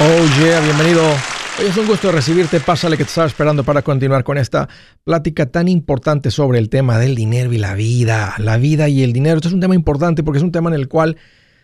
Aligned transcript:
Oh 0.00 0.40
yeah, 0.40 0.60
bienvenido. 0.60 1.02
Hoy 1.58 1.66
es 1.66 1.76
un 1.76 1.88
gusto 1.88 2.12
recibirte. 2.12 2.60
Pásale 2.60 2.96
que 2.96 3.02
te 3.02 3.08
estaba 3.08 3.26
esperando 3.26 3.64
para 3.64 3.82
continuar 3.82 4.22
con 4.22 4.38
esta 4.38 4.68
plática 5.02 5.46
tan 5.46 5.66
importante 5.66 6.30
sobre 6.30 6.60
el 6.60 6.68
tema 6.68 6.98
del 6.98 7.16
dinero 7.16 7.52
y 7.52 7.58
la 7.58 7.74
vida. 7.74 8.36
La 8.38 8.58
vida 8.58 8.88
y 8.88 9.02
el 9.02 9.12
dinero. 9.12 9.38
Esto 9.38 9.48
es 9.48 9.54
un 9.54 9.60
tema 9.60 9.74
importante 9.74 10.22
porque 10.22 10.38
es 10.38 10.44
un 10.44 10.52
tema 10.52 10.70
en 10.70 10.76
el 10.76 10.86
cual 10.86 11.16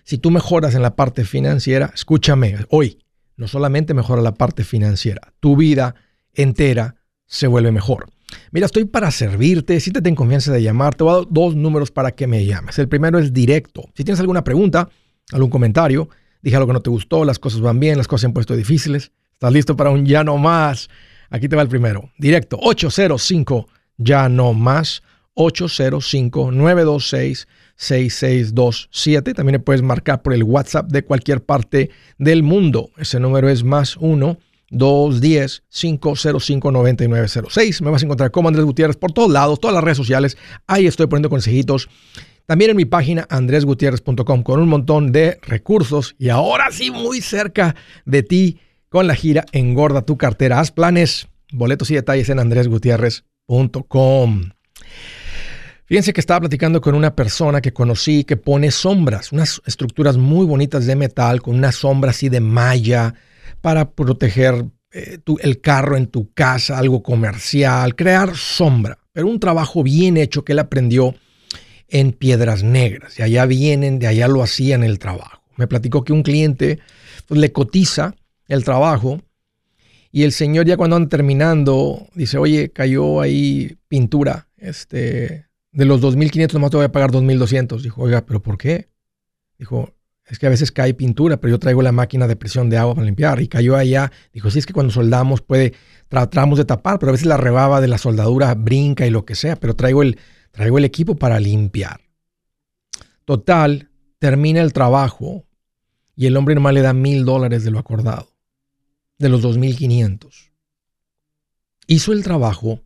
si 0.03 0.19
tú 0.19 0.33
mejoras 0.33 0.75
en 0.75 0.83
la 0.83 0.97
parte 0.97 1.25
financiera, 1.25 1.93
escúchame, 1.95 2.57
hoy 2.71 2.99
no 3.37 3.47
solamente 3.47 3.95
mejora 3.95 4.21
la 4.21 4.35
parte 4.35 4.65
financiera, 4.65 5.33
tu 5.39 5.57
vida 5.57 5.95
entera 6.33 6.97
se 7.27 7.47
vuelve 7.47 7.71
mejor. 7.71 8.07
Mira, 8.51 8.67
estoy 8.67 8.85
para 8.85 9.13
servirte. 9.13 9.79
Si 9.79 9.93
te 9.93 10.03
ten 10.03 10.17
confianza 10.17 10.53
de 10.53 10.61
llamar, 10.61 10.97
te 10.97 11.05
voy 11.05 11.13
a 11.13 11.17
dar 11.19 11.27
dos 11.31 11.55
números 11.55 11.93
para 11.93 12.11
que 12.11 12.27
me 12.27 12.45
llames. 12.45 12.81
El 12.81 12.89
primero 12.89 13.21
es 13.21 13.33
directo. 13.33 13.85
Si 13.95 14.03
tienes 14.03 14.19
alguna 14.19 14.43
pregunta, 14.43 14.89
algún 15.31 15.51
comentario, 15.51 16.09
dije 16.45 16.57
algo 16.57 16.67
que 16.69 16.75
no 16.75 16.83
te 16.83 16.91
gustó, 16.91 17.25
las 17.25 17.39
cosas 17.39 17.63
van 17.63 17.81
bien, 17.81 17.97
las 17.97 18.07
cosas 18.07 18.21
se 18.21 18.27
han 18.27 18.33
puesto 18.35 18.55
difíciles, 18.55 19.13
estás 19.33 19.53
listo 19.53 19.77
para 19.77 19.91
un 19.91 20.05
ya 20.05 20.23
no 20.23 20.37
más. 20.37 20.91
Aquí 21.31 21.49
te 21.49 21.57
va 21.57 21.63
el 21.63 21.69
primero. 21.69 22.11
Directo, 22.19 22.59
805 22.61 23.67
ya 23.97 24.29
no 24.29 24.53
más, 24.53 25.03
805 25.35 26.53
926 26.53 27.49
6627. 27.77 29.35
También 29.35 29.63
puedes 29.63 29.83
marcar 29.83 30.23
por 30.23 30.35
el 30.35 30.45
WhatsApp 30.45 30.93
de 30.93 31.03
cualquier 31.03 31.43
parte 31.43 31.91
del 32.19 32.43
mundo. 32.43 32.91
Ese 32.99 33.19
número 33.19 33.49
es 33.49 33.65
más 33.65 33.97
1 33.97 34.39
210 34.71 35.63
505 35.71 36.71
9906. 36.71 37.83
Me 37.83 37.91
vas 37.91 38.03
a 38.03 38.05
encontrar 38.05 38.31
como 38.31 38.49
Andrés 38.49 38.67
Gutiérrez 38.67 38.97
por 38.97 39.13
todos 39.13 39.31
lados, 39.31 39.59
todas 39.61 39.75
las 39.75 39.83
redes 39.83 39.97
sociales. 39.97 40.37
Ahí 40.67 40.87
estoy 40.87 41.07
poniendo 41.07 41.31
consejitos 41.31 41.89
también 42.47 42.71
en 42.71 42.77
mi 42.77 42.85
página 42.85 43.27
andresgutierrez.com 43.31 44.43
con 44.43 44.61
un 44.61 44.69
montón 44.69 45.13
de 45.13 45.39
recursos 45.43 46.15
y 46.19 46.29
ahora 46.29 46.71
sí 46.71 46.91
muy 46.91 47.21
cerca 47.21 47.75
de 48.05 48.23
ti 48.23 48.61
con 48.89 49.07
la 49.07 49.15
gira 49.15 49.45
Engorda 49.53 50.03
tu 50.03 50.17
cartera. 50.17 50.61
Haz 50.61 50.71
planes, 50.71 51.29
boletos 51.53 51.91
y 51.91 51.95
detalles 51.95 52.29
en 52.29 52.39
andresgutierrez.com. 52.39 54.51
Fíjense 55.87 56.13
que 56.13 56.21
estaba 56.21 56.41
platicando 56.41 56.81
con 56.81 56.95
una 56.95 57.15
persona 57.15 57.61
que 57.61 57.73
conocí 57.73 58.25
que 58.25 58.37
pone 58.37 58.71
sombras, 58.71 59.33
unas 59.33 59.61
estructuras 59.67 60.17
muy 60.17 60.47
bonitas 60.47 60.87
de 60.87 60.97
metal 60.97 61.43
con 61.43 61.57
una 61.57 61.73
sombra 61.73 62.11
así 62.11 62.29
de 62.29 62.41
malla 62.41 63.15
para 63.61 63.91
proteger 63.91 64.65
eh, 64.93 65.19
el 65.41 65.61
carro 65.61 65.97
en 65.97 66.07
tu 66.07 66.33
casa, 66.33 66.79
algo 66.79 67.03
comercial, 67.03 67.97
crear 67.97 68.37
sombra. 68.37 68.99
Pero 69.13 69.29
un 69.29 69.41
trabajo 69.41 69.83
bien 69.83 70.17
hecho 70.17 70.45
que 70.45 70.53
él 70.53 70.59
aprendió 70.59 71.15
en 71.95 72.11
Piedras 72.11 72.65
Negras. 72.65 73.21
Y 73.21 73.23
allá 73.23 73.47
vienen, 73.47 74.01
de 74.01 74.09
allá 74.09 74.27
lo 74.27 74.43
hacían 74.43 74.83
el 74.83 74.99
trabajo. 74.99 75.43
Me 75.57 75.69
platicó 75.69 76.03
que 76.03 76.13
un 76.13 76.25
cliente 76.25 76.81
pues, 77.29 77.41
le 77.41 77.53
cotiza 77.53 78.17
el 78.49 78.65
trabajo 78.65 79.23
y 80.11 80.25
el 80.25 80.33
señor 80.33 80.67
ya 80.67 80.77
cuando 80.77 80.97
anda 80.97 81.09
terminando 81.09 82.09
dice, 82.15 82.37
oye, 82.37 82.71
cayó 82.71 83.21
ahí 83.21 83.79
pintura, 83.87 84.49
este, 84.57 85.47
de 85.71 85.85
los 85.85 86.03
2.500 86.03 86.53
nomás 86.55 86.73
te 86.73 86.79
voy 86.79 86.87
a 86.87 86.93
pagar 86.93 87.13
2.200. 87.13 87.81
Dijo, 87.81 88.03
oiga, 88.03 88.27
¿pero 88.27 88.43
por 88.43 88.59
qué? 88.59 88.89
Dijo, 89.57 89.95
es 90.27 90.41
que 90.41 90.47
a 90.49 90.51
veces 90.51 90.73
cae 90.73 90.95
pintura, 90.95 91.37
pero 91.37 91.53
yo 91.53 91.59
traigo 91.61 91.81
la 91.81 91.93
máquina 91.93 92.27
de 92.27 92.35
presión 92.35 92.71
de 92.71 92.77
agua 92.77 92.97
para 92.97 93.05
limpiar. 93.05 93.41
Y 93.41 93.47
cayó 93.47 93.77
allá. 93.77 94.11
Dijo, 94.33 94.51
sí, 94.51 94.59
es 94.59 94.67
que 94.67 94.73
cuando 94.73 94.93
soldamos 94.93 95.43
puede, 95.43 95.75
tratamos 96.09 96.59
de 96.59 96.65
tapar, 96.65 96.99
pero 96.99 97.11
a 97.11 97.13
veces 97.13 97.27
la 97.27 97.37
rebaba 97.37 97.81
de 97.81 97.87
la 97.87 97.99
soldadura 97.99 98.53
brinca 98.55 99.07
y 99.07 99.11
lo 99.11 99.25
que 99.25 99.37
sea, 99.37 99.55
pero 99.57 99.77
traigo 99.77 100.03
el, 100.03 100.19
Traigo 100.55 100.79
el 100.79 100.85
equipo 100.85 101.17
para 101.17 101.41
limpiar. 101.41 102.01
Total, 103.25 103.91
termina 104.21 104.63
el 104.63 104.73
trabajo 104.73 105.45
y 106.15 106.27
el 106.27 106.37
hombre 106.37 106.55
nomás 106.55 106.75
le 106.75 106.81
da 106.81 106.93
mil 106.93 107.25
dólares 107.25 107.65
de 107.65 107.73
lo 107.73 107.81
acordado, 107.81 108.29
de 109.19 109.29
los 109.29 109.43
dos 109.43 109.59
mil 109.59 109.77
quinientos. 109.77 110.53
Hizo 111.89 112.13
el 112.13 112.23
trabajo 112.23 112.81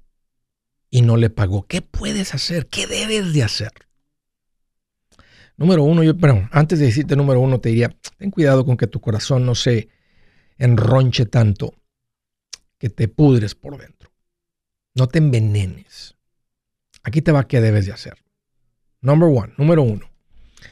y 0.89 1.03
no 1.03 1.19
le 1.19 1.29
pagó. 1.29 1.67
¿Qué 1.67 1.83
puedes 1.83 2.33
hacer? 2.33 2.69
¿Qué 2.69 2.87
debes 2.87 3.35
de 3.35 3.43
hacer? 3.43 3.73
Número 5.59 5.83
uno, 5.83 6.03
yo, 6.03 6.15
bueno, 6.15 6.49
antes 6.53 6.79
de 6.79 6.87
decirte 6.87 7.17
número 7.17 7.41
uno, 7.41 7.61
te 7.61 7.69
diría, 7.69 7.95
ten 8.17 8.31
cuidado 8.31 8.65
con 8.65 8.79
que 8.79 8.87
tu 8.87 9.01
corazón 9.01 9.45
no 9.45 9.55
se 9.55 9.91
enronche 10.57 11.27
tanto 11.27 11.75
que 12.79 12.89
te 12.89 13.09
pudres 13.09 13.55
por 13.55 13.77
dentro. 13.77 14.11
No 14.95 15.07
te 15.07 15.19
envenenes. 15.19 16.18
Aquí 17.09 17.23
te 17.23 17.33
va 17.33 17.49
qué 17.49 17.63
debes 17.63 17.87
de 17.87 17.93
hacer. 17.93 18.19
Number 19.01 19.31
one, 19.31 19.55
número 19.57 19.83
uno. 19.83 20.11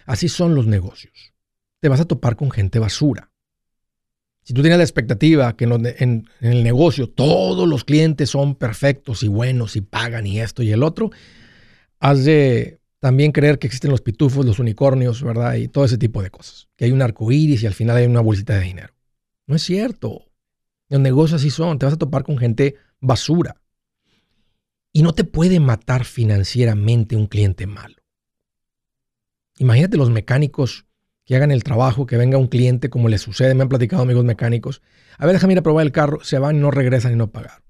Así 0.05 0.29
son 0.29 0.55
los 0.55 0.67
negocios. 0.67 1.33
Te 1.81 1.89
vas 1.89 1.99
a 1.99 2.05
topar 2.05 2.37
con 2.37 2.51
gente 2.51 2.79
basura. 2.79 3.31
Si 4.43 4.53
tú 4.53 4.61
tienes 4.61 4.77
la 4.77 4.85
expectativa 4.85 5.57
que 5.57 5.65
en, 5.65 6.29
el 6.43 6.63
negocio 6.63 7.09
todos 7.09 7.67
los 7.67 7.85
clientes 7.85 8.29
son 8.29 8.55
perfectos 8.55 9.23
y 9.23 9.29
buenos 9.29 9.77
y 9.77 9.81
pagan 9.81 10.27
y 10.27 10.41
esto 10.41 10.63
y 10.63 10.73
el 10.73 10.83
otro, 10.83 11.11
has 12.01 12.27
de 12.27 12.81
también 12.99 13.33
creer 13.33 13.59
que 13.59 13.67
existen 13.67 13.91
los 13.91 14.03
pitufos, 14.03 14.45
los 14.45 14.59
unicornios, 14.59 15.23
¿verdad? 15.23 15.55
Y 15.55 15.69
todo 15.69 15.87
ese 15.87 15.97
tipo 15.97 16.23
de 16.23 16.29
cosas. 16.29 16.69
Que 16.77 16.85
hay 16.85 16.93
un 16.93 17.01
arco 17.01 17.33
iris 17.33 17.63
y 17.63 17.67
al 17.67 17.75
final 17.75 17.97
hay 17.97 18.05
una 18.05 18.21
bolsita 18.21 18.59
de 18.59 18.61
dinero. 18.61 18.93
No 19.47 19.57
es 19.57 19.63
cierto. 19.63 20.27
Los 20.91 21.01
negocios 21.01 21.41
así 21.41 21.49
son. 21.49 21.79
Te 21.79 21.87
vas 21.87 21.95
a 21.95 21.99
topar 21.99 22.25
con 22.25 22.37
gente 22.37 22.77
basura. 23.01 23.57
Y 24.97 25.03
no 25.03 25.13
te 25.13 25.25
puede 25.25 25.61
matar 25.61 26.07
financieramente 26.07 27.17
un 27.17 27.27
cliente 27.27 27.67
malo. 27.67 27.97
Imagínate 29.59 29.99
los 29.99 30.09
mecánicos 30.09 30.87
que 31.27 31.37
hagan 31.37 31.51
el 31.51 31.65
trabajo, 31.65 32.07
que 32.07 32.17
venga 32.17 32.39
un 32.39 32.47
cliente 32.47 32.89
como 32.89 33.11
le 33.11 33.19
sucede, 33.19 33.55
me 33.55 33.61
han 33.61 33.69
platicado 33.69 34.05
amigos 34.05 34.25
mecánicos. 34.25 34.81
A 35.19 35.27
ver, 35.27 35.35
déjame 35.35 35.53
ir 35.53 35.59
a 35.59 35.63
probar 35.63 35.85
el 35.85 35.93
carro, 35.93 36.25
se 36.25 36.39
van 36.39 36.57
y 36.57 36.61
no 36.61 36.71
regresan 36.71 37.13
y 37.13 37.17
no 37.17 37.31
pagan. 37.31 37.63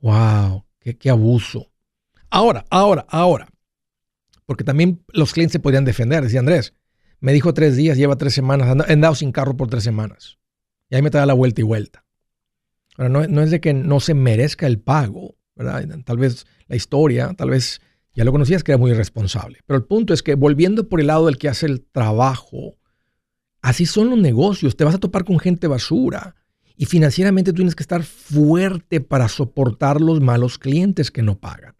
¡Wow! 0.00 0.64
Qué, 0.78 0.96
qué 0.96 1.10
abuso! 1.10 1.72
Ahora, 2.30 2.66
ahora, 2.70 3.04
ahora. 3.08 3.48
Porque 4.46 4.62
también 4.62 5.02
los 5.08 5.32
clientes 5.32 5.54
se 5.54 5.58
podían 5.58 5.84
defender. 5.84 6.22
Decía 6.22 6.38
Andrés, 6.38 6.72
me 7.18 7.32
dijo 7.32 7.52
tres 7.52 7.74
días, 7.74 7.98
lleva 7.98 8.14
tres 8.14 8.32
semanas, 8.32 8.68
he 8.88 8.92
andado 8.92 9.16
sin 9.16 9.32
carro 9.32 9.56
por 9.56 9.70
tres 9.70 9.82
semanas. 9.82 10.38
Y 10.88 10.94
ahí 10.94 11.02
me 11.02 11.10
trae 11.10 11.26
la 11.26 11.34
vuelta 11.34 11.62
y 11.62 11.64
vuelta. 11.64 12.04
Ahora, 12.96 13.08
no, 13.08 13.26
no 13.26 13.42
es 13.42 13.50
de 13.50 13.60
que 13.60 13.74
no 13.74 13.98
se 13.98 14.14
merezca 14.14 14.68
el 14.68 14.78
pago, 14.78 15.34
Tal 16.04 16.18
vez 16.18 16.46
la 16.68 16.76
historia, 16.76 17.32
tal 17.34 17.50
vez 17.50 17.80
ya 18.14 18.24
lo 18.24 18.32
conocías 18.32 18.62
que 18.62 18.72
era 18.72 18.78
muy 18.78 18.90
irresponsable. 18.90 19.60
Pero 19.66 19.78
el 19.78 19.84
punto 19.84 20.12
es 20.12 20.22
que 20.22 20.34
volviendo 20.34 20.88
por 20.88 21.00
el 21.00 21.06
lado 21.06 21.26
del 21.26 21.38
que 21.38 21.48
hace 21.48 21.66
el 21.66 21.82
trabajo, 21.82 22.76
así 23.62 23.86
son 23.86 24.10
los 24.10 24.18
negocios. 24.18 24.76
Te 24.76 24.84
vas 24.84 24.94
a 24.94 25.00
topar 25.00 25.24
con 25.24 25.38
gente 25.38 25.66
basura. 25.66 26.34
Y 26.76 26.86
financieramente 26.86 27.52
tienes 27.52 27.74
que 27.74 27.82
estar 27.82 28.02
fuerte 28.02 29.00
para 29.00 29.28
soportar 29.28 30.00
los 30.00 30.20
malos 30.20 30.58
clientes 30.58 31.10
que 31.10 31.22
no 31.22 31.38
pagan. 31.38 31.74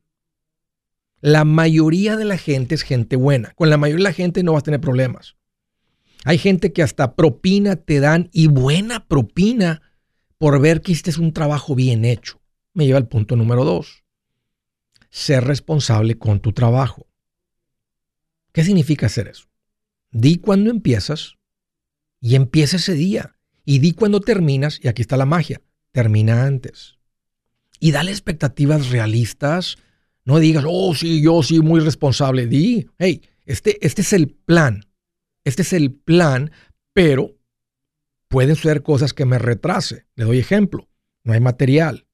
La 1.21 1.45
mayoría 1.45 2.17
de 2.17 2.25
la 2.25 2.37
gente 2.37 2.75
es 2.75 2.83
gente 2.83 3.17
buena. 3.17 3.53
Con 3.55 3.71
la 3.71 3.79
mayoría 3.79 4.05
de 4.05 4.11
la 4.11 4.13
gente 4.13 4.43
no 4.43 4.53
vas 4.53 4.61
a 4.61 4.65
tener 4.65 4.81
problemas. 4.81 5.37
Hay 6.25 6.39
gente 6.39 6.73
que 6.73 6.83
hasta 6.83 7.17
propina 7.17 7.77
te 7.77 8.01
dan 8.01 8.29
y 8.33 8.47
buena 8.47 9.07
propina 9.09 9.83
por 10.39 10.61
ver 10.61 10.83
que 10.83 10.93
este 10.93 11.11
es 11.11 11.19
un 11.19 11.33
trabajo 11.33 11.75
bien 11.75 12.05
hecho 12.05 12.42
me 12.75 12.87
lleva 12.87 12.99
al 12.99 13.09
punto 13.09 13.37
número 13.37 13.65
dos. 13.65 14.05
Ser 15.11 15.45
responsable 15.45 16.19
con 16.19 16.41
tu 16.41 16.53
trabajo. 16.53 17.07
¿Qué 18.53 18.65
significa 18.65 19.07
hacer 19.07 19.29
eso? 19.29 19.49
Di 20.11 20.37
cuando 20.37 20.71
empiezas 20.71 21.39
y 22.21 22.35
empieza 22.35 22.77
ese 22.77 22.95
día. 22.95 23.37
Y 23.65 23.79
di 23.79 23.93
cuando 23.93 24.21
terminas, 24.21 24.81
y 24.83 24.89
aquí 24.89 25.03
está 25.03 25.17
la 25.17 25.27
magia, 25.27 25.61
termina 25.93 26.45
antes. 26.45 26.99
Y 27.79 27.93
dale 27.93 28.11
expectativas 28.11 28.91
realistas. 28.91 29.77
No 30.25 30.39
digas, 30.39 30.65
oh, 30.67 30.95
sí, 30.95 31.23
yo 31.23 31.43
sí, 31.43 31.61
muy 31.61 31.81
responsable. 31.81 32.47
Di, 32.47 32.89
hey, 32.99 33.23
este, 33.45 33.85
este 33.87 34.03
es 34.03 34.13
el 34.13 34.29
plan. 34.31 34.87
Este 35.45 35.63
es 35.63 35.73
el 35.73 35.93
plan, 35.93 36.53
pero 36.93 37.37
pueden 38.29 38.57
ser 38.57 38.83
cosas 38.83 39.13
que 39.13 39.27
me 39.27 39.39
retrase. 39.39 40.07
Le 40.15 40.25
doy 40.25 40.39
ejemplo. 40.39 40.89
No 41.25 41.33
hay 41.33 41.41
material 41.41 42.07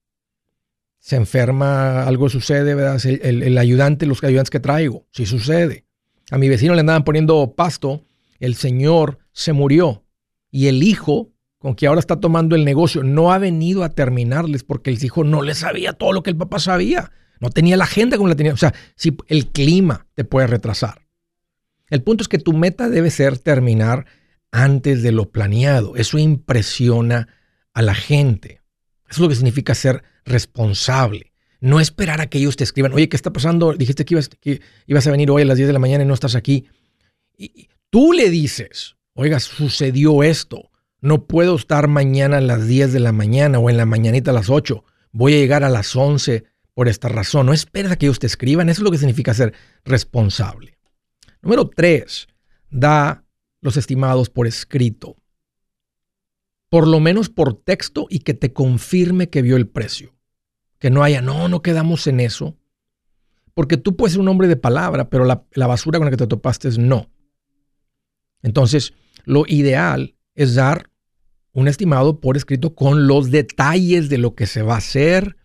se 0.98 1.16
enferma, 1.16 2.02
algo 2.02 2.28
sucede, 2.28 2.74
¿verdad? 2.74 3.00
El, 3.04 3.56
ayudante, 3.56 4.06
los 4.06 4.22
ayudantes 4.22 4.50
que 4.50 4.60
traigo, 4.60 5.06
si 5.10 5.26
sucede. 5.26 5.84
A 6.30 6.38
mi 6.38 6.48
vecino 6.48 6.74
le 6.74 6.80
andaban 6.80 7.04
poniendo 7.04 7.54
pasto, 7.54 8.04
el 8.40 8.54
señor 8.54 9.18
se 9.32 9.52
murió 9.52 10.04
y 10.50 10.66
el 10.66 10.82
hijo, 10.82 11.30
con 11.58 11.74
que 11.74 11.86
ahora 11.86 12.00
está 12.00 12.20
tomando 12.20 12.56
el 12.56 12.64
negocio, 12.64 13.02
no 13.02 13.32
ha 13.32 13.38
venido 13.38 13.84
a 13.84 13.90
terminarles 13.90 14.64
porque 14.64 14.90
el 14.90 15.02
hijo 15.02 15.24
no 15.24 15.42
le 15.42 15.54
sabía 15.54 15.92
todo 15.92 16.12
lo 16.12 16.22
que 16.22 16.30
el 16.30 16.36
papá 16.36 16.58
sabía. 16.58 17.12
No 17.40 17.50
tenía 17.50 17.76
la 17.76 17.84
agenda 17.84 18.16
como 18.16 18.28
la 18.28 18.36
tenía. 18.36 18.52
O 18.52 18.58
sea, 18.58 18.74
si 18.96 19.16
el 19.28 19.46
clima 19.48 20.06
te 20.14 20.24
puede 20.24 20.46
retrasar. 20.46 21.06
El 21.88 22.02
punto 22.02 22.22
es 22.22 22.28
que 22.28 22.38
tu 22.38 22.52
meta 22.52 22.88
debe 22.88 23.10
ser 23.10 23.38
terminar 23.38 24.06
antes 24.50 25.02
de 25.02 25.12
lo 25.12 25.30
planeado. 25.30 25.96
Eso 25.96 26.18
impresiona 26.18 27.28
a 27.72 27.82
la 27.82 27.94
gente. 27.94 28.60
Eso 29.08 29.16
es 29.16 29.18
lo 29.20 29.28
que 29.28 29.36
significa 29.36 29.74
ser 29.74 30.02
responsable. 30.28 31.32
No 31.60 31.80
esperar 31.80 32.20
a 32.20 32.28
que 32.28 32.38
ellos 32.38 32.56
te 32.56 32.64
escriban, 32.64 32.92
oye, 32.92 33.08
¿qué 33.08 33.16
está 33.16 33.32
pasando? 33.32 33.72
Dijiste 33.72 34.04
que 34.04 34.14
ibas, 34.14 34.28
que 34.28 34.60
ibas 34.86 35.06
a 35.06 35.10
venir 35.10 35.30
hoy 35.30 35.42
a 35.42 35.44
las 35.44 35.56
10 35.56 35.66
de 35.66 35.72
la 35.72 35.78
mañana 35.80 36.04
y 36.04 36.06
no 36.06 36.14
estás 36.14 36.34
aquí. 36.34 36.68
Y 37.36 37.68
tú 37.90 38.12
le 38.12 38.30
dices, 38.30 38.96
oiga, 39.14 39.40
sucedió 39.40 40.22
esto. 40.22 40.70
No 41.00 41.26
puedo 41.26 41.56
estar 41.56 41.88
mañana 41.88 42.38
a 42.38 42.40
las 42.40 42.66
10 42.66 42.92
de 42.92 43.00
la 43.00 43.12
mañana 43.12 43.58
o 43.58 43.70
en 43.70 43.76
la 43.76 43.86
mañanita 43.86 44.30
a 44.30 44.34
las 44.34 44.50
8. 44.50 44.84
Voy 45.12 45.34
a 45.34 45.38
llegar 45.38 45.64
a 45.64 45.68
las 45.68 45.94
11 45.94 46.44
por 46.74 46.88
esta 46.88 47.08
razón. 47.08 47.46
No 47.46 47.52
esperes 47.52 47.90
a 47.90 47.96
que 47.96 48.06
ellos 48.06 48.18
te 48.18 48.26
escriban. 48.26 48.68
Eso 48.68 48.80
es 48.80 48.84
lo 48.84 48.90
que 48.90 48.98
significa 48.98 49.34
ser 49.34 49.54
responsable. 49.84 50.78
Número 51.42 51.68
3. 51.68 52.28
Da 52.70 53.24
los 53.60 53.76
estimados 53.76 54.30
por 54.30 54.46
escrito. 54.46 55.16
Por 56.68 56.86
lo 56.86 57.00
menos 57.00 57.30
por 57.30 57.54
texto 57.54 58.06
y 58.10 58.20
que 58.20 58.34
te 58.34 58.52
confirme 58.52 59.30
que 59.30 59.42
vio 59.42 59.56
el 59.56 59.68
precio. 59.68 60.17
Que 60.78 60.90
no 60.90 61.02
haya, 61.02 61.22
no, 61.22 61.48
no 61.48 61.62
quedamos 61.62 62.06
en 62.06 62.20
eso. 62.20 62.56
Porque 63.54 63.76
tú 63.76 63.96
puedes 63.96 64.12
ser 64.12 64.20
un 64.20 64.28
hombre 64.28 64.48
de 64.48 64.56
palabra, 64.56 65.10
pero 65.10 65.24
la, 65.24 65.44
la 65.52 65.66
basura 65.66 65.98
con 65.98 66.06
la 66.06 66.10
que 66.10 66.16
te 66.16 66.26
topaste 66.26 66.68
es 66.68 66.78
no. 66.78 67.10
Entonces, 68.42 68.94
lo 69.24 69.44
ideal 69.46 70.14
es 70.34 70.54
dar 70.54 70.90
un 71.52 71.66
estimado 71.66 72.20
por 72.20 72.36
escrito 72.36 72.74
con 72.74 73.06
los 73.08 73.30
detalles 73.30 74.08
de 74.08 74.18
lo 74.18 74.34
que 74.34 74.46
se 74.46 74.62
va 74.62 74.74
a 74.74 74.78
hacer, 74.78 75.36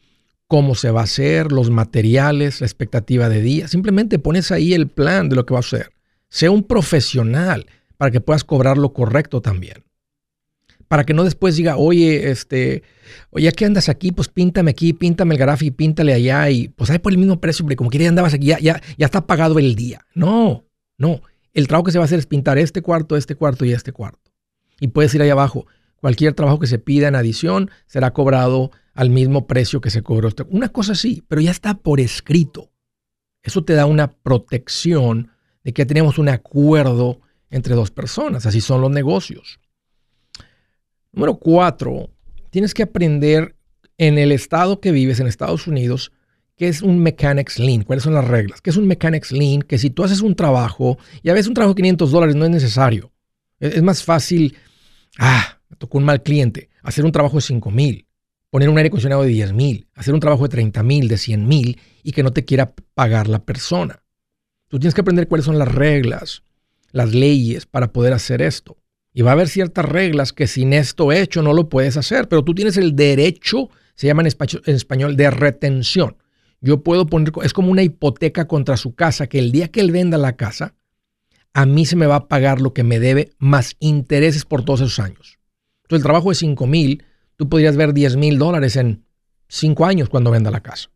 cómo 0.48 0.76
se 0.76 0.92
va 0.92 1.02
a 1.02 1.06
hacer, 1.06 1.52
los 1.52 1.72
materiales, 1.72 2.62
la 2.62 2.68
expectativa 2.68 3.30
de 3.30 3.42
día. 3.42 3.68
Simplemente 3.68 4.20
pones 4.20 4.52
ahí 4.52 4.74
el 4.74 4.88
plan 4.88 5.30
de 5.30 5.36
lo 5.36 5.46
que 5.46 5.54
va 5.56 5.60
a 5.60 5.62
hacer. 5.62 5.92
Sea 6.30 6.52
un 6.52 6.64
profesional 6.64 7.66
para 7.98 8.12
que 8.12 8.22
puedas 8.22 8.44
cobrar 8.44 8.78
lo 8.78 8.94
correcto 8.94 9.42
también. 9.42 9.84
Para 10.94 11.06
que 11.06 11.16
no 11.16 11.24
después 11.24 11.56
diga, 11.56 11.76
oye, 11.78 12.30
este, 12.30 12.84
oye, 13.32 13.52
¿qué 13.54 13.66
andas 13.66 13.90
aquí? 13.90 14.12
Pues 14.12 14.28
píntame 14.28 14.70
aquí, 14.70 14.94
píntame 14.94 15.34
el 15.34 15.58
y 15.62 15.72
píntale 15.72 16.14
allá 16.14 16.52
y 16.52 16.68
pues 16.68 16.92
hay 16.92 17.00
por 17.00 17.12
el 17.12 17.18
mismo 17.18 17.42
precio, 17.42 17.66
porque 17.66 17.78
como 17.78 17.90
que 17.90 17.98
ya 17.98 18.10
andabas 18.10 18.36
aquí, 18.36 18.46
ya, 18.46 18.60
ya, 18.60 18.80
está 19.00 19.26
pagado 19.26 19.58
el 19.58 19.74
día. 19.74 20.06
No, 20.14 20.66
no. 21.00 21.24
El 21.52 21.68
trabajo 21.68 21.86
que 21.86 21.94
se 21.94 21.98
va 21.98 22.04
a 22.04 22.06
hacer 22.06 22.20
es 22.20 22.28
pintar 22.28 22.60
este 22.60 22.84
cuarto, 22.84 23.18
este 23.18 23.34
cuarto 23.34 23.66
y 23.66 23.72
este 23.72 23.92
cuarto. 23.92 24.32
Y 24.80 24.90
puedes 24.90 25.16
ir 25.16 25.24
ahí 25.24 25.32
abajo. 25.32 25.66
Cualquier 26.00 26.36
trabajo 26.36 26.60
que 26.60 26.68
se 26.68 26.78
pida 26.78 27.08
en 27.08 27.16
adición 27.16 27.72
será 27.88 28.14
cobrado 28.14 28.70
al 28.94 29.10
mismo 29.10 29.48
precio 29.48 29.82
que 29.82 29.90
se 29.90 30.04
cobró. 30.04 30.30
Una 30.50 30.70
cosa 30.70 30.94
sí, 30.94 31.24
pero 31.28 31.42
ya 31.42 31.50
está 31.50 31.74
por 31.74 32.02
escrito. 32.02 32.70
Eso 33.42 33.64
te 33.64 33.74
da 33.74 33.88
una 33.88 34.12
protección 34.12 35.32
de 35.64 35.74
que 35.74 35.88
tenemos 35.88 36.20
un 36.20 36.30
acuerdo 36.30 37.20
entre 37.50 37.74
dos 37.74 37.90
personas. 37.90 38.46
Así 38.46 38.62
son 38.62 38.80
los 38.82 38.92
negocios. 38.92 39.60
Número 41.14 41.36
cuatro, 41.36 42.10
tienes 42.50 42.74
que 42.74 42.84
aprender 42.84 43.56
en 44.00 44.18
el 44.18 44.32
estado 44.32 44.82
que 44.82 44.92
vives, 44.92 45.20
en 45.20 45.28
Estados 45.28 45.68
Unidos, 45.68 46.12
qué 46.58 46.68
es 46.68 46.82
un 46.82 47.00
Mechanics 47.00 47.60
Lean, 47.60 47.84
cuáles 47.84 48.04
son 48.04 48.16
las 48.16 48.28
reglas. 48.28 48.62
¿Qué 48.62 48.72
es 48.72 48.78
un 48.78 48.88
Mechanics 48.88 49.32
Lean? 49.32 49.62
Que 49.62 49.78
si 49.78 49.92
tú 49.92 50.04
haces 50.04 50.22
un 50.22 50.36
trabajo, 50.36 50.98
y 51.22 51.30
a 51.30 51.34
veces 51.34 51.48
un 51.48 51.54
trabajo 51.54 51.76
de 51.76 51.82
500 51.82 52.12
dólares 52.12 52.36
no 52.36 52.46
es 52.46 52.52
necesario. 52.52 53.12
Es 53.60 53.84
más 53.84 54.04
fácil, 54.04 54.58
ah, 55.20 55.60
me 55.70 55.78
tocó 55.78 56.00
un 56.00 56.04
mal 56.04 56.24
cliente, 56.24 56.70
hacer 56.82 57.06
un 57.06 57.12
trabajo 57.12 57.38
de 57.38 57.42
5 57.42 57.70
mil, 57.70 58.08
poner 58.50 58.70
un 58.70 58.78
aire 58.78 58.88
acondicionado 58.88 59.22
de 59.22 59.30
10 59.30 59.54
mil, 59.54 59.88
hacer 59.94 60.16
un 60.16 60.20
trabajo 60.20 60.44
de 60.44 60.50
30 60.50 60.82
mil, 60.82 61.08
de 61.08 61.18
100 61.18 61.48
mil 61.48 61.80
y 62.02 62.12
que 62.12 62.24
no 62.24 62.34
te 62.34 62.44
quiera 62.44 62.74
pagar 62.96 63.28
la 63.28 63.46
persona. 63.46 64.04
Tú 64.68 64.80
tienes 64.80 64.96
que 64.96 65.02
aprender 65.02 65.28
cuáles 65.28 65.46
son 65.46 65.60
las 65.60 65.72
reglas, 65.72 66.42
las 66.92 67.14
leyes 67.14 67.68
para 67.68 67.94
poder 67.94 68.14
hacer 68.14 68.42
esto. 68.42 68.78
Y 69.14 69.22
va 69.22 69.32
a 69.32 69.34
haber 69.34 69.48
ciertas 69.48 69.86
reglas 69.86 70.34
que 70.34 70.48
sin 70.48 70.74
esto 70.74 71.12
hecho 71.12 71.42
no 71.44 71.54
lo 71.54 71.70
puedes 71.70 71.98
hacer, 71.98 72.28
pero 72.28 72.44
tú 72.44 72.56
tienes 72.56 72.78
el 72.78 72.96
derecho, 72.96 73.70
se 73.96 74.08
llama 74.08 74.24
en 74.24 74.28
español, 74.76 75.16
de 75.16 75.30
retención. 75.30 76.18
Yo 76.62 76.82
puedo 76.82 77.06
poner, 77.06 77.32
es 77.44 77.54
como 77.54 77.72
una 77.72 77.84
hipoteca 77.84 78.48
contra 78.48 78.78
su 78.78 78.96
casa, 78.96 79.28
que 79.28 79.38
el 79.38 79.52
día 79.52 79.68
que 79.68 79.82
él 79.82 79.92
venda 79.92 80.18
la 80.18 80.36
casa, 80.36 80.74
a 81.54 81.66
mí 81.68 81.86
se 81.86 81.96
me 81.96 82.08
va 82.08 82.16
a 82.16 82.28
pagar 82.28 82.60
lo 82.60 82.74
que 82.74 82.84
me 82.84 83.00
debe 83.00 83.34
más 83.38 83.76
intereses 83.80 84.46
por 84.46 84.66
todos 84.66 84.82
esos 84.82 85.00
años. 85.00 85.38
Entonces 85.84 86.00
el 86.00 86.04
trabajo 86.04 86.30
de 86.30 86.36
5 86.36 86.66
mil, 86.66 87.04
tú 87.36 87.50
podrías 87.50 87.76
ver 87.76 87.94
10 87.94 88.16
mil 88.16 88.40
dólares 88.40 88.76
en 88.78 89.06
5 89.50 89.86
años 89.86 90.10
cuando 90.10 90.32
venda 90.32 90.50
la 90.50 90.62
casa. 90.64 90.90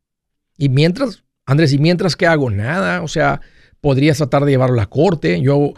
Y 0.58 0.70
mientras, 0.70 1.24
Andrés, 1.46 1.74
¿y 1.74 1.78
mientras 1.78 2.16
qué 2.16 2.26
hago? 2.26 2.50
Nada, 2.50 3.04
o 3.04 3.08
sea, 3.08 3.42
podrías 3.80 4.18
tratar 4.18 4.46
de 4.46 4.52
llevarlo 4.52 4.76
a 4.76 4.84
la 4.84 4.90
corte. 4.90 5.40
Yo 5.42 5.74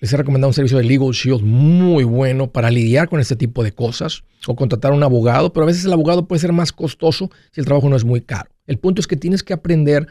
les 0.00 0.12
he 0.12 0.16
recomendado 0.16 0.48
un 0.48 0.54
servicio 0.54 0.78
de 0.78 0.84
Legal 0.84 1.10
Shield 1.10 1.42
muy 1.42 2.04
bueno 2.04 2.50
para 2.50 2.70
lidiar 2.70 3.08
con 3.08 3.20
este 3.20 3.36
tipo 3.36 3.62
de 3.62 3.72
cosas 3.72 4.24
o 4.46 4.56
contratar 4.56 4.92
a 4.92 4.94
un 4.94 5.02
abogado, 5.02 5.52
pero 5.52 5.64
a 5.64 5.66
veces 5.66 5.84
el 5.84 5.92
abogado 5.92 6.26
puede 6.26 6.40
ser 6.40 6.52
más 6.52 6.72
costoso 6.72 7.30
si 7.52 7.60
el 7.60 7.66
trabajo 7.66 7.88
no 7.88 7.96
es 7.96 8.04
muy 8.04 8.22
caro. 8.22 8.50
El 8.66 8.78
punto 8.78 9.00
es 9.00 9.06
que 9.06 9.16
tienes 9.16 9.42
que 9.42 9.52
aprender 9.52 10.06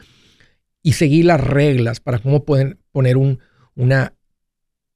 y 0.82 0.92
seguir 0.92 1.24
las 1.24 1.40
reglas 1.40 1.98
para 1.98 2.20
cómo 2.20 2.44
pueden 2.44 2.78
poner 2.92 3.16
un, 3.16 3.40
una 3.74 4.14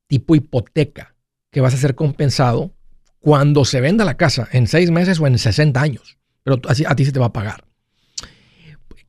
tipo 0.06 0.36
hipoteca 0.36 1.16
que 1.50 1.60
vas 1.60 1.74
a 1.74 1.78
ser 1.78 1.96
compensado 1.96 2.72
cuando 3.18 3.64
se 3.64 3.80
venda 3.80 4.04
la 4.04 4.16
casa 4.16 4.48
en 4.52 4.68
seis 4.68 4.92
meses 4.92 5.18
o 5.18 5.26
en 5.26 5.38
60 5.38 5.80
años. 5.80 6.18
Pero 6.44 6.60
a 6.68 6.94
ti 6.94 7.04
se 7.04 7.12
te 7.12 7.18
va 7.18 7.26
a 7.26 7.32
pagar. 7.32 7.64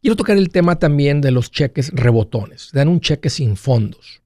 Quiero 0.01 0.15
tocar 0.15 0.37
el 0.37 0.49
tema 0.49 0.79
también 0.79 1.21
de 1.21 1.31
los 1.31 1.51
cheques 1.51 1.91
rebotones. 1.93 2.69
dan 2.73 2.87
un 2.87 3.01
cheque 3.01 3.29
sin 3.29 3.55
fondos. 3.55 4.24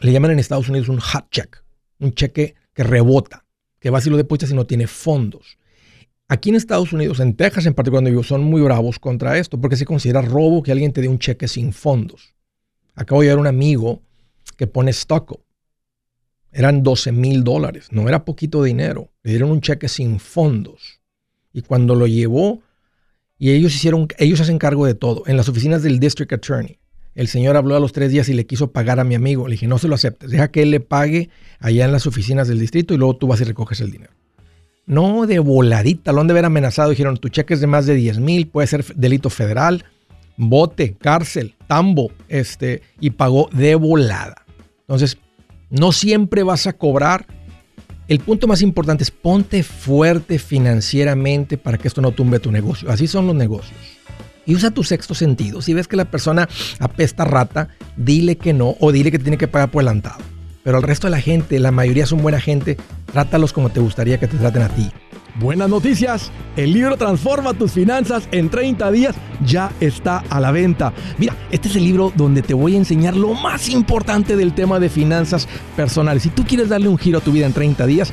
Le 0.00 0.12
llaman 0.12 0.30
en 0.30 0.38
Estados 0.38 0.68
Unidos 0.68 0.88
un 0.88 0.98
hot 0.98 1.30
check, 1.30 1.62
un 1.98 2.14
cheque 2.14 2.54
que 2.72 2.82
rebota, 2.82 3.44
que 3.78 3.90
va 3.90 4.00
si 4.00 4.08
lo 4.08 4.16
depositas 4.16 4.50
y 4.50 4.54
no 4.54 4.66
tiene 4.66 4.86
fondos. 4.86 5.58
Aquí 6.26 6.48
en 6.48 6.54
Estados 6.54 6.92
Unidos, 6.92 7.20
en 7.20 7.34
Texas 7.34 7.66
en 7.66 7.74
particular, 7.74 8.04
donde 8.04 8.22
son 8.24 8.42
muy 8.42 8.62
bravos 8.62 8.98
contra 8.98 9.36
esto, 9.36 9.60
porque 9.60 9.76
se 9.76 9.84
considera 9.84 10.22
robo 10.22 10.62
que 10.62 10.72
alguien 10.72 10.92
te 10.92 11.02
dé 11.02 11.08
un 11.08 11.18
cheque 11.18 11.48
sin 11.48 11.72
fondos. 11.72 12.34
Acabo 12.94 13.20
de 13.20 13.28
ver 13.28 13.38
un 13.38 13.46
amigo 13.46 14.00
que 14.56 14.66
pone 14.66 14.90
stock. 14.92 15.40
Eran 16.52 16.82
12 16.82 17.12
mil 17.12 17.44
dólares, 17.44 17.88
no 17.90 18.08
era 18.08 18.24
poquito 18.24 18.62
dinero. 18.62 19.12
Le 19.22 19.32
dieron 19.32 19.50
un 19.50 19.60
cheque 19.60 19.88
sin 19.88 20.18
fondos. 20.18 21.00
Y 21.52 21.62
cuando 21.62 21.94
lo 21.94 22.06
llevó, 22.06 22.62
y 23.38 23.50
ellos 23.50 23.74
hicieron, 23.74 24.08
ellos 24.18 24.40
hacen 24.40 24.58
cargo 24.58 24.86
de 24.86 24.94
todo. 24.94 25.24
En 25.26 25.36
las 25.36 25.48
oficinas 25.48 25.82
del 25.82 25.98
District 25.98 26.32
Attorney, 26.32 26.78
el 27.14 27.28
señor 27.28 27.56
habló 27.56 27.76
a 27.76 27.80
los 27.80 27.92
tres 27.92 28.10
días 28.10 28.28
y 28.28 28.34
le 28.34 28.46
quiso 28.46 28.70
pagar 28.72 29.00
a 29.00 29.04
mi 29.04 29.14
amigo. 29.14 29.48
Le 29.48 29.52
dije, 29.52 29.66
no 29.66 29.78
se 29.78 29.88
lo 29.88 29.94
aceptes, 29.94 30.30
deja 30.30 30.50
que 30.50 30.62
él 30.62 30.70
le 30.70 30.80
pague 30.80 31.28
allá 31.58 31.84
en 31.84 31.92
las 31.92 32.06
oficinas 32.06 32.48
del 32.48 32.60
distrito 32.60 32.94
y 32.94 32.96
luego 32.96 33.16
tú 33.16 33.26
vas 33.26 33.40
y 33.40 33.44
recoges 33.44 33.80
el 33.80 33.90
dinero. 33.90 34.12
No 34.86 35.26
de 35.26 35.38
voladita, 35.38 36.12
lo 36.12 36.20
han 36.20 36.26
de 36.26 36.32
haber 36.32 36.46
amenazado. 36.46 36.90
Dijeron, 36.90 37.16
tu 37.16 37.28
cheque 37.28 37.54
es 37.54 37.60
de 37.60 37.66
más 37.66 37.86
de 37.86 37.94
10 37.94 38.18
mil, 38.18 38.48
puede 38.48 38.66
ser 38.66 38.84
delito 38.96 39.30
federal, 39.30 39.84
bote, 40.36 40.94
cárcel, 40.94 41.54
tambo, 41.66 42.10
este, 42.28 42.82
y 42.98 43.10
pagó 43.10 43.48
de 43.52 43.74
volada. 43.74 44.44
Entonces, 44.80 45.18
no 45.68 45.92
siempre 45.92 46.42
vas 46.42 46.66
a 46.66 46.72
cobrar. 46.72 47.26
El 48.08 48.18
punto 48.18 48.48
más 48.48 48.62
importante 48.62 49.04
es 49.04 49.12
ponte 49.12 49.62
fuerte 49.62 50.40
financieramente 50.40 51.56
para 51.56 51.78
que 51.78 51.86
esto 51.86 52.00
no 52.00 52.10
tumbe 52.10 52.40
tu 52.40 52.50
negocio. 52.50 52.90
Así 52.90 53.06
son 53.06 53.28
los 53.28 53.36
negocios. 53.36 53.78
Y 54.46 54.54
usa 54.54 54.70
tu 54.70 54.84
sexto 54.84 55.14
sentido. 55.14 55.62
Si 55.62 55.74
ves 55.74 55.88
que 55.88 55.96
la 55.96 56.06
persona 56.06 56.48
apesta 56.78 57.24
rata, 57.24 57.68
dile 57.96 58.36
que 58.36 58.52
no 58.52 58.76
o 58.80 58.92
dile 58.92 59.10
que 59.10 59.18
tiene 59.18 59.38
que 59.38 59.48
pagar 59.48 59.70
por 59.70 59.82
adelantado. 59.82 60.18
Pero 60.62 60.76
al 60.76 60.82
resto 60.82 61.06
de 61.06 61.12
la 61.12 61.20
gente, 61.20 61.58
la 61.58 61.70
mayoría 61.70 62.06
son 62.06 62.22
buena 62.22 62.40
gente, 62.40 62.76
trátalos 63.12 63.52
como 63.52 63.70
te 63.70 63.80
gustaría 63.80 64.18
que 64.18 64.28
te 64.28 64.36
traten 64.36 64.62
a 64.62 64.68
ti. 64.68 64.90
Buenas 65.38 65.70
noticias, 65.70 66.30
el 66.56 66.72
libro 66.72 66.96
Transforma 66.96 67.54
tus 67.54 67.72
finanzas 67.72 68.28
en 68.32 68.50
30 68.50 68.90
días 68.90 69.14
ya 69.46 69.72
está 69.80 70.18
a 70.28 70.40
la 70.40 70.50
venta. 70.50 70.92
Mira, 71.18 71.34
este 71.50 71.68
es 71.68 71.76
el 71.76 71.84
libro 71.84 72.12
donde 72.14 72.42
te 72.42 72.52
voy 72.52 72.74
a 72.74 72.78
enseñar 72.78 73.16
lo 73.16 73.34
más 73.34 73.68
importante 73.68 74.36
del 74.36 74.52
tema 74.52 74.80
de 74.80 74.88
finanzas 74.88 75.48
personales. 75.76 76.24
Si 76.24 76.30
tú 76.30 76.44
quieres 76.44 76.68
darle 76.68 76.88
un 76.88 76.98
giro 76.98 77.18
a 77.18 77.20
tu 77.22 77.32
vida 77.32 77.46
en 77.46 77.52
30 77.52 77.86
días, 77.86 78.12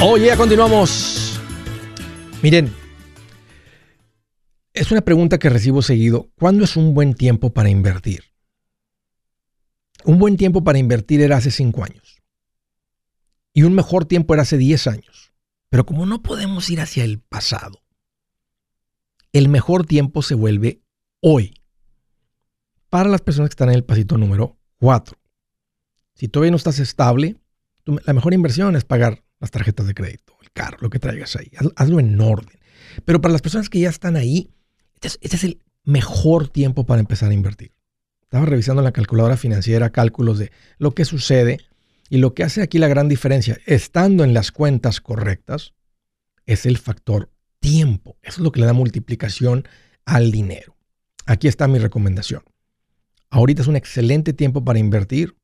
Oye, 0.00 0.36
continuamos. 0.36 1.40
Miren, 2.40 2.72
es 4.72 4.92
una 4.92 5.00
pregunta 5.00 5.40
que 5.40 5.50
recibo 5.50 5.82
seguido. 5.82 6.30
¿Cuándo 6.38 6.62
es 6.62 6.76
un 6.76 6.94
buen 6.94 7.14
tiempo 7.14 7.52
para 7.52 7.68
invertir? 7.68 8.22
Un 10.04 10.20
buen 10.20 10.36
tiempo 10.36 10.62
para 10.62 10.78
invertir 10.78 11.20
era 11.20 11.36
hace 11.36 11.50
cinco 11.50 11.82
años. 11.82 12.22
Y 13.52 13.64
un 13.64 13.74
mejor 13.74 14.04
tiempo 14.04 14.34
era 14.34 14.44
hace 14.44 14.56
diez 14.56 14.86
años. 14.86 15.32
Pero 15.68 15.84
como 15.84 16.06
no 16.06 16.22
podemos 16.22 16.70
ir 16.70 16.80
hacia 16.80 17.02
el 17.02 17.18
pasado, 17.18 17.82
el 19.32 19.48
mejor 19.48 19.84
tiempo 19.84 20.22
se 20.22 20.36
vuelve 20.36 20.80
hoy. 21.20 21.60
Para 22.88 23.08
las 23.08 23.20
personas 23.20 23.50
que 23.50 23.54
están 23.54 23.70
en 23.70 23.74
el 23.74 23.84
pasito 23.84 24.16
número 24.16 24.60
cuatro. 24.76 25.18
Si 26.14 26.28
todavía 26.28 26.52
no 26.52 26.56
estás 26.56 26.78
estable, 26.78 27.36
la 27.84 28.12
mejor 28.12 28.32
inversión 28.32 28.76
es 28.76 28.84
pagar 28.84 29.24
las 29.40 29.50
tarjetas 29.50 29.86
de 29.86 29.94
crédito, 29.94 30.36
el 30.42 30.50
carro, 30.52 30.78
lo 30.80 30.90
que 30.90 30.98
traigas 30.98 31.36
ahí. 31.36 31.50
Hazlo 31.76 32.00
en 32.00 32.20
orden. 32.20 32.58
Pero 33.04 33.20
para 33.20 33.32
las 33.32 33.42
personas 33.42 33.68
que 33.68 33.80
ya 33.80 33.88
están 33.88 34.16
ahí, 34.16 34.50
este, 34.94 35.08
este 35.20 35.36
es, 35.36 35.44
el 35.44 35.62
mejor 35.84 36.48
tiempo 36.48 36.84
para 36.84 37.00
empezar 37.00 37.30
a 37.30 37.34
invertir. 37.34 37.72
Estaba 38.22 38.44
revisando 38.44 38.82
la 38.82 38.92
calculadora 38.92 39.36
financiera 39.36 39.90
cálculos 39.90 40.38
de 40.38 40.52
lo 40.78 40.94
que 40.94 41.04
sucede 41.04 41.58
y 42.10 42.18
lo 42.18 42.34
que 42.34 42.44
hace 42.44 42.62
aquí 42.62 42.78
la 42.78 42.88
gran 42.88 43.08
diferencia, 43.08 43.58
estando 43.66 44.24
en 44.24 44.34
las 44.34 44.52
cuentas 44.52 45.00
correctas, 45.00 45.74
es 46.46 46.66
el 46.66 46.78
factor 46.78 47.30
tiempo. 47.60 48.18
Eso 48.22 48.40
es 48.40 48.44
lo 48.44 48.52
que 48.52 48.60
le 48.60 48.66
da 48.66 48.72
multiplicación 48.72 49.66
al 50.04 50.30
dinero. 50.30 50.76
Aquí 51.26 51.48
está 51.48 51.68
mi 51.68 51.78
recomendación. 51.78 52.42
Ahorita 53.30 53.62
es 53.62 53.68
un 53.68 53.76
excelente 53.76 54.32
tiempo 54.32 54.64
para 54.64 54.78
invertir, 54.78 55.36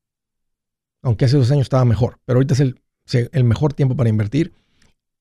aunque 1.03 1.25
hace 1.25 1.37
dos 1.37 1.51
años 1.51 1.63
estaba 1.63 1.85
mejor, 1.85 2.19
pero 2.25 2.37
ahorita 2.37 2.55
es 2.55 2.59
el 2.59 2.81
el 3.11 3.43
mejor 3.43 3.73
tiempo 3.73 3.95
para 3.95 4.09
invertir. 4.09 4.53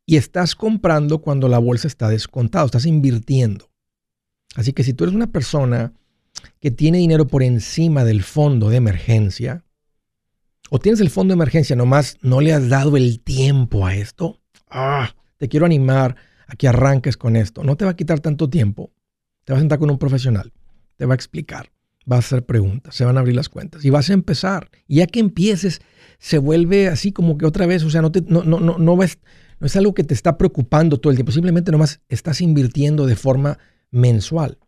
Y 0.07 0.17
estás 0.17 0.55
comprando 0.55 1.19
cuando 1.21 1.49
la 1.49 1.59
bolsa 1.59 1.89
está 1.89 2.09
descontada, 2.09 2.67
estás 2.67 2.87
invirtiendo. 2.87 3.71
Así 4.55 4.73
que 4.73 4.85
si 4.85 4.93
tú 4.93 5.05
eres 5.05 5.15
una 5.15 5.29
persona 5.29 5.93
que 6.61 6.71
tiene 6.71 6.99
dinero 6.99 7.27
por 7.27 7.43
encima 7.43 8.05
del 8.05 8.23
fondo 8.23 8.69
de 8.69 8.77
emergencia, 8.77 9.65
o 10.71 10.79
tienes 10.79 11.01
el 11.01 11.11
fondo 11.11 11.33
de 11.33 11.37
emergencia, 11.37 11.77
nomás 11.77 12.19
no 12.23 12.41
le 12.41 12.53
has 12.53 12.69
dado 12.69 12.97
el 12.97 13.21
tiempo 13.21 13.87
a 13.87 13.95
esto, 13.95 14.41
ah, 14.69 15.15
te 15.39 15.49
quiero 15.49 15.67
animar 15.67 16.17
a 16.47 16.57
que 16.57 16.69
arranques 16.69 17.17
con 17.17 17.37
esto. 17.37 17.65
No 17.65 17.77
te 17.77 17.85
va 17.85 17.93
a 17.93 17.97
quitar 17.97 18.21
tanto 18.21 18.49
tiempo. 18.49 18.93
Te 19.45 19.53
vas 19.53 19.59
a 19.59 19.63
sentar 19.63 19.79
con 19.79 19.91
un 19.91 19.99
profesional, 19.99 20.53
te 20.97 21.05
va 21.05 21.13
a 21.13 21.17
explicar, 21.17 21.71
va 22.11 22.17
a 22.17 22.19
hacer 22.21 22.45
preguntas, 22.45 22.95
se 22.95 23.05
van 23.05 23.17
a 23.17 23.21
abrir 23.21 23.35
las 23.35 23.49
cuentas 23.49 23.85
y 23.85 23.91
vas 23.91 24.11
a 24.11 24.13
empezar. 24.13 24.71
Y 24.87 24.97
ya 24.97 25.07
que 25.07 25.21
empieces, 25.21 25.81
se 26.19 26.39
vuelve 26.39 26.89
así 26.89 27.13
como 27.13 27.39
que 27.39 27.47
otra 27.47 27.67
vez, 27.67 27.83
o 27.85 27.91
sea, 27.91 28.03
no, 28.03 28.13
te, 28.13 28.23
no, 28.23 28.45
no, 28.45 28.61
no, 28.61 28.79
no, 28.79 28.97
no 28.97 29.03
es 29.67 29.77
algo 29.77 29.95
que 29.95 30.05
te 30.05 30.15
está 30.15 30.37
preocupando 30.37 30.99
todo 30.99 31.11
el 31.11 31.17
tiempo, 31.17 31.33
simplemente 31.33 31.73
nomás 31.73 32.01
estás 32.09 32.41
invirtiendo 32.41 33.07
de 33.07 33.17
forma 33.17 33.59
mensual. 33.91 34.59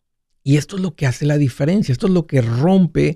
Y 0.42 0.56
esto 0.56 0.76
es 0.76 0.82
lo 0.82 0.94
que 0.94 1.06
hace 1.06 1.26
la 1.26 1.38
diferencia, 1.38 1.92
esto 1.92 2.06
es 2.06 2.12
lo 2.12 2.26
que 2.26 2.40
rompe 2.40 3.14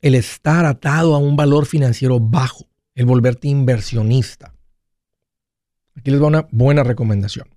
el 0.00 0.14
estar 0.14 0.64
atado 0.64 1.14
a 1.14 1.18
un 1.18 1.34
valor 1.34 1.66
financiero 1.66 2.20
bajo, 2.20 2.68
el 2.94 3.06
volverte 3.06 3.48
inversionista. 3.48 4.54
Aquí 5.96 6.10
les 6.10 6.22
va 6.22 6.26
una 6.26 6.46
buena 6.50 6.84
recomendación. 6.84 7.48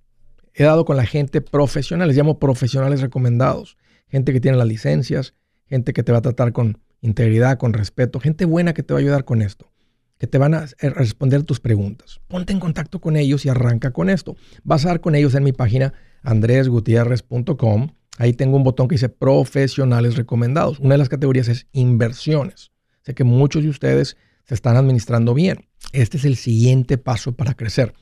He 0.54 0.64
dado 0.64 0.84
con 0.84 0.96
la 0.96 1.06
gente 1.06 1.40
profesional, 1.40 2.08
les 2.08 2.16
llamo 2.16 2.38
profesionales 2.38 3.00
recomendados, 3.00 3.76
gente 4.08 4.32
que 4.32 4.40
tiene 4.40 4.56
las 4.56 4.66
licencias, 4.66 5.34
gente 5.66 5.92
que 5.92 6.02
te 6.02 6.12
va 6.12 6.18
a 6.18 6.22
tratar 6.22 6.52
con 6.52 6.78
integridad, 7.00 7.58
con 7.58 7.72
respeto, 7.72 8.20
gente 8.20 8.44
buena 8.44 8.74
que 8.74 8.82
te 8.82 8.94
va 8.94 9.00
a 9.00 9.02
ayudar 9.02 9.24
con 9.24 9.42
esto, 9.42 9.70
que 10.18 10.26
te 10.26 10.38
van 10.38 10.54
a 10.54 10.66
responder 10.80 11.42
tus 11.44 11.60
preguntas. 11.60 12.20
Ponte 12.28 12.52
en 12.52 12.60
contacto 12.60 13.00
con 13.00 13.16
ellos 13.16 13.44
y 13.44 13.48
arranca 13.48 13.92
con 13.92 14.10
esto. 14.10 14.36
Vas 14.64 14.84
a 14.84 14.88
dar 14.88 15.00
con 15.00 15.14
ellos 15.14 15.34
en 15.34 15.44
mi 15.44 15.52
página 15.52 15.94
andresgutierrez.com. 16.22 17.90
Ahí 18.18 18.32
tengo 18.32 18.56
un 18.56 18.64
botón 18.64 18.88
que 18.88 18.94
dice 18.94 19.08
profesionales 19.08 20.16
recomendados. 20.16 20.80
Una 20.80 20.94
de 20.94 20.98
las 20.98 21.08
categorías 21.08 21.48
es 21.48 21.68
inversiones. 21.72 22.72
Sé 23.02 23.14
que 23.14 23.24
muchos 23.24 23.62
de 23.62 23.68
ustedes 23.68 24.16
se 24.44 24.54
están 24.54 24.76
administrando 24.76 25.34
bien. 25.34 25.68
Este 25.92 26.16
es 26.16 26.24
el 26.24 26.36
siguiente 26.36 26.98
paso 26.98 27.32
para 27.32 27.54
crecer. 27.54 27.94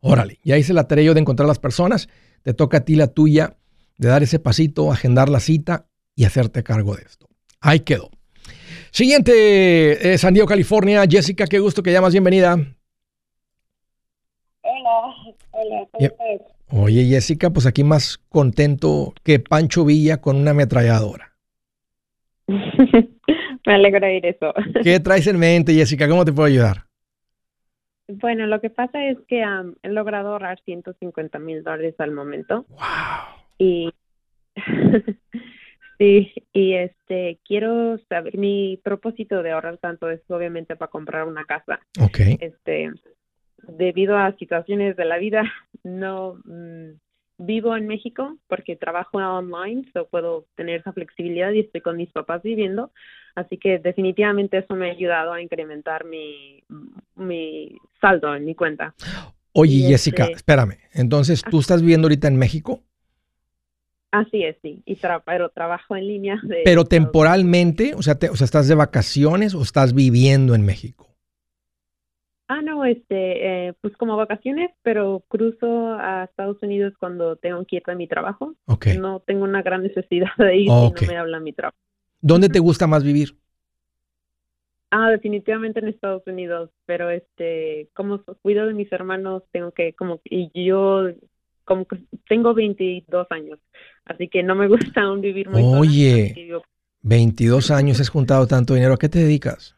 Órale, 0.00 0.38
ya 0.44 0.58
hice 0.58 0.74
la 0.74 0.86
tarea 0.86 1.12
de 1.12 1.20
encontrar 1.20 1.48
las 1.48 1.58
personas. 1.58 2.08
Te 2.42 2.54
toca 2.54 2.78
a 2.78 2.84
ti 2.84 2.94
la 2.94 3.08
tuya 3.08 3.56
de 3.98 4.08
dar 4.08 4.22
ese 4.22 4.38
pasito, 4.38 4.92
agendar 4.92 5.28
la 5.28 5.40
cita 5.40 5.86
y 6.14 6.24
hacerte 6.24 6.62
cargo 6.62 6.94
de 6.96 7.02
esto. 7.02 7.28
Ahí 7.60 7.80
quedó. 7.80 8.10
Siguiente, 8.90 10.12
eh, 10.12 10.18
San 10.18 10.34
Diego, 10.34 10.46
California. 10.46 11.04
Jessica, 11.08 11.46
qué 11.46 11.58
gusto 11.58 11.82
que 11.82 11.92
llamas. 11.92 12.12
Bienvenida. 12.12 12.56
Hola, 14.62 15.14
hola. 15.50 15.88
Oye, 16.70 17.04
Jessica, 17.04 17.50
pues 17.50 17.66
aquí 17.66 17.84
más 17.84 18.18
contento 18.28 19.14
que 19.22 19.38
Pancho 19.38 19.84
Villa 19.84 20.20
con 20.20 20.36
una 20.36 20.52
ametralladora. 20.52 21.32
Me 22.46 23.74
alegra 23.74 24.06
oír 24.06 24.26
eso. 24.26 24.52
¿Qué 24.82 25.00
traes 25.00 25.26
en 25.26 25.38
mente, 25.38 25.72
Jessica? 25.72 26.08
¿Cómo 26.08 26.24
te 26.24 26.32
puedo 26.32 26.46
ayudar? 26.46 26.84
Bueno, 28.08 28.46
lo 28.46 28.60
que 28.60 28.70
pasa 28.70 29.02
es 29.04 29.16
que 29.28 29.42
he 29.82 29.88
logrado 29.88 30.32
ahorrar 30.32 30.60
150 30.64 31.38
mil 31.38 31.62
dólares 31.62 31.94
al 31.98 32.10
momento. 32.10 32.66
¡Wow! 32.68 33.43
Y 33.64 33.90
Sí, 35.98 36.32
y 36.52 36.74
este 36.74 37.38
quiero 37.46 37.98
saber 38.08 38.36
mi 38.36 38.80
propósito 38.82 39.42
de 39.42 39.52
ahorrar 39.52 39.78
tanto 39.78 40.10
es 40.10 40.20
obviamente 40.28 40.76
para 40.76 40.90
comprar 40.90 41.26
una 41.26 41.44
casa. 41.44 41.80
Okay. 42.00 42.36
Este 42.40 42.90
debido 43.68 44.18
a 44.18 44.36
situaciones 44.36 44.96
de 44.96 45.04
la 45.04 45.18
vida 45.18 45.44
no 45.84 46.40
mm, 46.44 46.98
vivo 47.38 47.76
en 47.76 47.86
México 47.86 48.36
porque 48.48 48.76
trabajo 48.76 49.18
online, 49.18 49.84
so 49.92 50.08
puedo 50.08 50.46
tener 50.56 50.80
esa 50.80 50.92
flexibilidad 50.92 51.52
y 51.52 51.60
estoy 51.60 51.80
con 51.80 51.96
mis 51.96 52.10
papás 52.10 52.42
viviendo, 52.42 52.92
así 53.34 53.56
que 53.56 53.78
definitivamente 53.78 54.58
eso 54.58 54.74
me 54.74 54.88
ha 54.88 54.92
ayudado 54.92 55.32
a 55.32 55.42
incrementar 55.42 56.04
mi 56.04 56.62
mi 57.14 57.76
saldo 58.00 58.34
en 58.34 58.44
mi 58.44 58.54
cuenta. 58.54 58.94
Oye, 59.52 59.86
Jessica, 59.88 60.24
este 60.24 60.36
espérame. 60.36 60.78
Entonces, 60.92 61.44
¿tú 61.48 61.60
estás 61.60 61.80
viviendo 61.80 62.06
ahorita 62.06 62.26
en 62.26 62.36
México? 62.36 62.82
Así 64.14 64.44
es, 64.44 64.56
sí. 64.62 64.80
Y 64.86 64.96
pero 65.24 65.48
trabajo 65.48 65.96
en 65.96 66.06
línea. 66.06 66.40
pero 66.64 66.84
temporalmente, 66.84 67.94
o 67.96 68.02
sea, 68.02 68.16
o 68.30 68.36
sea, 68.36 68.44
¿estás 68.44 68.68
de 68.68 68.76
vacaciones 68.76 69.56
o 69.56 69.62
estás 69.62 69.92
viviendo 69.92 70.54
en 70.54 70.64
México? 70.64 71.08
Ah, 72.46 72.62
no, 72.62 72.84
este, 72.84 73.66
eh, 73.68 73.72
pues 73.80 73.96
como 73.96 74.16
vacaciones, 74.16 74.70
pero 74.82 75.24
cruzo 75.26 75.94
a 75.94 76.24
Estados 76.24 76.62
Unidos 76.62 76.94
cuando 77.00 77.34
tengo 77.34 77.64
que 77.64 77.76
ir 77.76 77.82
a 77.86 77.94
mi 77.96 78.06
trabajo. 78.06 78.54
Okay. 78.66 78.98
No 78.98 79.18
tengo 79.18 79.42
una 79.42 79.62
gran 79.62 79.82
necesidad 79.82 80.30
de 80.38 80.58
ir 80.58 80.70
si 80.70 81.06
no 81.06 81.12
me 81.12 81.16
habla 81.16 81.40
mi 81.40 81.52
trabajo. 81.52 81.76
¿Dónde 82.20 82.48
te 82.48 82.60
gusta 82.60 82.86
más 82.86 83.02
vivir? 83.02 83.30
Ah, 84.92 85.10
definitivamente 85.10 85.80
en 85.80 85.88
Estados 85.88 86.22
Unidos, 86.28 86.70
pero 86.86 87.10
este, 87.10 87.88
como 87.94 88.22
cuido 88.42 88.68
de 88.68 88.74
mis 88.74 88.92
hermanos, 88.92 89.42
tengo 89.50 89.72
que, 89.72 89.92
como, 89.94 90.20
y 90.24 90.52
yo 90.54 91.08
como 91.64 91.86
que 91.86 91.98
tengo 92.28 92.54
22 92.54 93.26
años, 93.30 93.58
así 94.04 94.28
que 94.28 94.42
no 94.42 94.54
me 94.54 94.68
gusta 94.68 95.02
aún 95.02 95.20
vivir 95.20 95.48
muy 95.48 95.62
sola, 95.62 95.78
Oye, 95.78 96.46
yo, 96.48 96.62
22 97.02 97.70
años 97.70 98.00
has 98.00 98.08
juntado 98.08 98.46
tanto 98.46 98.74
dinero. 98.74 98.94
¿A 98.94 98.98
qué 98.98 99.08
te 99.08 99.18
dedicas? 99.18 99.76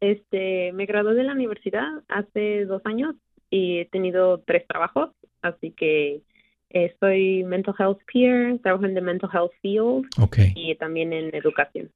este, 0.00 0.72
me 0.72 0.86
gradué 0.86 1.14
de 1.14 1.24
la 1.24 1.32
universidad 1.32 1.86
hace 2.08 2.64
dos 2.66 2.82
años 2.84 3.14
y 3.50 3.78
he 3.78 3.86
tenido 3.86 4.42
tres 4.46 4.66
trabajos, 4.66 5.10
así 5.42 5.72
que 5.72 6.22
eh, 6.70 6.94
soy 7.00 7.44
mental 7.44 7.74
health 7.78 7.98
peer, 8.12 8.58
trabajo 8.60 8.84
en 8.84 8.94
the 8.94 9.00
mental 9.00 9.30
health 9.32 9.52
field 9.62 10.06
y 10.54 10.74
también 10.76 11.12
en 11.12 11.34
educación. 11.34 11.90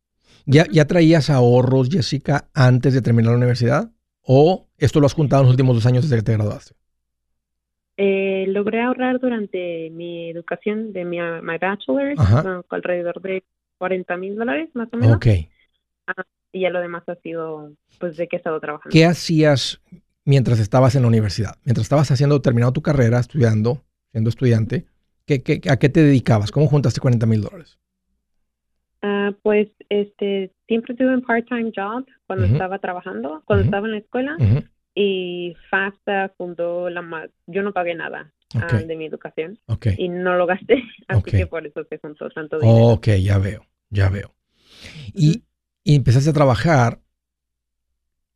¿Ya, 0.47 0.65
¿Ya 0.71 0.87
traías 0.87 1.29
ahorros, 1.29 1.89
Jessica, 1.91 2.49
antes 2.55 2.95
de 2.95 3.03
terminar 3.03 3.33
la 3.33 3.39
universidad? 3.39 3.91
¿O 4.23 4.69
esto 4.79 5.01
lo 5.01 5.07
has 5.07 5.15
juntado 5.15 5.43
en 5.43 5.47
los 5.47 5.55
últimos 5.55 5.75
dos 5.75 5.87
años 5.87 6.05
desde 6.05 6.17
que 6.17 6.23
te 6.23 6.33
graduaste? 6.33 6.75
Eh, 7.97 8.47
logré 8.49 8.81
ahorrar 8.81 9.21
durante 9.21 9.91
mi 9.91 10.31
educación 10.31 10.93
de 10.93 11.05
mi, 11.05 11.19
my 11.19 11.59
bachelor, 11.59 12.15
Ajá. 12.17 12.43
no, 12.43 12.65
alrededor 12.71 13.21
de 13.21 13.45
40 13.79 14.17
mil 14.17 14.37
dólares 14.37 14.71
más 14.75 14.89
o 14.93 14.97
menos, 14.97 15.17
Ok. 15.17 15.27
y 16.53 16.61
ya 16.61 16.71
lo 16.71 16.81
demás 16.81 17.03
ha 17.09 17.15
sido 17.17 17.73
pues 17.99 18.17
de 18.17 18.27
que 18.27 18.37
he 18.37 18.39
estado 18.39 18.59
trabajando. 18.61 18.93
¿Qué 18.93 19.05
hacías 19.05 19.81
mientras 20.25 20.59
estabas 20.61 20.95
en 20.95 21.03
la 21.03 21.09
universidad? 21.09 21.57
Mientras 21.65 21.85
estabas 21.85 22.11
haciendo, 22.11 22.41
terminando 22.41 22.73
tu 22.73 22.83
carrera, 22.83 23.19
estudiando, 23.19 23.83
siendo 24.13 24.31
estudiante, 24.31 24.87
¿qué, 25.27 25.43
qué, 25.43 25.61
¿a 25.71 25.77
qué 25.79 25.89
te 25.89 26.03
dedicabas? 26.03 26.51
¿Cómo 26.51 26.67
juntaste 26.67 27.01
40 27.01 27.27
mil 27.27 27.43
dólares? 27.43 27.79
Ah, 29.03 29.33
pues 29.43 29.69
este 29.89 30.53
siempre 30.67 30.95
tuve 30.95 31.15
un 31.15 31.23
part-time 31.23 31.73
job 31.75 32.07
cuando 32.27 32.45
estaba 32.47 32.79
trabajando, 32.79 33.43
cuando 33.47 33.65
estaba 33.65 33.87
en 33.87 33.93
la 33.93 33.99
escuela 33.99 34.37
Ujú. 34.39 34.63
Y 35.03 35.57
FAFSA 35.71 36.35
fundó 36.37 36.91
la 36.91 37.03
yo 37.47 37.63
no 37.63 37.73
pagué 37.73 37.95
nada 37.95 38.31
ah, 38.57 38.67
Ok. 38.81 38.87
de 38.87 38.97
mi 38.97 39.07
educación 39.07 39.59
Ok. 39.67 39.87
y 39.97 40.09
no 40.11 40.37
lo 40.37 40.45
gasté, 40.47 40.83
así 41.09 41.31
que 41.31 41.47
por 41.47 41.67
eso 41.67 41.85
se 41.89 41.97
juntó 41.99 42.29
tanto 42.31 42.59
dinero. 42.59 42.89
Ok, 42.93 43.09
ya 43.23 43.39
veo, 43.39 43.65
ya 43.89 44.11
veo. 44.11 44.35
Y, 45.15 45.43
y 45.85 45.95
empezaste 45.95 46.31
a 46.31 46.35
trabajar. 46.35 47.01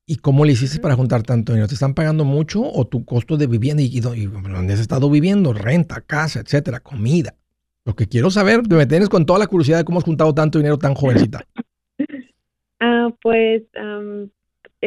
¿Y 0.06 0.16
cómo 0.16 0.44
le 0.44 0.52
hiciste 0.52 0.80
para 0.80 0.96
juntar 0.96 1.22
tanto 1.22 1.52
dinero? 1.52 1.68
¿Te 1.68 1.74
están 1.74 1.94
pagando 1.94 2.24
mucho 2.24 2.62
o 2.62 2.86
tu 2.86 3.04
costo 3.04 3.36
de 3.36 3.46
vivienda? 3.46 3.82
¿Y, 3.82 3.86
y 3.86 4.00
dó- 4.00 4.14
y 4.14 4.26
dónde 4.26 4.74
has 4.74 4.80
estado 4.80 5.10
viviendo? 5.10 5.52
Renta, 5.52 6.00
casa, 6.02 6.40
etcétera, 6.40 6.80
comida. 6.80 7.34
Lo 7.86 7.94
que 7.94 8.06
quiero 8.06 8.30
saber, 8.30 8.62
me 8.68 8.86
tienes 8.86 9.08
con 9.10 9.26
toda 9.26 9.38
la 9.38 9.46
curiosidad 9.46 9.78
de 9.78 9.84
cómo 9.84 9.98
has 9.98 10.04
juntado 10.04 10.34
tanto 10.34 10.58
dinero 10.58 10.78
tan 10.78 10.94
jovencita. 10.94 11.46
Ah, 12.80 13.08
pues 13.22 13.62
am, 13.76 14.30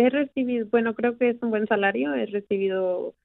he 0.05 0.09
recibido, 0.09 0.67
bueno, 0.69 0.93
creo 0.95 1.17
que 1.17 1.29
es 1.29 1.37
un 1.41 1.49
buen 1.49 1.67
salario, 1.67 2.13
he 2.13 2.25
recibido 2.27 3.15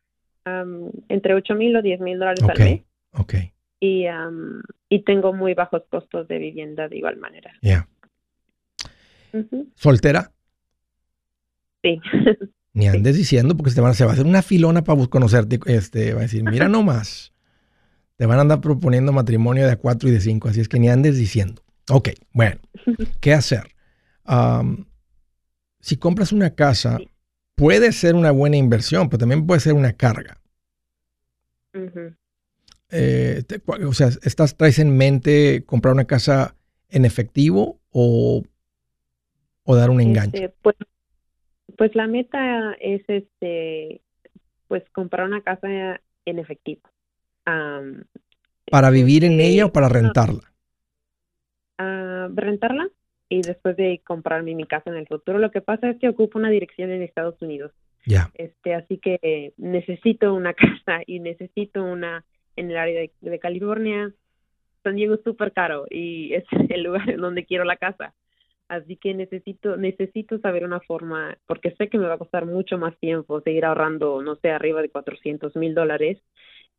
am, 0.45 0.91
entre 1.09 1.35
8 1.35 1.55
mil 1.55 1.77
o 1.77 1.83
10 1.83 2.01
mil 2.01 2.19
dólares 2.19 2.43
al 2.49 2.59
mes 2.59 2.81
Ok, 3.13 3.35
y, 3.81 4.07
am, 4.07 4.63
y 4.89 5.01
tengo 5.05 5.33
muy 5.33 5.55
bajos 5.55 5.83
costos 5.91 6.27
de 6.29 6.39
vivienda 6.39 6.89
de 6.89 6.97
igual 6.99 7.17
manera. 7.19 7.53
ya. 7.63 7.87
Ujú, 9.33 9.67
¿Soltera? 9.75 10.31
Sí. 11.83 12.01
Ni 12.75 12.87
andes 12.89 13.17
diciendo 13.17 13.55
porque 13.57 13.71
se, 13.71 13.81
van, 13.83 13.91
a- 13.91 13.95
se 13.95 14.05
va 14.05 14.11
a 14.11 14.15
hacer 14.15 14.25
una 14.27 14.41
filona 14.43 14.83
para 14.83 15.07
conocerte. 15.07 15.61
Este, 15.67 16.15
va 16.15 16.21
a 16.21 16.23
decir, 16.23 16.43
mira 16.43 16.69
nomás. 16.69 17.33
Te 18.17 18.27
van 18.27 18.39
a 18.39 18.43
andar 18.43 18.61
proponiendo 18.61 19.13
matrimonio 19.13 19.67
de 19.67 19.73
a 19.73 19.77
cuatro 19.77 20.09
y 20.09 20.13
de 20.13 20.21
cinco, 20.21 20.49
así 20.49 20.61
es 20.61 20.69
que 20.69 20.79
ni 20.79 20.89
andes 20.89 21.19
diciendo. 21.19 21.63
Ok, 21.91 22.11
bueno, 22.33 22.61
¿qué 23.21 23.35
hacer? 23.35 23.65
Am, 24.25 24.87
si 25.83 25.97
compras 25.99 26.33
una 26.33 26.55
casa, 26.55 26.97
Sí. 26.99 27.09
puede 27.57 27.93
ser 27.93 28.15
una 28.15 28.31
buena 28.31 28.57
inversión, 28.57 29.09
pero 29.11 29.19
también 29.19 29.47
puede 29.47 29.61
ser 29.61 29.75
una 29.75 29.93
carga. 29.93 30.41
Eh, 32.91 33.43
te- 33.47 33.61
o 33.87 33.93
sea, 33.93 34.09
¿estás, 34.23 34.57
¿traes 34.57 34.79
en 34.79 34.97
mente 34.97 35.65
comprar 35.67 35.93
una 35.95 36.05
casa 36.07 36.55
en 36.89 37.05
efectivo 37.05 37.81
o, 37.91 38.43
o 39.65 39.77
dar 39.77 39.91
un 39.91 40.01
enganche? 40.01 40.45
Este, 40.45 40.57
pues, 40.63 40.77
pues 41.77 41.95
la 41.95 42.07
meta 42.07 42.73
es 42.81 43.03
este 43.09 44.01
pues 44.69 44.83
comprar 44.93 45.27
una 45.27 45.43
casa 45.43 46.01
en 46.25 46.39
efectivo. 46.39 46.83
¿Para 48.71 48.91
vivir 48.91 49.25
en 49.25 49.33
este, 49.33 49.47
ella 49.49 49.67
o 49.67 49.73
para 49.73 49.89
rentarla? 49.89 50.53
ah, 51.79 52.29
rentarla 52.35 52.89
y 53.33 53.41
después 53.41 53.79
de 53.79 54.03
comprarme 54.05 54.55
mi 54.55 54.67
casa 54.67 54.91
en 54.91 54.97
el 54.97 55.07
futuro. 55.07 55.39
Lo 55.39 55.51
que 55.51 55.63
pasa 55.63 55.89
es 55.89 55.99
que 55.99 56.11
ocupo 56.11 56.39
una 56.39 56.51
dirección 56.51 56.91
en 56.91 57.01
Estados 57.01 57.41
Unidos. 57.41 57.73
Ya. 58.05 58.31
Este, 58.35 58.75
así 58.75 58.99
que 58.99 59.55
necesito 59.57 60.35
una 60.35 60.53
casa 60.55 61.01
y 61.07 61.19
necesito 61.19 61.83
una 61.83 62.27
en 62.57 62.71
el 62.71 62.77
área 62.77 63.01
de, 63.01 63.11
de 63.23 63.39
California. 63.39 64.13
San 64.83 64.97
Diego 64.97 65.15
es 65.15 65.23
súper 65.23 65.53
caro 65.53 65.87
y 65.89 66.35
es 66.35 66.45
el 66.69 66.83
lugar 66.83 67.09
en 67.09 67.23
donde 67.23 67.47
quiero 67.47 67.65
la 67.65 67.77
casa. 67.77 68.13
Así 68.69 68.97
que 68.97 69.15
necesito 69.15 69.79
necesito 69.79 70.39
saber 70.39 70.65
una 70.65 70.81
forma, 70.81 71.39
porque 71.47 71.75
sé 71.77 71.89
que 71.89 71.97
me 71.97 72.09
va 72.09 72.15
a 72.15 72.19
costar 72.19 72.45
mucho 72.45 72.77
más 72.77 72.95
tiempo 72.99 73.41
seguir 73.41 73.65
ahorrando, 73.65 74.21
no 74.23 74.37
sé, 74.37 74.51
arriba 74.51 74.83
de 74.83 74.91
400 74.91 75.57
mil 75.57 75.75
dólares 75.75 76.19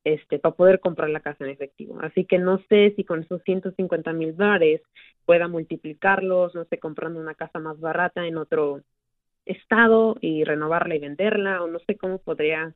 este, 0.04 0.40
para 0.40 0.56
poder 0.56 0.80
comprar 0.80 1.10
la 1.10 1.22
casa 1.22 1.44
en 1.46 1.52
efectivo. 1.52 2.00
Así 2.02 2.26
que 2.26 2.40
no 2.40 2.60
sé 2.70 2.94
si 2.96 3.04
con 3.04 3.22
esos 3.24 3.42
150 3.44 4.14
mil 4.14 4.36
dólares 4.36 4.82
pueda 5.26 5.48
multiplicarlos, 5.48 6.56
no 6.56 6.66
sé, 6.66 6.80
comprando 6.80 7.20
una 7.20 7.36
casa 7.36 7.60
más 7.60 7.80
barata 7.80 8.26
en 8.28 8.38
otro 8.38 8.82
estado 9.46 10.16
y 10.22 10.44
renovarla 10.44 10.96
y 10.96 11.00
venderla, 11.00 11.64
o 11.64 11.68
no 11.68 11.80
sé 11.80 11.98
cómo 11.98 12.20
podría 12.20 12.74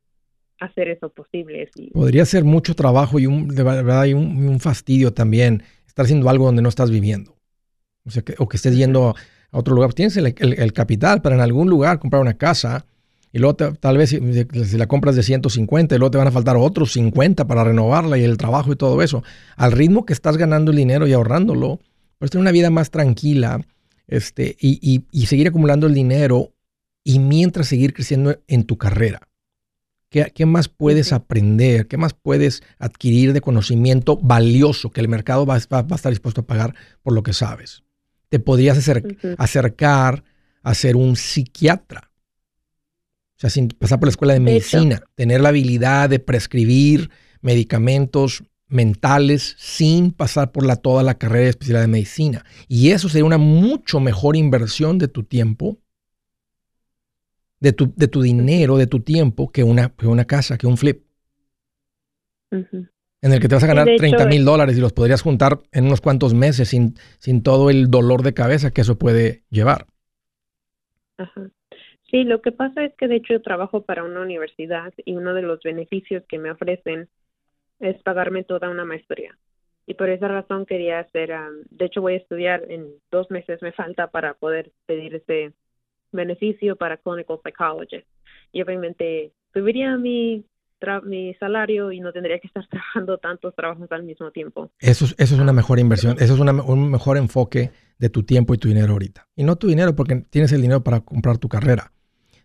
hacer 0.60 0.88
eso 0.88 1.10
posible. 1.10 1.70
Si, 1.74 1.88
Podría 1.90 2.24
ser 2.24 2.44
mucho 2.44 2.74
trabajo 2.74 3.18
y 3.18 3.26
un, 3.26 3.48
de 3.48 3.62
verdad 3.62 4.04
y 4.06 4.14
un, 4.14 4.44
y 4.44 4.48
un 4.48 4.60
fastidio 4.60 5.12
también 5.12 5.62
estar 5.86 6.04
haciendo 6.04 6.28
algo 6.28 6.46
donde 6.46 6.62
no 6.62 6.68
estás 6.68 6.90
viviendo. 6.90 7.36
O 8.04 8.10
sea, 8.10 8.22
que, 8.22 8.34
o 8.38 8.48
que 8.48 8.56
estés 8.56 8.76
yendo 8.76 9.14
a 9.50 9.58
otro 9.58 9.74
lugar. 9.74 9.92
Tienes 9.94 10.16
el, 10.16 10.26
el- 10.38 10.54
el 10.60 10.72
capital 10.72 11.22
para 11.22 11.34
en 11.36 11.40
algún 11.42 11.68
lugar 11.70 11.98
comprar 11.98 12.22
una 12.22 12.38
casa 12.38 12.86
y 13.32 13.38
luego 13.38 13.54
te- 13.56 13.72
tal 13.72 13.96
vez 13.98 14.10
si, 14.10 14.18
si 14.64 14.76
la 14.78 14.86
compras 14.86 15.14
de 15.16 15.22
150 15.22 15.94
y 15.94 15.98
luego 15.98 16.10
te 16.10 16.18
van 16.18 16.28
a 16.28 16.32
faltar 16.32 16.56
otros 16.56 16.92
50 16.92 17.46
para 17.46 17.64
renovarla 17.64 18.18
y 18.18 18.24
el 18.24 18.36
trabajo 18.36 18.72
y 18.72 18.76
todo 18.76 19.02
eso. 19.02 19.22
Al 19.56 19.72
ritmo 19.72 20.04
que 20.06 20.12
estás 20.12 20.36
ganando 20.36 20.70
el 20.70 20.76
dinero 20.76 21.06
y 21.06 21.12
ahorrándolo, 21.12 21.80
puedes 22.18 22.30
tener 22.30 22.42
una 22.42 22.52
vida 22.52 22.70
más 22.70 22.90
tranquila 22.90 23.60
este, 24.06 24.56
y, 24.60 24.78
y- 24.82 25.04
y 25.12 25.26
seguir 25.26 25.48
acumulando 25.48 25.86
el 25.86 25.94
dinero 25.94 26.52
y 27.04 27.18
mientras 27.18 27.68
seguir 27.68 27.92
creciendo 27.94 28.38
en 28.46 28.64
tu 28.64 28.76
carrera. 28.78 29.20
¿Qué, 30.10 30.32
qué 30.34 30.46
más 30.46 30.68
puedes 30.68 31.12
aprender? 31.12 31.86
¿Qué 31.86 31.98
más 31.98 32.14
puedes 32.14 32.62
adquirir 32.78 33.34
de 33.34 33.42
conocimiento 33.42 34.16
valioso 34.16 34.90
que 34.90 35.02
el 35.02 35.08
mercado 35.08 35.44
va, 35.44 35.58
va- 35.72 35.82
va 35.82 35.88
a 35.92 35.96
estar 35.96 36.10
dispuesto 36.10 36.40
a 36.40 36.46
pagar 36.46 36.74
por 37.02 37.12
lo 37.12 37.22
que 37.22 37.34
sabes? 37.34 37.82
Te 38.30 38.38
podrías 38.40 38.78
acer- 38.78 39.16
acercar 39.38 40.24
a 40.62 40.74
ser 40.74 40.96
un 40.96 41.14
psiquiatra. 41.16 42.10
O 43.38 43.40
sea, 43.40 43.50
sin 43.50 43.68
pasar 43.68 44.00
por 44.00 44.08
la 44.08 44.10
escuela 44.10 44.34
de 44.34 44.40
medicina, 44.40 45.02
tener 45.14 45.40
la 45.40 45.50
habilidad 45.50 46.10
de 46.10 46.18
prescribir 46.18 47.08
medicamentos 47.40 48.42
mentales 48.66 49.54
sin 49.58 50.10
pasar 50.10 50.50
por 50.50 50.66
la, 50.66 50.74
toda 50.74 51.04
la 51.04 51.18
carrera 51.18 51.44
de 51.44 51.50
especialidad 51.50 51.82
de 51.82 51.86
medicina. 51.88 52.44
Y 52.66 52.90
eso 52.90 53.08
sería 53.08 53.24
una 53.24 53.38
mucho 53.38 54.00
mejor 54.00 54.34
inversión 54.34 54.98
de 54.98 55.06
tu 55.06 55.22
tiempo, 55.22 55.78
de 57.60 57.72
tu, 57.72 57.92
de 57.94 58.08
tu 58.08 58.22
dinero, 58.22 58.76
de 58.76 58.88
tu 58.88 59.00
tiempo, 59.00 59.52
que 59.52 59.62
una, 59.62 59.90
que 59.90 60.08
una 60.08 60.24
casa, 60.24 60.58
que 60.58 60.66
un 60.66 60.76
flip, 60.76 61.04
en 62.50 63.32
el 63.32 63.40
que 63.40 63.48
te 63.48 63.54
vas 63.54 63.62
a 63.64 63.68
ganar 63.68 63.84
de 63.86 63.92
hecho, 63.92 64.00
30 64.00 64.26
mil 64.26 64.40
es- 64.40 64.44
dólares 64.44 64.76
y 64.76 64.80
los 64.80 64.92
podrías 64.92 65.22
juntar 65.22 65.60
en 65.70 65.86
unos 65.86 66.00
cuantos 66.00 66.34
meses 66.34 66.70
sin, 66.70 66.96
sin 67.20 67.42
todo 67.42 67.70
el 67.70 67.88
dolor 67.88 68.22
de 68.22 68.34
cabeza 68.34 68.72
que 68.72 68.80
eso 68.80 68.98
puede 68.98 69.44
llevar. 69.50 69.86
Ajá. 71.18 71.50
Sí, 72.10 72.24
lo 72.24 72.40
que 72.40 72.52
pasa 72.52 72.84
es 72.84 72.94
que 72.94 73.06
de 73.06 73.16
hecho 73.16 73.34
yo 73.34 73.42
trabajo 73.42 73.82
para 73.82 74.04
una 74.04 74.20
universidad 74.22 74.92
y 75.04 75.14
uno 75.16 75.34
de 75.34 75.42
los 75.42 75.60
beneficios 75.62 76.22
que 76.28 76.38
me 76.38 76.50
ofrecen 76.50 77.08
es 77.80 78.02
pagarme 78.02 78.44
toda 78.44 78.70
una 78.70 78.84
maestría. 78.84 79.36
Y 79.86 79.94
por 79.94 80.08
esa 80.10 80.28
razón 80.28 80.66
quería 80.66 81.00
hacer, 81.00 81.32
am, 81.32 81.62
de 81.70 81.86
hecho 81.86 82.00
voy 82.00 82.14
a 82.14 82.18
estudiar 82.18 82.64
en 82.70 82.88
dos 83.10 83.30
meses 83.30 83.60
me 83.62 83.72
falta 83.72 84.08
para 84.08 84.34
poder 84.34 84.72
pedir 84.86 85.14
ese 85.14 85.52
beneficio 86.12 86.76
para 86.76 86.96
clinical 86.96 87.40
psychologist. 87.44 88.06
Y 88.52 88.62
obviamente 88.62 89.32
subiría 89.52 89.96
mi, 89.96 90.44
mi 91.04 91.34
salario 91.34 91.92
y 91.92 92.00
no 92.00 92.12
tendría 92.12 92.38
que 92.38 92.46
estar 92.48 92.66
trabajando 92.70 93.18
tantos 93.18 93.54
trabajos 93.54 93.90
al 93.92 94.02
mismo 94.04 94.30
tiempo. 94.30 94.70
Eso, 94.80 95.04
es- 95.04 95.14
eso 95.18 95.34
es 95.34 95.40
una 95.40 95.52
mejor 95.52 95.78
inversión, 95.78 96.16
eso 96.20 96.34
es 96.34 96.40
una 96.40 96.52
un 96.62 96.90
mejor 96.90 97.16
enfoque 97.18 97.70
de 97.98 98.08
tu 98.10 98.22
tiempo 98.22 98.54
y 98.54 98.58
tu 98.58 98.68
dinero 98.68 98.92
ahorita. 98.92 99.26
Y 99.36 99.44
no 99.44 99.56
tu 99.56 99.66
dinero 99.68 99.94
porque 99.94 100.16
tienes 100.30 100.52
el 100.52 100.62
dinero 100.62 100.82
para 100.82 101.00
comprar 101.00 101.38
tu 101.38 101.48
carrera, 101.48 101.92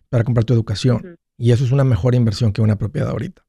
para 0.08 0.24
comprar 0.24 0.44
tu 0.44 0.52
educación. 0.54 1.18
Y 1.36 1.50
eso 1.52 1.64
es 1.64 1.72
una 1.72 1.84
mejor 1.84 2.14
inversión 2.14 2.52
que 2.52 2.62
una 2.62 2.76
propiedad 2.76 3.10
ahorita. 3.10 3.44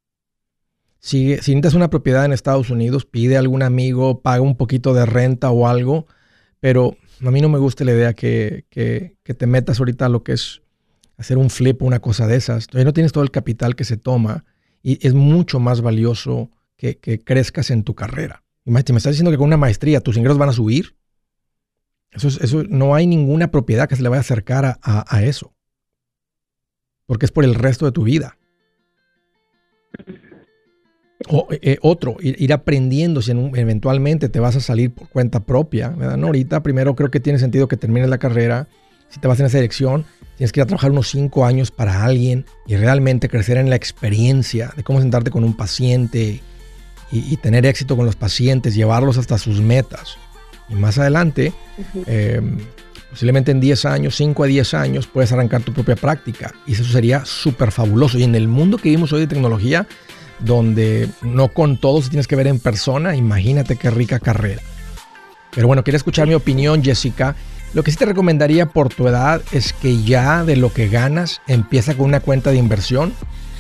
Si, 1.00 1.38
si 1.38 1.52
necesitas 1.52 1.76
una 1.76 1.89
propiedad 1.89 2.26
en 2.26 2.34
Estados 2.34 2.70
Unidos, 2.70 3.06
pide 3.06 3.36
a 3.36 3.39
algún 3.39 3.62
amigo, 3.62 4.22
paga 4.22 4.41
un 4.41 4.58
poquito 4.58 4.94
de 4.94 5.06
renta 5.06 5.52
o 5.52 5.68
algo, 5.68 6.08
pero 6.60 6.98
a 7.24 7.30
mí 7.30 7.41
no 7.41 7.50
me 7.50 7.60
gusta 7.60 7.84
la 7.84 7.91
idea 7.91 8.13
que, 8.13 8.65
que- 8.70 9.18
que 9.24 9.34
te 9.36 9.46
metas 9.46 9.80
ahorita 9.80 10.08
a 10.08 10.10
lo 10.10 10.24
que 10.24 10.34
es 10.34 10.62
hacer 11.18 11.38
un 11.38 11.50
flip 11.50 11.82
o 11.82 11.86
una 11.86 12.00
cosa 12.00 12.28
de 12.28 12.36
esas. 12.36 12.68
Todavía 12.68 12.86
no 12.86 12.94
tienes 12.94 13.12
todo 13.12 13.24
el 13.24 13.32
capital 13.32 13.76
que 13.76 13.84
se 13.84 13.98
toma 13.98 14.46
y 14.82 15.06
es 15.06 15.13
mucho 15.13 15.60
más 15.60 15.82
valioso 15.82 16.50
que, 16.78 17.00
crezcas 17.24 17.72
en 17.72 17.84
tu 17.84 17.96
carrera. 17.96 18.44
Imagínate, 18.65 18.94
me 18.94 18.98
estás 18.98 19.13
diciendo 19.13 19.32
que 19.32 19.38
con 19.38 19.48
una 19.48 19.58
maestría 19.58 20.02
tus 20.02 20.18
ingresos 20.18 20.38
van 20.38 20.50
a 20.50 20.54
subir. 20.54 20.96
Eso, 22.12 22.28
eso 22.28 22.63
no 22.63 22.96
hay 22.96 23.08
ninguna 23.08 23.52
propiedad 23.52 23.88
que 23.88 23.96
se 23.96 24.04
le 24.04 24.10
vaya 24.10 24.20
a 24.20 24.22
acercar 24.22 24.80
a, 24.82 25.24
eso. 25.24 25.55
Porque 27.08 27.26
es 27.26 27.32
por 27.32 27.44
el 27.44 27.56
resto 27.56 27.86
de 27.86 27.91
tu 27.91 28.04
vida. 28.04 28.38
O, 31.28 31.48
eh, 31.52 31.60
eh, 31.62 31.78
otro, 31.82 32.18
ir, 32.20 32.54
aprendiendo 32.54 33.22
si 33.22 33.32
eventualmente 33.32 34.30
te 34.30 34.39
vas 34.39 34.56
a 34.56 34.60
salir 34.60 34.91
por 34.91 35.10
cuenta 35.10 35.39
propia. 35.39 35.89
¿verdad? 35.89 36.18
No, 36.18 36.28
ahorita 36.28 36.62
primero 36.62 36.96
creo 36.96 37.10
que 37.10 37.20
tiene 37.20 37.39
sentido 37.39 37.68
que 37.68 37.78
termines 37.78 38.10
la 38.10 38.18
carrera. 38.18 38.68
Si 39.10 39.20
te 39.20 39.28
vas 39.28 39.39
en 39.39 39.46
esa 39.46 39.58
dirección, 39.58 40.06
tienes 40.36 40.52
que 40.52 40.60
ir 40.60 40.63
a 40.63 40.68
trabajar 40.68 40.91
unos 40.91 41.10
cinco 41.10 41.46
años 41.46 41.72
para 41.72 42.04
alguien 42.04 42.46
y 42.68 42.76
realmente 42.76 43.30
crecer 43.30 43.58
en 43.58 43.70
la 43.70 43.76
experiencia 43.76 44.74
de 44.76 44.84
cómo 44.84 45.00
sentarte 45.00 45.32
con 45.32 45.44
un 45.44 45.56
paciente 45.56 46.41
y, 47.12 47.38
tener 47.38 47.65
éxito 47.65 47.96
con 47.96 48.06
los 48.06 48.15
pacientes, 48.15 48.76
llevarlos 48.76 49.18
hasta 49.18 49.38
sus 49.38 49.62
metas. 49.62 50.18
Y 50.70 50.76
más 50.76 50.98
adelante, 50.98 51.54
em, 52.08 52.58
posiblemente 53.15 53.51
en 53.51 53.62
10 53.62 53.86
años, 53.86 54.13
5 54.17 54.43
a 54.43 54.47
10 54.47 54.73
años, 54.73 55.08
puedes 55.08 55.32
arrancar 55.32 55.62
tu 55.62 55.71
propia 55.71 55.95
práctica. 55.95 56.54
Y 56.67 56.73
eso 56.73 56.84
sería 56.84 57.23
súper 57.23 57.71
fabuloso. 57.71 58.17
Y 58.17 58.23
en 58.23 58.36
el 58.36 58.49
mundo 58.49 58.75
que 58.75 58.89
vivimos 58.89 59.13
hoy 59.13 59.21
de 59.21 59.28
tecnología, 59.28 59.88
donde 60.39 61.08
no 61.21 61.47
con 61.47 61.78
todos 61.78 62.10
tienes 62.10 62.28
que 62.28 62.36
ver 62.36 62.47
en 62.47 62.60
persona, 62.60 63.15
imagínate 63.15 63.78
qué 63.78 63.89
rica 63.89 64.19
carrera. 64.19 64.62
Pero 65.51 65.65
bueno, 65.65 65.82
quería 65.86 65.95
escuchar 65.95 66.28
mi 66.28 66.34
opinión, 66.34 66.84
Jessica. 66.84 67.38
Lo 67.73 67.84
que 67.84 67.91
sí 67.91 67.95
te 67.95 68.06
recomendaría 68.06 68.65
por 68.65 68.89
tu 68.89 69.08
edad 69.08 69.41
es 69.54 69.71
que 69.71 70.04
ya 70.04 70.43
de 70.43 70.58
lo 70.58 70.73
que 70.73 70.89
ganas 70.89 71.39
empieza 71.47 71.95
con 71.95 72.08
una 72.08 72.19
cuenta 72.19 72.51
de 72.51 72.58
inversión 72.58 73.13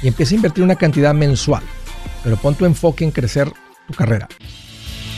y 0.03 0.09
empieza 0.09 0.33
a 0.33 0.35
invertir 0.35 0.65
una 0.65 0.75
cantidad 0.75 1.13
mensual. 1.13 1.63
Pero 2.25 2.35
pon 2.35 2.55
tu 2.55 2.65
enfoque 2.65 3.05
en 3.05 3.11
crecer 3.11 3.49
tu 3.87 3.93
carrera. 3.93 4.27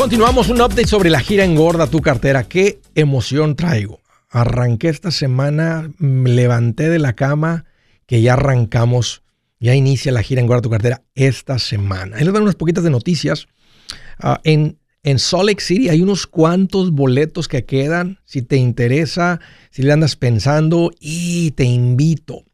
Continuamos 0.00 0.48
un 0.48 0.62
update 0.62 0.86
sobre 0.86 1.10
la 1.10 1.20
gira 1.20 1.44
engorda 1.44 1.86
tu 1.86 2.00
cartera. 2.00 2.44
Qué 2.44 2.80
emoción 2.94 3.54
traigo. 3.54 4.00
Arranqué 4.30 4.88
esta 4.88 5.10
semana, 5.10 5.92
me 5.98 6.30
levanté 6.30 6.88
de 6.88 6.98
la 6.98 7.12
cama, 7.12 7.66
que 8.06 8.22
ya 8.22 8.32
arrancamos, 8.32 9.22
ya 9.58 9.74
inicia 9.74 10.10
la 10.10 10.22
gira 10.22 10.40
engorda 10.40 10.62
tu 10.62 10.70
cartera 10.70 11.02
esta 11.14 11.58
semana. 11.58 12.16
Ahí 12.16 12.24
les 12.24 12.32
dan 12.32 12.44
unas 12.44 12.54
poquitas 12.54 12.82
de 12.82 12.88
noticias. 12.88 13.46
Ah, 14.18 14.40
en, 14.44 14.78
en 15.02 15.18
Salt 15.18 15.44
Lake 15.44 15.60
City 15.60 15.90
hay 15.90 16.00
unos 16.00 16.26
cuantos 16.26 16.92
boletos 16.92 17.46
que 17.46 17.66
quedan. 17.66 18.20
Si 18.24 18.40
te 18.40 18.56
interesa, 18.56 19.38
si 19.70 19.82
le 19.82 19.92
andas 19.92 20.16
pensando, 20.16 20.92
y 20.98 21.50
te 21.50 21.64
invito. 21.64 22.46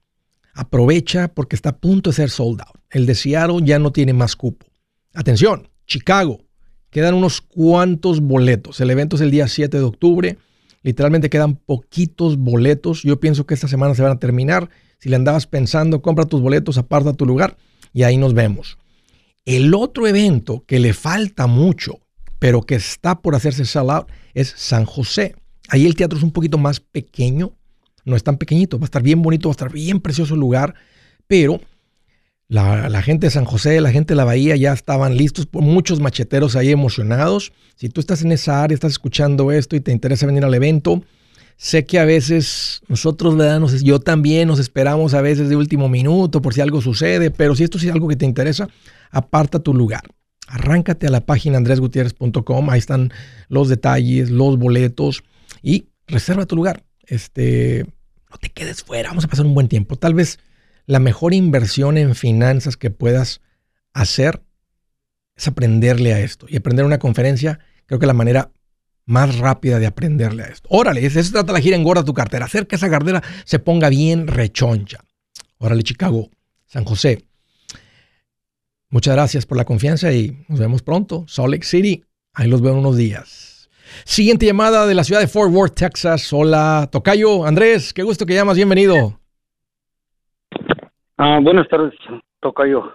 Aprovecha 0.53 1.29
porque 1.29 1.55
está 1.55 1.69
a 1.69 1.79
punto 1.79 2.11
de 2.11 2.17
ser 2.17 2.31
sold 2.31 2.61
out. 2.63 2.81
El 2.91 3.07
de 3.07 3.15
Seattle 3.15 3.61
ya 3.63 3.79
no 3.79 3.93
tiene 3.93 4.15
más 4.15 4.35
cupo. 4.35 4.67
Atención, 5.15 5.69
Chicago 5.87 6.46
Quedan 6.91 7.15
unos 7.15 7.41
cuantos 7.41 8.21
boletos. 8.21 8.81
El 8.81 8.91
evento 8.91 9.17
es 9.17 9.23
el 9.23 9.31
día 9.31 9.49
7 9.49 9.77
de 9.77 9.85
octubre. 9.85 10.39
Literalmente 10.83 11.31
quedan 11.31 11.57
poquitos 11.57 12.37
boletos. 12.37 13.03
Yo 13.03 13.19
pienso 13.21 13.47
que 13.47 13.55
esta 13.55 13.69
semana 13.69 13.95
se 13.95 14.03
van 14.03 14.13
a 14.13 14.19
terminar. 14.19 14.71
Si 14.99 15.09
le 15.09 15.17
andabas 15.17 15.47
pensando, 15.47 16.01
compra 16.01 16.25
tus 16.25 16.41
boletos, 16.41 16.79
aparta 16.79 17.13
tu 17.13 17.27
lugar 17.27 17.57
y 17.93 18.03
ahí 18.03 18.17
nos 18.17 18.35
vemos. 18.35 18.79
El 19.45 19.75
otro 19.75 20.07
evento 20.07 20.65
que 20.67 20.81
le 20.81 20.93
falta 20.93 21.47
mucho, 21.47 22.01
pero 22.39 22.63
que 22.63 22.75
está 22.75 23.21
por 23.21 23.35
hacerse 23.35 23.65
sell 23.65 23.91
out, 23.91 24.09
es 24.35 24.53
San 24.57 24.85
José. 24.85 25.35
Ahí 25.69 25.87
el 25.87 25.95
teatro 25.95 26.19
es 26.19 26.25
un 26.25 26.33
poquito 26.33 26.59
más 26.59 26.81
pequeño, 26.81 27.53
no 28.05 28.17
es 28.17 28.23
tan 28.23 28.39
pequeñito, 28.39 28.79
va 28.79 28.85
a 28.85 28.87
estar 28.87 29.03
bien 29.03 29.23
bonito, 29.23 29.49
va 29.49 29.53
a 29.53 29.57
estar 29.59 29.73
bien 29.73 30.01
precioso 30.01 30.35
el 30.35 30.41
lugar, 30.41 30.75
pero 31.27 31.61
la, 32.49 33.03
gente 33.03 33.27
de 33.27 33.31
San 33.31 33.45
José, 33.45 33.81
la 33.81 33.91
gente 33.91 34.15
de 34.15 34.17
la 34.17 34.25
Bahía 34.25 34.57
ya 34.57 34.73
estaban 34.73 35.17
listos, 35.17 35.49
muchos 35.53 36.01
macheteros 36.01 36.55
ahí 36.57 36.71
emocionados. 36.71 37.53
Si 37.75 37.89
tú 37.89 38.01
estás 38.01 38.23
en 38.23 38.33
esa 38.33 38.63
área, 38.63 38.75
estás 38.75 38.93
escuchando 38.93 39.51
esto 39.51 39.77
y 39.77 39.81
te 39.81 39.93
interesa 39.93 40.27
venir 40.27 40.45
al 40.45 40.55
evento, 40.55 41.03
sé 41.57 41.85
que 41.85 41.99
a 41.99 42.05
veces 42.05 42.83
nosotros, 42.89 43.37
¿verdad? 43.37 43.67
yo 43.83 43.99
también 43.99 44.49
nos 44.49 44.61
esperamos 44.61 45.15
a 45.15 45.23
veces 45.23 45.49
de 45.49 45.57
último 45.57 45.89
minuto 45.89 46.41
por 46.41 46.55
si 46.55 46.61
algo 46.61 46.81
sucede, 46.81 47.31
pero 47.31 47.57
si 47.57 47.65
esto 47.65 47.79
es 47.79 47.91
algo 47.91 48.09
que 48.09 48.17
te 48.17 48.27
interesa, 48.27 48.69
aparta 49.11 49.59
tu 49.59 49.75
lugar. 49.75 50.03
Arráncate 50.47 51.09
a 51.09 51.11
la 51.11 51.27
página 51.27 51.57
andresgutierrez.com, 51.57 52.71
ahí 52.71 52.79
están 52.79 53.13
los 53.49 53.69
detalles, 53.69 54.31
los 54.31 54.57
boletos 54.57 55.25
y 55.63 55.89
reserva 56.07 56.47
tu 56.47 56.55
lugar. 56.55 56.85
Este, 57.05 57.85
no 58.31 58.37
te 58.39 58.51
quedes 58.51 58.85
fuera, 58.85 59.09
vamos 59.09 59.25
a 59.25 59.29
pasar 59.29 59.45
un 59.45 59.55
buen 59.55 59.67
tiempo. 59.67 59.97
Tal 59.97 60.15
vez 60.15 60.39
la 60.87 61.01
mejor 61.01 61.35
inversión 61.35 61.99
en 61.99 62.15
finanzas 62.15 62.77
que 62.77 62.91
puedas 62.91 63.41
hacer 63.93 64.43
es 65.35 65.49
aprenderle 65.49 66.15
a 66.15 66.21
esto. 66.21 66.47
Y 66.49 66.57
aprender 66.57 66.85
una 66.85 66.99
conferencia, 66.99 67.59
creo 67.87 67.99
que 67.99 68.07
la 68.07 68.13
manera 68.13 68.53
más 69.05 69.39
rápida 69.39 69.79
de 69.79 69.87
aprenderle 69.87 70.45
a 70.45 70.47
esto. 70.47 70.69
Órale, 70.71 71.05
eso 71.05 71.21
trata 71.33 71.53
la 71.53 71.61
gira 71.61 71.77
engorda 71.77 72.05
tu 72.05 72.15
cartera. 72.15 72.47
Hacer 72.47 72.67
que 72.67 72.77
esa 72.77 72.91
cartera 72.91 73.23
se 73.45 73.59
ponga 73.59 73.89
bien 73.89 74.27
rechoncha. 74.27 75.05
Órale, 75.59 75.83
Chicago, 75.83 76.31
San 76.67 76.85
José. 76.85 77.25
Muchas 78.89 79.15
gracias 79.15 79.47
por 79.47 79.57
la 79.57 79.65
confianza 79.65 80.13
y 80.13 80.45
nos 80.49 80.59
vemos 80.59 80.83
pronto. 80.83 81.25
Salt 81.29 81.51
Lake 81.51 81.67
City, 81.67 82.05
ahí 82.33 82.49
los 82.49 82.61
veo 82.61 82.73
en 82.73 82.79
unos 82.79 82.97
días. 82.97 83.69
Siguiente 84.05 84.47
llamada 84.47 84.87
de 84.87 84.95
la 84.95 85.05
ciudad 85.05 85.21
de 85.21 85.29
Fort 85.29 85.53
Worth, 85.53 85.75
Texas. 85.75 86.33
Hola, 86.33 86.89
Tocayo. 86.91 87.45
Andrés, 87.45 87.93
qué 87.93 88.03
gusto 88.03 88.27
que 88.27 88.35
llamas. 88.35 88.57
Bienvenido. 88.57 89.21
Ah, 91.19 91.41
buenas 91.43 91.67
tardes, 91.69 91.95
Tocayo. 92.41 92.93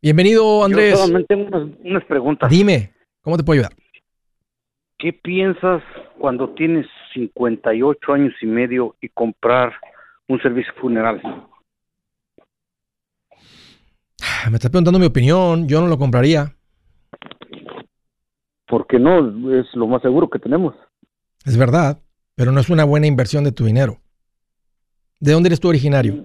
Bienvenido, 0.00 0.64
Andrés. 0.64 0.92
Yo 0.92 0.96
solamente 0.98 1.34
unas, 1.34 1.68
unas 1.82 2.04
preguntas. 2.04 2.48
Dime, 2.48 2.92
¿cómo 3.20 3.36
te 3.36 3.42
puedo 3.42 3.60
ayudar? 3.60 3.76
¿Qué 4.96 5.12
piensas 5.12 5.82
cuando 6.18 6.50
tienes 6.50 6.86
58 7.14 8.12
años 8.12 8.32
y 8.40 8.46
medio 8.46 8.94
y 9.00 9.08
comprar 9.08 9.72
un 10.28 10.40
servicio 10.40 10.72
funeral? 10.80 11.20
Me 14.48 14.56
estás 14.56 14.70
preguntando 14.70 15.00
mi 15.00 15.06
opinión, 15.06 15.66
yo 15.66 15.80
no 15.80 15.88
lo 15.88 15.98
compraría. 15.98 16.54
Porque 18.68 19.00
no, 19.00 19.52
es 19.52 19.66
lo 19.74 19.88
más 19.88 20.02
seguro 20.02 20.30
que 20.30 20.38
tenemos. 20.38 20.76
Es 21.44 21.56
verdad, 21.56 22.00
pero 22.36 22.52
no 22.52 22.60
es 22.60 22.70
una 22.70 22.84
buena 22.84 23.08
inversión 23.08 23.42
de 23.42 23.52
tu 23.52 23.64
dinero. 23.64 23.98
¿De 25.18 25.32
dónde 25.32 25.48
eres 25.48 25.60
tú 25.60 25.68
originario? 25.68 26.24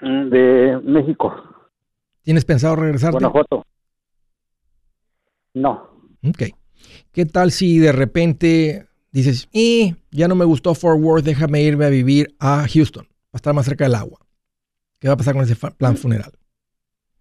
Mm, 0.00 0.06
Mm, 0.06 0.30
de 0.30 0.80
México. 0.84 1.34
¿Tienes 2.22 2.44
pensado 2.44 2.76
regresar? 2.76 3.12
Guanajuato. 3.12 3.64
No. 5.54 5.88
Ok. 6.26 6.42
¿Qué 7.12 7.26
tal 7.26 7.50
si 7.50 7.78
de 7.78 7.92
repente 7.92 8.86
dices, 9.10 9.48
y 9.52 9.96
ya 10.10 10.28
no 10.28 10.34
me 10.34 10.44
gustó 10.44 10.74
Fort 10.74 11.00
Worth, 11.00 11.24
déjame 11.24 11.62
irme 11.62 11.84
a 11.86 11.88
vivir 11.90 12.34
a 12.38 12.66
Houston, 12.72 13.06
para 13.30 13.38
estar 13.38 13.54
más 13.54 13.66
cerca 13.66 13.84
del 13.84 13.94
agua? 13.94 14.20
¿Qué 14.98 15.08
va 15.08 15.14
a 15.14 15.16
pasar 15.16 15.34
con 15.34 15.42
ese 15.42 15.56
plan 15.56 15.96
funeral? 15.96 16.32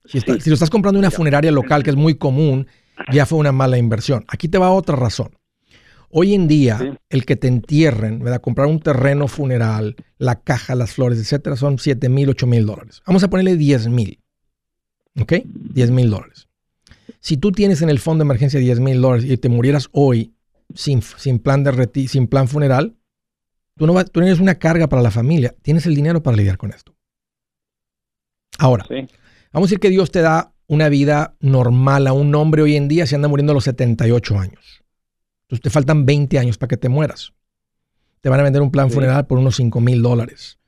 Si, 0.05 0.19
si 0.19 0.49
lo 0.49 0.53
estás 0.53 0.69
comprando 0.69 0.97
en 0.99 1.05
una 1.05 1.11
funeraria 1.11 1.51
local, 1.51 1.83
que 1.83 1.89
es 1.91 1.95
muy 1.95 2.15
común, 2.15 2.67
ya 3.11 3.25
fue 3.25 3.39
una 3.39 3.51
mala 3.51 3.77
inversión. 3.77 4.25
Aquí 4.27 4.47
te 4.47 4.57
va 4.57 4.71
otra 4.71 4.95
razón. 4.95 5.31
Hoy 6.11 6.33
en 6.33 6.47
día, 6.47 6.99
el 7.09 7.25
que 7.25 7.35
te 7.35 7.47
entierren, 7.47 8.19
¿verdad? 8.19 8.41
Comprar 8.41 8.67
un 8.67 8.79
terreno 8.79 9.27
funeral, 9.27 9.95
la 10.17 10.41
caja, 10.41 10.73
las 10.75 10.93
flores, 10.93 11.19
etcétera, 11.19 11.55
son 11.55 11.77
7 11.77 12.09
mil, 12.09 12.29
8 12.29 12.47
mil 12.47 12.65
dólares. 12.65 13.01
Vamos 13.05 13.23
a 13.23 13.29
ponerle 13.29 13.55
10 13.57 13.89
mil. 13.89 14.19
¿Ok? 15.19 15.33
10 15.45 15.91
mil 15.91 16.09
dólares. 16.09 16.47
Si 17.19 17.37
tú 17.37 17.51
tienes 17.51 17.81
en 17.81 17.89
el 17.89 17.99
fondo 17.99 18.23
de 18.23 18.27
emergencia 18.27 18.59
10 18.59 18.79
mil 18.79 19.01
dólares 19.01 19.25
y 19.29 19.37
te 19.37 19.49
murieras 19.49 19.89
hoy 19.91 20.33
sin, 20.73 21.01
sin 21.01 21.39
plan 21.39 21.63
de 21.63 22.07
sin 22.07 22.27
plan 22.27 22.47
funeral, 22.47 22.95
tú 23.75 23.85
no, 23.85 24.03
tú 24.05 24.21
eres 24.21 24.39
una 24.39 24.55
carga 24.55 24.87
para 24.87 25.01
la 25.01 25.11
familia. 25.11 25.55
Tienes 25.61 25.85
el 25.85 25.95
dinero 25.95 26.23
para 26.23 26.37
lidiar 26.37 26.57
con 26.57 26.71
esto. 26.71 26.95
Ahora, 28.57 28.85
vamos 28.89 29.07
a 29.53 29.69
decir 29.69 29.79
que 29.79 29.89
Dios 29.89 30.11
te 30.11 30.21
da 30.21 30.53
una 30.67 30.89
vida 30.89 31.35
normal 31.39 32.07
a 32.07 32.13
un 32.13 32.33
hombre 32.35 32.61
hoy 32.61 32.75
en 32.75 32.87
día 32.87 33.07
se 33.07 33.15
anda 33.15 33.27
muriendo 33.27 33.51
a 33.51 33.55
los 33.55 33.63
78 33.63 34.37
años. 34.37 34.78
Entonces 35.49 35.63
te 35.63 35.71
faltan 35.71 36.05
20 36.05 36.37
años 36.37 36.59
para 36.59 36.67
que 36.67 36.77
te 36.77 36.89
mueras. 36.89 37.33
Te 38.21 38.29
van 38.29 38.39
a 38.39 38.43
vender 38.43 38.61
un 38.61 38.69
plan 38.69 38.91
funeral 38.91 39.25
por 39.25 39.39
unos 39.39 39.55
5 39.55 39.81
mil 39.81 40.03
dólares. 40.03 40.59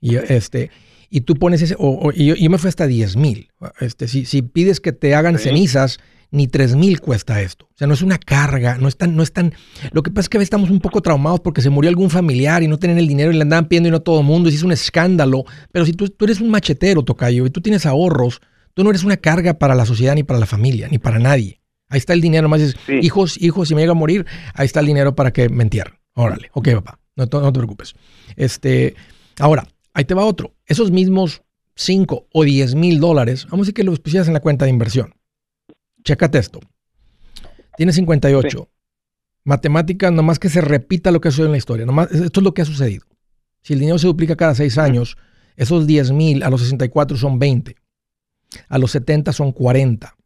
y, 0.00 0.14
este, 0.14 0.70
y 1.10 1.22
tú 1.22 1.34
pones 1.34 1.60
ese, 1.60 1.74
o, 1.76 2.12
y 2.14 2.26
yo, 2.26 2.50
me 2.50 2.58
fui 2.58 2.68
hasta 2.68 2.86
10 2.86 3.16
mil. 3.16 3.50
Este, 3.80 4.06
si, 4.06 4.26
si, 4.26 4.42
pides 4.42 4.80
que 4.80 4.92
te 4.92 5.16
hagan 5.16 5.38
cenizas, 5.40 5.98
ni 6.30 6.46
3 6.46 6.76
mil 6.76 7.00
cuesta 7.00 7.42
esto. 7.42 7.66
O 7.66 7.76
sea, 7.76 7.88
no 7.88 7.94
es 7.94 8.02
una 8.02 8.16
carga, 8.16 8.78
no 8.78 8.86
es 8.86 8.96
tan, 8.96 9.16
no 9.16 9.24
es 9.24 9.32
tan. 9.32 9.54
Lo 9.90 10.04
que 10.04 10.12
pasa 10.12 10.26
es 10.26 10.28
que 10.28 10.36
a 10.36 10.38
veces 10.38 10.46
estamos 10.46 10.70
un 10.70 10.78
poco 10.78 11.00
traumados 11.00 11.40
porque 11.40 11.62
se 11.62 11.70
murió 11.70 11.88
algún 11.88 12.10
familiar 12.10 12.62
y 12.62 12.68
no 12.68 12.78
tienen 12.78 12.98
el 12.98 13.08
dinero 13.08 13.32
y 13.32 13.34
le 13.34 13.42
andaban 13.42 13.66
pidiendo 13.66 13.88
y 13.88 13.92
no 13.92 14.02
todo 14.02 14.20
el 14.20 14.26
mundo, 14.26 14.48
y 14.48 14.54
es 14.54 14.62
un 14.62 14.70
escándalo. 14.70 15.44
Pero 15.72 15.84
si 15.84 15.94
tú, 15.94 16.08
tú 16.08 16.26
eres 16.26 16.40
un 16.40 16.48
machetero, 16.48 17.02
Tocayo, 17.02 17.44
y 17.44 17.50
tú 17.50 17.60
tienes 17.60 17.86
ahorros, 17.86 18.40
tú 18.74 18.84
no 18.84 18.90
eres 18.90 19.02
una 19.02 19.16
carga 19.16 19.54
para 19.54 19.74
la 19.74 19.86
sociedad 19.86 20.14
ni 20.14 20.22
para 20.22 20.38
la 20.38 20.46
familia, 20.46 20.86
ni 20.88 20.98
para 20.98 21.18
nadie. 21.18 21.59
Ahí 21.90 21.98
está 21.98 22.12
el 22.12 22.20
dinero, 22.20 22.48
más 22.48 22.74
hijos, 22.88 23.36
hijos, 23.42 23.68
si 23.68 23.74
me 23.74 23.82
llega 23.82 23.92
a 23.92 23.96
morir, 23.96 24.24
ahí 24.54 24.64
está 24.64 24.80
el 24.80 24.86
dinero 24.86 25.14
para 25.14 25.32
que 25.32 25.48
me 25.48 25.64
entierren. 25.64 25.94
Órale, 26.14 26.48
ok, 26.52 26.68
papá, 26.76 27.00
no, 27.16 27.26
no 27.26 27.52
te 27.52 27.58
preocupes. 27.58 27.94
Este, 28.36 28.94
ahora, 29.40 29.66
ahí 29.92 30.04
te 30.04 30.14
va 30.14 30.24
otro. 30.24 30.54
Esos 30.66 30.92
mismos 30.92 31.42
5 31.74 32.28
o 32.32 32.44
10 32.44 32.76
mil 32.76 33.00
dólares, 33.00 33.44
vamos 33.50 33.64
a 33.64 33.66
decir 33.66 33.74
que 33.74 33.84
los 33.84 33.98
pusieras 33.98 34.28
en 34.28 34.34
la 34.34 34.40
cuenta 34.40 34.64
de 34.64 34.70
inversión. 34.70 35.14
Chécate 36.04 36.38
esto. 36.38 36.60
Tienes 37.76 37.96
58. 37.96 38.68
Matemáticas, 39.42 40.12
nomás 40.12 40.38
que 40.38 40.48
se 40.48 40.60
repita 40.60 41.10
lo 41.10 41.20
que 41.20 41.28
ha 41.28 41.30
sucedido 41.30 41.46
en 41.46 41.52
la 41.52 41.58
historia. 41.58 41.86
Nomás, 41.86 42.12
esto 42.12 42.40
es 42.40 42.44
lo 42.44 42.54
que 42.54 42.62
ha 42.62 42.66
sucedido. 42.66 43.04
Si 43.62 43.72
el 43.72 43.80
dinero 43.80 43.98
se 43.98 44.06
duplica 44.06 44.36
cada 44.36 44.54
6 44.54 44.78
años, 44.78 45.16
esos 45.56 45.86
10 45.86 46.12
mil 46.12 46.42
a 46.44 46.50
los 46.50 46.60
64 46.60 47.16
son 47.16 47.38
20. 47.38 47.74
A 48.68 48.78
los 48.78 48.92
70 48.92 49.32
son 49.32 49.52
40. 49.52 50.16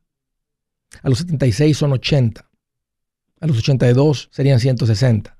A 1.02 1.09
los 1.09 1.18
76 1.18 1.76
son 1.76 1.92
80. 1.92 2.48
A 3.40 3.46
los 3.46 3.59
82 3.59 4.28
serían 4.30 4.59
160. 4.59 5.37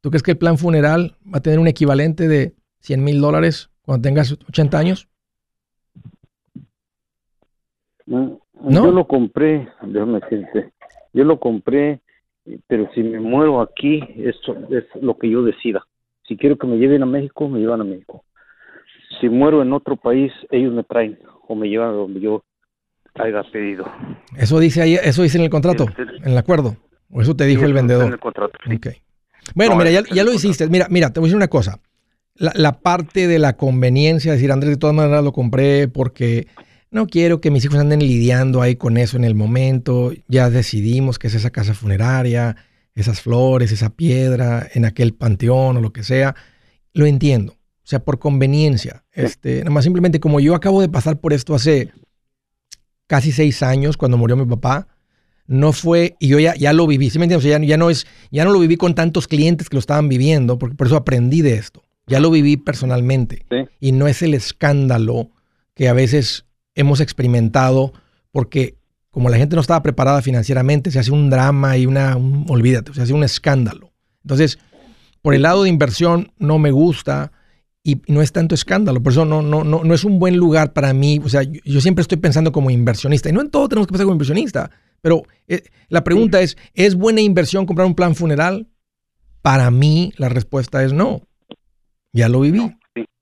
¿Tú 0.00 0.10
crees 0.10 0.22
que 0.22 0.32
el 0.32 0.38
plan 0.38 0.58
funeral 0.58 1.16
va 1.32 1.38
a 1.38 1.42
tener 1.42 1.58
un 1.58 1.66
equivalente 1.66 2.28
de 2.28 2.54
100 2.80 3.02
mil 3.02 3.20
dólares 3.20 3.70
cuando 3.82 4.02
tengas 4.02 4.32
80 4.32 4.78
años? 4.78 5.08
No, 8.06 8.40
Yo 8.70 8.92
lo 8.92 9.06
compré, 9.06 9.68
déjame 9.82 10.20
decirte, 10.20 10.72
yo 11.12 11.24
lo 11.24 11.40
compré, 11.40 12.00
pero 12.68 12.88
si 12.94 13.02
me 13.02 13.18
muero 13.18 13.60
aquí, 13.60 14.00
eso 14.16 14.56
es 14.70 14.84
lo 15.02 15.18
que 15.18 15.28
yo 15.28 15.42
decida. 15.42 15.84
Si 16.28 16.36
quiero 16.36 16.56
que 16.56 16.66
me 16.66 16.76
lleven 16.76 17.02
a 17.02 17.06
México, 17.06 17.48
me 17.48 17.58
llevan 17.58 17.80
a 17.80 17.84
México. 17.84 18.24
Si 19.20 19.28
muero 19.28 19.62
en 19.62 19.72
otro 19.72 19.96
país, 19.96 20.32
ellos 20.50 20.72
me 20.72 20.84
traen 20.84 21.18
o 21.48 21.54
me 21.54 21.68
llevan 21.68 21.90
a 21.90 21.92
donde 21.92 22.20
yo 22.20 22.44
haya 23.18 23.42
pedido. 23.52 23.84
Eso 24.36 24.58
dice 24.58 24.82
ahí, 24.82 24.94
eso 24.94 25.22
dice 25.22 25.38
en 25.38 25.44
el 25.44 25.50
contrato, 25.50 25.86
en 25.98 26.32
el 26.32 26.38
acuerdo. 26.38 26.76
O 27.10 27.22
eso 27.22 27.36
te 27.36 27.44
dijo 27.46 27.64
el 27.64 27.72
vendedor. 27.72 28.06
En 28.06 28.12
el 28.12 28.18
contrato, 28.18 28.58
Bueno, 29.54 29.76
mira, 29.76 29.90
ya, 29.90 30.24
lo 30.24 30.32
hiciste. 30.32 30.68
Mira, 30.68 30.86
mira, 30.90 31.12
te 31.12 31.20
voy 31.20 31.26
a 31.26 31.28
decir 31.28 31.36
una 31.36 31.48
cosa. 31.48 31.80
La, 32.34 32.80
parte 32.80 33.26
de 33.28 33.38
la 33.38 33.56
conveniencia, 33.56 34.32
decir, 34.32 34.52
Andrés, 34.52 34.72
de 34.72 34.76
todas 34.76 34.94
maneras 34.94 35.24
lo 35.24 35.32
compré 35.32 35.88
porque 35.88 36.48
no 36.90 37.06
quiero 37.06 37.40
que 37.40 37.50
mis 37.50 37.64
hijos 37.64 37.78
anden 37.78 38.00
lidiando 38.00 38.60
ahí 38.60 38.76
con 38.76 38.98
eso 38.98 39.16
en 39.16 39.24
el 39.24 39.34
momento. 39.34 40.12
Ya 40.28 40.50
decidimos 40.50 41.18
que 41.18 41.28
es 41.28 41.34
esa 41.34 41.50
casa 41.50 41.72
funeraria, 41.72 42.56
esas 42.94 43.22
flores, 43.22 43.72
esa 43.72 43.90
piedra, 43.90 44.66
en 44.74 44.84
aquel 44.84 45.14
panteón 45.14 45.78
o 45.78 45.80
lo 45.80 45.92
que 45.92 46.02
sea. 46.02 46.34
Lo 46.92 47.06
entiendo. 47.06 47.52
O 47.52 47.88
sea, 47.88 48.00
por 48.00 48.18
conveniencia. 48.18 49.04
Este, 49.12 49.58
nada 49.60 49.70
más 49.70 49.84
simplemente 49.84 50.18
como 50.18 50.40
yo 50.40 50.54
acabo 50.54 50.80
de 50.80 50.88
pasar 50.88 51.20
por 51.20 51.32
esto 51.32 51.54
hace 51.54 51.92
casi 53.06 53.32
seis 53.32 53.62
años 53.62 53.96
cuando 53.96 54.16
murió 54.16 54.36
mi 54.36 54.46
papá. 54.46 54.88
No 55.46 55.72
fue, 55.72 56.16
y 56.18 56.28
yo 56.28 56.40
ya, 56.40 56.54
ya 56.56 56.72
lo 56.72 56.86
viví, 56.86 57.08
¿sí 57.08 57.18
me 57.18 57.26
entiendes? 57.26 57.48
ya, 57.48 57.58
ya, 57.60 57.76
no 57.76 57.88
es, 57.88 58.06
ya 58.32 58.44
no 58.44 58.50
lo 58.50 58.58
viví 58.58 58.76
con 58.76 58.96
tantos 58.96 59.28
clientes 59.28 59.68
que 59.68 59.76
lo 59.76 59.80
estaban 59.80 60.08
viviendo, 60.08 60.58
porque 60.58 60.74
por 60.74 60.88
eso 60.88 60.96
aprendí 60.96 61.40
de 61.40 61.54
esto. 61.54 61.82
Ya 62.08 62.20
lo 62.20 62.30
viví 62.30 62.56
personalmente. 62.56 63.46
Y 63.80 63.92
no 63.92 64.08
es 64.08 64.22
el 64.22 64.34
escándalo 64.34 65.30
que 65.74 65.88
a 65.88 65.92
veces 65.92 66.46
hemos 66.74 67.00
experimentado, 67.00 67.92
porque 68.32 68.76
como 69.10 69.28
la 69.28 69.38
gente 69.38 69.56
no 69.56 69.62
estaba 69.62 69.82
preparada 69.82 70.20
financieramente, 70.20 70.90
se 70.90 70.98
hace 70.98 71.10
un 71.10 71.30
drama 71.30 71.76
y 71.78 71.86
una, 71.86 72.16
olvídate, 72.16 72.92
se 72.94 73.02
hace 73.02 73.12
un 73.12 73.24
escándalo. 73.24 73.92
Entonces, 74.22 74.58
por 75.22 75.34
el 75.34 75.42
lado 75.42 75.62
de 75.62 75.68
inversión 75.68 76.32
no 76.38 76.58
me 76.58 76.70
gusta, 76.70 77.32
y 77.86 78.02
no 78.08 78.20
es 78.20 78.32
tanto 78.32 78.56
escándalo. 78.56 79.00
Por 79.00 79.12
eso 79.12 79.24
no, 79.24 79.42
no, 79.42 79.62
no, 79.62 79.84
no 79.84 79.94
es 79.94 80.02
un 80.02 80.18
buen 80.18 80.36
lugar 80.36 80.72
para 80.72 80.92
mí. 80.92 81.20
O 81.24 81.28
sea, 81.28 81.44
yo, 81.44 81.80
siempre 81.80 82.02
estoy 82.02 82.18
pensando 82.18 82.50
como 82.50 82.72
inversionista. 82.72 83.28
Y 83.28 83.32
no 83.32 83.40
en 83.40 83.48
todo 83.48 83.68
tenemos 83.68 83.86
que 83.86 83.92
pensar 83.92 84.06
como 84.06 84.16
inversionista. 84.16 84.72
Pero 85.00 85.22
eh, 85.46 85.62
la 85.88 86.02
pregunta 86.02 86.40
es, 86.40 86.56
¿es 86.74 86.96
buena 86.96 87.20
inversión 87.20 87.64
comprar 87.64 87.86
un 87.86 87.94
plan 87.94 88.16
funeral? 88.16 88.66
Para 89.40 89.70
mí 89.70 90.12
la 90.16 90.28
respuesta 90.28 90.82
es 90.82 90.92
no. 90.92 91.28
Ya 92.12 92.28
lo 92.28 92.40
viví. 92.40 92.76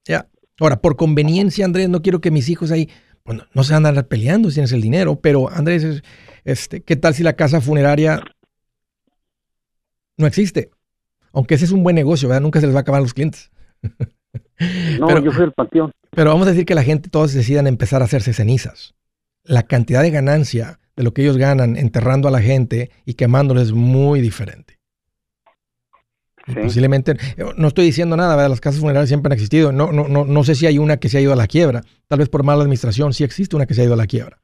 Ya. 0.07 0.31
Ahora, 0.59 0.81
por 0.81 0.97
conveniencia, 0.97 1.67
Andrés, 1.67 1.91
no 1.91 2.01
quiero 2.01 2.23
que 2.23 2.31
mis 2.31 2.49
hijos 2.49 2.71
ahí, 2.71 2.89
bueno, 3.23 3.45
no 3.53 3.65
se 3.65 3.75
andan 3.75 4.03
peleando 4.09 4.49
si 4.49 4.55
tienes 4.55 4.73
el 4.73 4.81
dinero, 4.81 5.21
pero 5.21 5.51
Andrés, 5.51 6.03
este, 6.45 6.83
¿qué 6.83 6.97
tal 6.97 7.15
si 7.15 7.23
la 7.23 7.35
casa 7.35 7.61
funeraria 7.61 8.23
no 10.17 10.27
existe? 10.27 10.71
Aunque 11.35 11.57
ese 11.57 11.67
es 11.67 11.71
un 11.71 11.83
buen 11.83 11.97
negocio, 11.97 12.31
¿verdad? 12.31 12.41
Nunca 12.41 12.61
se 12.61 12.67
les 12.67 12.75
va 12.75 12.79
a 12.79 12.81
acabar 12.81 13.01
a 13.01 13.03
los 13.03 13.13
clientes. 13.13 13.51
No, 15.01 15.09
pero, 15.09 15.21
yo 15.21 15.33
fui 15.33 15.43
al 15.43 15.53
panteón. 15.53 15.93
Pero 16.11 16.31
vamos 16.31 16.47
a 16.47 16.51
decir 16.51 16.65
que 16.65 16.77
la 16.77 16.85
gente, 16.85 17.11
todos 17.11 17.33
decidan 17.33 17.67
empezar 17.67 18.03
a 18.03 18.05
hacerse 18.05 18.33
cenizas. 18.33 18.95
La 19.43 19.65
cantidad 19.65 20.03
de 20.03 20.11
ganancia 20.11 20.79
de 20.97 21.03
lo 21.03 21.13
que 21.13 21.23
ellos 21.23 21.37
ganan 21.37 21.77
enterrando 21.77 22.29
a 22.29 22.31
la 22.31 22.41
gente 22.41 22.91
y 23.05 23.15
quemándoles 23.15 23.65
es 23.65 23.73
muy 23.73 24.21
diferente. 24.21 24.79
Posiblemente, 26.47 27.13
eh, 27.37 27.45
no 27.57 27.69
estoy 27.69 27.87
diciendo 27.87 28.17
nada, 28.17 28.37
¿verdad? 28.37 28.51
las 28.51 28.61
casas 28.61 28.81
funerarias 28.81 29.09
siempre 29.09 29.29
han 29.29 29.33
existido. 29.33 29.73
No, 29.73 29.93
no, 29.93 30.09
no, 30.09 30.25
no 30.25 30.45
sé 30.45 30.55
si 30.55 30.67
hay 30.67 30.79
una 30.79 30.99
que 30.99 31.09
se 31.09 31.19
ha 31.19 31.21
ido 31.21 31.33
a 31.33 31.37
la 31.37 31.47
quiebra. 31.47 31.83
Tal 32.07 32.19
vez 32.19 32.29
por 32.29 32.43
mala 32.43 32.63
administración 32.63 33.15
sí 33.15 33.25
existe 33.25 33.57
una 33.57 33.67
que 33.67 33.75
se 33.75 33.83
ha 33.83 33.85
ido 33.85 33.95
a 33.95 33.99
la 33.99 34.07
quiebra. 34.07 34.41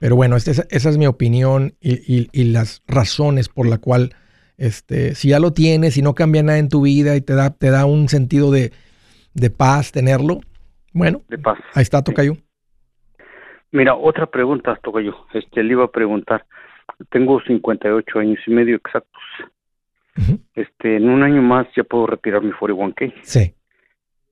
Pero 0.00 0.14
bueno, 0.14 0.36
esa, 0.36 0.64
esa 0.70 0.88
es 0.88 0.96
mi 0.96 1.06
opinión 1.06 1.74
y, 1.80 2.28
y, 2.32 2.44
las 2.44 2.82
razones 2.86 3.48
por 3.48 3.66
la 3.66 3.78
cual, 3.78 4.14
este, 4.56 5.16
si 5.16 5.30
ya 5.30 5.40
lo 5.40 5.52
tienes 5.52 5.96
y 5.96 6.02
no 6.02 6.14
cambia 6.14 6.42
nada 6.44 6.58
en 6.58 6.68
tu 6.68 6.82
vida 6.82 7.16
y 7.16 7.20
te 7.20 7.34
da, 7.34 7.50
te 7.50 7.70
da 7.70 7.84
un 7.84 8.08
sentido 8.08 8.52
de, 8.52 8.72
de 9.40 9.50
paz 9.50 9.92
tenerlo. 9.92 10.40
Bueno, 10.92 11.22
de 11.28 11.38
paz. 11.38 11.58
ahí 11.74 11.82
está, 11.82 12.02
Tocayo. 12.02 12.36
Mira, 13.70 13.94
otra 13.94 14.26
pregunta, 14.26 14.78
Tocayo. 14.82 15.14
Este, 15.34 15.62
le 15.62 15.72
iba 15.72 15.84
a 15.84 15.90
preguntar. 15.90 16.46
Tengo 17.10 17.40
58 17.42 18.18
años 18.18 18.38
y 18.46 18.50
medio 18.50 18.76
exactos. 18.76 19.22
Este, 20.54 20.96
en 20.96 21.08
un 21.08 21.22
año 21.22 21.40
más 21.42 21.66
ya 21.76 21.84
puedo 21.84 22.06
retirar 22.06 22.42
mi 22.42 22.50
41K. 22.50 23.14
Sí. 23.22 23.54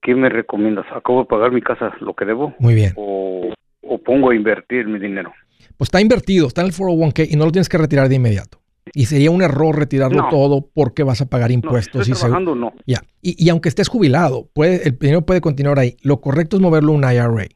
¿Qué 0.02 0.14
me 0.14 0.28
recomiendas? 0.28 0.86
¿Acabo 0.92 1.20
de 1.20 1.26
pagar 1.26 1.52
mi 1.52 1.62
casa 1.62 1.92
lo 2.00 2.14
que 2.14 2.24
debo? 2.24 2.54
Muy 2.58 2.74
bien. 2.74 2.92
¿O, 2.96 3.52
o 3.82 3.98
pongo 3.98 4.30
a 4.30 4.34
invertir 4.34 4.86
mi 4.88 4.98
dinero? 4.98 5.32
Pues 5.76 5.88
está 5.88 6.00
invertido, 6.00 6.48
está 6.48 6.62
en 6.62 6.68
el 6.68 6.72
401k 6.72 7.28
y 7.30 7.36
no 7.36 7.44
lo 7.44 7.52
tienes 7.52 7.68
que 7.68 7.78
retirar 7.78 8.08
de 8.08 8.16
inmediato. 8.16 8.58
Y 8.94 9.06
sería 9.06 9.30
un 9.30 9.42
error 9.42 9.76
retirarlo 9.76 10.28
todo 10.30 10.70
porque 10.72 11.02
vas 11.02 11.20
a 11.20 11.26
pagar 11.26 11.50
impuestos. 11.50 12.08
No, 12.08 12.14
estoy 12.14 12.14
trabajando, 12.14 12.54
no. 12.54 12.72
Ya. 12.86 13.02
Y, 13.20 13.48
aunque 13.48 13.68
estés 13.68 13.88
jubilado, 13.88 14.48
puede, 14.52 14.88
el 14.88 14.98
dinero 14.98 15.26
puede 15.26 15.40
continuar 15.40 15.78
ahí. 15.78 15.96
Lo 16.02 16.20
correcto 16.20 16.56
es 16.56 16.62
moverlo 16.62 16.92
a 16.92 16.96
un 16.96 17.04
IRA 17.04 17.48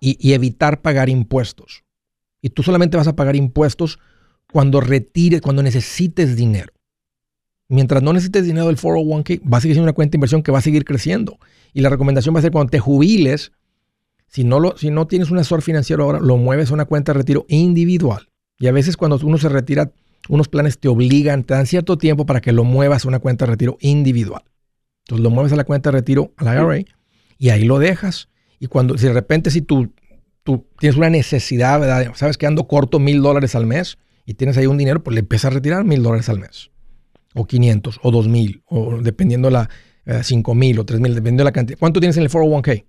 y, 0.00 0.32
evitar 0.32 0.82
pagar 0.82 1.08
impuestos. 1.08 1.84
Y 2.40 2.50
tú 2.50 2.62
solamente 2.62 2.96
vas 2.96 3.08
a 3.08 3.16
pagar 3.16 3.36
impuestos 3.36 3.98
cuando 4.52 4.80
retires, 4.80 5.40
cuando 5.40 5.62
necesites 5.62 6.36
dinero. 6.36 6.72
Mientras 7.68 8.02
no 8.02 8.12
necesites 8.12 8.44
dinero 8.44 8.66
del 8.66 8.76
401k, 8.76 9.42
va 9.52 9.58
a 9.58 9.60
seguir 9.60 9.74
siendo 9.74 9.86
una 9.86 9.92
cuenta 9.92 10.12
de 10.12 10.18
inversión 10.18 10.42
que 10.42 10.52
va 10.52 10.58
a 10.58 10.62
seguir 10.62 10.84
creciendo. 10.84 11.38
Y 11.74 11.80
la 11.80 11.88
recomendación 11.88 12.34
va 12.34 12.38
a 12.38 12.42
ser 12.42 12.52
cuando 12.52 12.70
te 12.70 12.78
jubiles, 12.78 13.52
si 14.28 14.44
no, 14.44 14.60
lo, 14.60 14.76
si 14.78 14.90
no 14.90 15.06
tienes 15.06 15.30
un 15.30 15.38
asesor 15.38 15.62
financiero 15.62 16.04
ahora, 16.04 16.20
lo 16.20 16.36
mueves 16.36 16.70
a 16.70 16.74
una 16.74 16.84
cuenta 16.84 17.12
de 17.12 17.18
retiro 17.18 17.44
individual. 17.48 18.28
Y 18.58 18.68
a 18.68 18.72
veces 18.72 18.96
cuando 18.96 19.18
uno 19.22 19.36
se 19.36 19.48
retira 19.48 19.90
unos 20.28 20.48
planes 20.48 20.78
te 20.78 20.88
obligan, 20.88 21.44
te 21.44 21.54
dan 21.54 21.66
cierto 21.66 21.98
tiempo 21.98 22.26
para 22.26 22.40
que 22.40 22.52
lo 22.52 22.64
muevas 22.64 23.04
a 23.04 23.08
una 23.08 23.18
cuenta 23.18 23.44
de 23.44 23.52
retiro 23.52 23.76
individual. 23.80 24.42
Entonces 25.04 25.22
lo 25.22 25.30
mueves 25.30 25.52
a 25.52 25.56
la 25.56 25.64
cuenta 25.64 25.90
de 25.90 25.98
retiro, 25.98 26.32
a 26.36 26.44
la 26.44 26.54
IRA, 26.54 26.84
y 27.38 27.50
ahí 27.50 27.64
lo 27.64 27.78
dejas. 27.78 28.28
Y 28.58 28.66
cuando, 28.66 28.98
si 28.98 29.06
de 29.06 29.12
repente 29.12 29.50
si 29.50 29.62
tú, 29.62 29.92
tú 30.42 30.66
tienes 30.78 30.96
una 30.96 31.10
necesidad, 31.10 31.78
¿verdad? 31.80 32.12
sabes 32.14 32.38
que 32.38 32.46
ando 32.46 32.66
corto 32.66 32.98
mil 32.98 33.22
dólares 33.22 33.54
al 33.54 33.66
mes 33.66 33.98
y 34.24 34.34
tienes 34.34 34.56
ahí 34.58 34.66
un 34.66 34.78
dinero, 34.78 35.02
pues 35.02 35.14
le 35.14 35.20
empiezas 35.20 35.52
a 35.52 35.54
retirar 35.54 35.84
mil 35.84 36.02
dólares 36.02 36.28
al 36.28 36.40
mes, 36.40 36.70
o 37.34 37.46
500, 37.46 38.00
o 38.02 38.10
2000, 38.10 38.62
o 38.66 38.98
dependiendo 39.00 39.50
la 39.50 39.68
eh, 40.06 40.22
cinco 40.22 40.54
mil 40.54 40.78
o 40.78 40.84
tres 40.84 41.00
mil, 41.00 41.14
dependiendo 41.14 41.42
de 41.42 41.46
la 41.46 41.52
cantidad. 41.52 41.78
¿Cuánto 41.78 42.00
tienes 42.00 42.16
en 42.16 42.24
el 42.24 42.30
401k? 42.30 42.84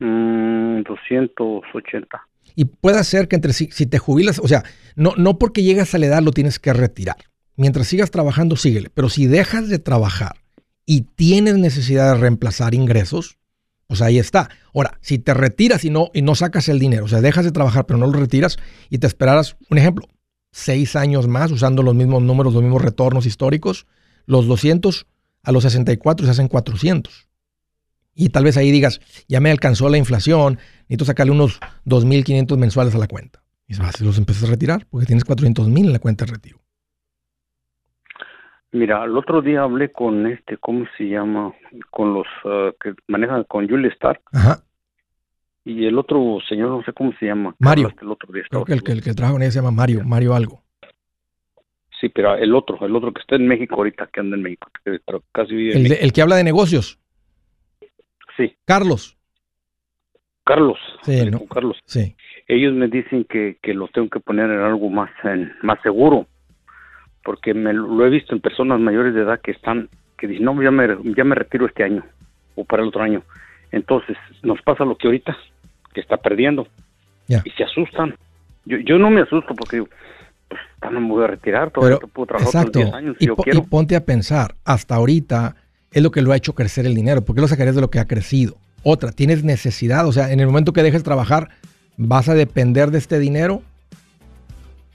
Mm, 0.00 0.82
280. 0.82 2.26
Y 2.56 2.64
puede 2.64 3.04
ser 3.04 3.28
que 3.28 3.36
entre 3.36 3.52
si, 3.52 3.68
si 3.70 3.86
te 3.86 3.98
jubilas, 3.98 4.40
o 4.40 4.48
sea, 4.48 4.64
no, 4.96 5.12
no 5.16 5.38
porque 5.38 5.62
llegas 5.62 5.94
a 5.94 5.98
la 5.98 6.06
edad 6.06 6.22
lo 6.22 6.32
tienes 6.32 6.58
que 6.58 6.72
retirar. 6.72 7.18
Mientras 7.54 7.86
sigas 7.86 8.10
trabajando, 8.10 8.56
síguele. 8.56 8.90
Pero 8.92 9.08
si 9.08 9.26
dejas 9.26 9.68
de 9.68 9.78
trabajar 9.78 10.36
y 10.84 11.02
tienes 11.02 11.56
necesidad 11.58 12.14
de 12.14 12.20
reemplazar 12.20 12.74
ingresos, 12.74 13.38
pues 13.86 14.02
ahí 14.02 14.18
está. 14.18 14.48
Ahora, 14.74 14.98
si 15.00 15.18
te 15.18 15.34
retiras 15.34 15.84
y 15.84 15.90
no, 15.90 16.10
y 16.12 16.22
no 16.22 16.34
sacas 16.34 16.68
el 16.68 16.78
dinero, 16.78 17.04
o 17.04 17.08
sea, 17.08 17.20
dejas 17.20 17.44
de 17.44 17.52
trabajar 17.52 17.86
pero 17.86 17.98
no 17.98 18.06
lo 18.06 18.18
retiras 18.18 18.56
y 18.90 18.98
te 18.98 19.06
esperaras, 19.06 19.56
un 19.70 19.78
ejemplo, 19.78 20.08
seis 20.50 20.96
años 20.96 21.28
más 21.28 21.50
usando 21.50 21.82
los 21.82 21.94
mismos 21.94 22.22
números, 22.22 22.54
los 22.54 22.62
mismos 22.62 22.82
retornos 22.82 23.26
históricos, 23.26 23.86
los 24.24 24.46
200 24.46 25.06
a 25.42 25.52
los 25.52 25.62
64 25.62 26.26
se 26.26 26.32
hacen 26.32 26.48
400. 26.48 27.28
Y 28.18 28.30
tal 28.30 28.44
vez 28.44 28.56
ahí 28.56 28.70
digas, 28.70 29.00
ya 29.28 29.40
me 29.40 29.50
alcanzó 29.50 29.90
la 29.90 29.98
inflación, 29.98 30.54
necesito 30.88 31.04
sacarle 31.04 31.32
unos 31.32 31.60
2.500 31.84 32.56
mensuales 32.56 32.94
a 32.94 32.98
la 32.98 33.06
cuenta. 33.06 33.42
Y 33.68 33.76
vas, 33.76 34.00
los 34.00 34.16
empiezas 34.16 34.48
a 34.48 34.52
retirar 34.52 34.86
porque 34.90 35.06
tienes 35.06 35.26
400.000 35.26 35.78
en 35.78 35.92
la 35.92 35.98
cuenta 35.98 36.24
de 36.24 36.32
retiro. 36.32 36.58
Mira, 38.72 39.04
el 39.04 39.16
otro 39.16 39.42
día 39.42 39.62
hablé 39.62 39.92
con 39.92 40.26
este, 40.26 40.56
¿cómo 40.56 40.86
se 40.96 41.04
llama? 41.04 41.52
Con 41.90 42.14
los 42.14 42.26
ah, 42.44 42.70
que 42.82 42.94
manejan 43.06 43.44
con 43.44 43.68
Julie 43.68 43.90
Stark. 43.90 44.20
Ajá. 44.32 44.62
Y 45.64 45.84
el 45.84 45.98
otro 45.98 46.38
señor, 46.48 46.70
no 46.70 46.82
sé 46.84 46.92
cómo 46.92 47.12
se 47.18 47.26
llama. 47.26 47.54
Mario. 47.58 47.92
El 48.00 48.10
otro 48.10 48.32
día 48.32 48.44
Creo 48.48 48.64
que 48.64 48.72
el, 48.72 48.82
que 48.82 48.92
el 48.92 49.02
que 49.02 49.12
trabaja 49.14 49.34
con 49.34 49.42
ella 49.42 49.50
se 49.50 49.58
llama 49.58 49.72
Mario, 49.72 50.04
Mario 50.04 50.34
algo. 50.34 50.62
Sí, 52.00 52.08
pero 52.08 52.34
el 52.34 52.54
otro, 52.54 52.78
el 52.86 52.94
otro 52.94 53.12
que 53.12 53.20
está 53.20 53.36
en 53.36 53.48
México 53.48 53.74
ahorita, 53.76 54.08
que 54.12 54.20
anda 54.20 54.36
en 54.36 54.42
México, 54.42 54.68
pero 54.84 55.22
casi 55.32 55.70
el, 55.70 55.92
el 55.92 56.12
que 56.12 56.22
habla 56.22 56.36
de 56.36 56.44
negocios. 56.44 57.00
Sí. 58.36 58.54
Carlos. 58.64 59.16
Carlos. 60.44 60.78
Sí, 61.02 61.28
¿no? 61.30 61.44
Carlos. 61.46 61.78
Sí. 61.86 62.14
Ellos 62.46 62.72
me 62.74 62.88
dicen 62.88 63.24
que, 63.24 63.58
que 63.60 63.74
lo 63.74 63.88
tengo 63.88 64.08
que 64.08 64.20
poner 64.20 64.50
en 64.50 64.60
algo 64.60 64.88
más, 64.90 65.10
en, 65.24 65.52
más 65.62 65.80
seguro 65.82 66.26
porque 67.26 67.54
me 67.54 67.72
lo 67.72 68.06
he 68.06 68.08
visto 68.08 68.36
en 68.36 68.40
personas 68.40 68.78
mayores 68.78 69.12
de 69.12 69.22
edad 69.22 69.40
que 69.40 69.50
están, 69.50 69.88
que 70.16 70.28
dicen, 70.28 70.44
no, 70.44 70.62
ya 70.62 70.70
me, 70.70 70.86
ya 71.16 71.24
me 71.24 71.34
retiro 71.34 71.66
este 71.66 71.82
año 71.82 72.04
o 72.54 72.64
para 72.64 72.82
el 72.84 72.88
otro 72.88 73.02
año. 73.02 73.20
Entonces, 73.72 74.16
nos 74.44 74.62
pasa 74.62 74.84
lo 74.84 74.96
que 74.96 75.08
ahorita, 75.08 75.36
que 75.92 76.00
está 76.00 76.18
perdiendo. 76.18 76.68
Y 77.26 77.50
se 77.50 77.64
asustan. 77.64 78.14
Yo, 78.64 78.78
yo 78.78 78.96
no 78.96 79.10
me 79.10 79.22
asusto 79.22 79.56
porque 79.56 79.82
pues, 80.48 80.60
no 80.92 81.00
me 81.00 81.08
voy 81.08 81.24
a 81.24 81.26
retirar, 81.26 81.72
todavía 81.72 81.98
puedo 81.98 82.26
trabajar 82.26 82.48
exacto. 82.48 82.78
10 82.78 82.94
años 82.94 83.16
y, 83.18 83.24
y 83.24 83.60
ponte 83.62 83.96
a 83.96 84.04
pensar, 84.04 84.54
hasta 84.64 84.94
ahorita 84.94 85.56
es 85.96 86.02
lo 86.02 86.10
que 86.10 86.20
lo 86.20 86.32
ha 86.32 86.36
hecho 86.36 86.54
crecer 86.54 86.84
el 86.84 86.94
dinero. 86.94 87.24
¿Por 87.24 87.34
qué 87.34 87.40
lo 87.40 87.48
sacarías 87.48 87.74
de 87.74 87.80
lo 87.80 87.88
que 87.88 87.98
ha 87.98 88.04
crecido? 88.04 88.58
Otra, 88.82 89.12
tienes 89.12 89.44
necesidad, 89.44 90.06
o 90.06 90.12
sea, 90.12 90.30
en 90.30 90.40
el 90.40 90.46
momento 90.46 90.74
que 90.74 90.82
dejes 90.82 91.02
trabajar, 91.02 91.48
¿vas 91.96 92.28
a 92.28 92.34
depender 92.34 92.90
de 92.90 92.98
este 92.98 93.18
dinero? 93.18 93.62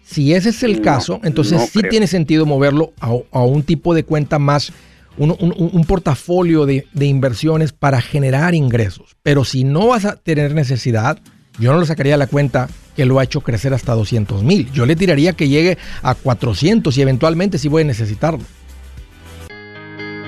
Si 0.06 0.36
ese 0.36 0.50
es 0.50 0.62
el 0.62 0.82
caso, 0.82 1.20
entonces 1.24 1.72
sí 1.74 1.82
tiene 1.90 2.06
sentido 2.06 2.46
moverlo 2.46 2.94
a, 3.00 3.42
un 3.42 3.64
tipo 3.64 3.96
de 3.96 4.04
cuenta 4.04 4.38
más, 4.38 4.74
un, 5.18 5.86
portafolio 5.88 6.68
de, 6.68 6.86
inversiones 7.00 7.74
para 7.74 8.00
generar 8.00 8.54
ingresos. 8.54 9.18
Pero 9.24 9.44
si 9.44 9.64
no 9.64 9.88
vas 9.88 10.06
a 10.06 10.18
tener 10.18 10.54
necesidad, 10.54 11.18
yo 11.58 11.74
no 11.74 11.80
lo 11.80 11.86
sacaría 11.88 12.14
a 12.14 12.18
la 12.18 12.28
cuenta 12.28 12.70
que 12.96 13.06
lo 13.06 13.18
ha 13.18 13.24
hecho 13.24 13.42
crecer 13.42 13.74
hasta 13.74 13.96
200 13.96 14.44
mil. 14.44 14.72
Yo 14.72 14.86
le 14.86 14.96
tiraría 14.96 15.34
que 15.34 15.50
llegue 15.50 15.80
a 16.04 16.14
400 16.14 16.96
y 16.96 17.02
eventualmente 17.02 17.58
sí 17.58 17.70
voy 17.70 17.82
a 17.82 17.86
necesitarlo. 17.86 18.44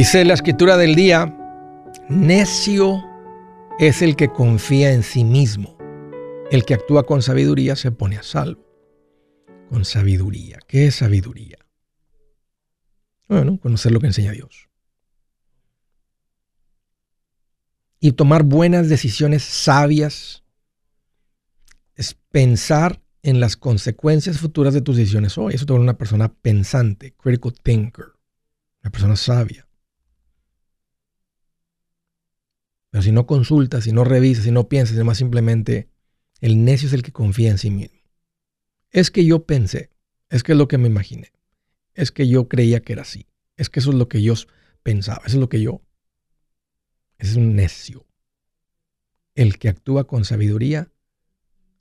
Dice 0.00 0.24
la 0.24 0.32
escritura 0.32 0.78
del 0.78 0.94
día, 0.94 1.26
necio 2.08 3.04
es 3.78 4.00
el 4.00 4.16
que 4.16 4.30
confía 4.30 4.94
en 4.94 5.02
sí 5.02 5.24
mismo. 5.24 5.76
El 6.50 6.64
que 6.64 6.72
actúa 6.72 7.04
con 7.04 7.20
sabiduría 7.20 7.76
se 7.76 7.92
pone 7.92 8.16
a 8.16 8.22
salvo. 8.22 8.64
Con 9.68 9.84
sabiduría. 9.84 10.58
¿Qué 10.66 10.86
es 10.86 10.94
sabiduría? 10.94 11.58
Bueno, 13.28 13.60
conocer 13.60 13.92
lo 13.92 14.00
que 14.00 14.06
enseña 14.06 14.32
Dios. 14.32 14.70
Y 18.00 18.12
tomar 18.12 18.44
buenas 18.44 18.88
decisiones 18.88 19.42
sabias 19.42 20.44
es 21.94 22.14
pensar 22.30 23.02
en 23.22 23.38
las 23.38 23.54
consecuencias 23.54 24.38
futuras 24.38 24.72
de 24.72 24.80
tus 24.80 24.96
decisiones 24.96 25.36
hoy. 25.36 25.52
Eso 25.52 25.66
te 25.66 25.74
vuelve 25.74 25.84
una 25.84 25.98
persona 25.98 26.32
pensante, 26.32 27.12
critical 27.18 27.52
thinker, 27.62 28.06
una 28.82 28.90
persona 28.90 29.14
sabia. 29.14 29.66
Pero 32.90 33.02
si 33.02 33.12
no 33.12 33.26
consultas, 33.26 33.84
si 33.84 33.92
no 33.92 34.04
revisas, 34.04 34.44
si 34.44 34.50
no 34.50 34.68
piensas, 34.68 34.96
además 34.96 35.18
simplemente 35.18 35.88
el 36.40 36.64
necio 36.64 36.88
es 36.88 36.92
el 36.92 37.02
que 37.02 37.12
confía 37.12 37.50
en 37.50 37.58
sí 37.58 37.70
mismo. 37.70 37.98
Es 38.90 39.10
que 39.10 39.24
yo 39.24 39.44
pensé, 39.46 39.90
es 40.28 40.42
que 40.42 40.52
es 40.52 40.58
lo 40.58 40.66
que 40.68 40.78
me 40.78 40.88
imaginé, 40.88 41.32
es 41.94 42.10
que 42.10 42.26
yo 42.28 42.48
creía 42.48 42.80
que 42.80 42.94
era 42.94 43.02
así, 43.02 43.26
es 43.56 43.70
que 43.70 43.80
eso 43.80 43.90
es 43.90 43.96
lo 43.96 44.08
que 44.08 44.22
yo 44.22 44.34
pensaba, 44.82 45.22
eso 45.26 45.36
es 45.36 45.40
lo 45.40 45.48
que 45.48 45.60
yo. 45.60 45.82
es 47.18 47.36
un 47.36 47.54
necio. 47.54 48.06
El 49.34 49.58
que 49.58 49.68
actúa 49.68 50.04
con 50.04 50.24
sabiduría 50.24 50.88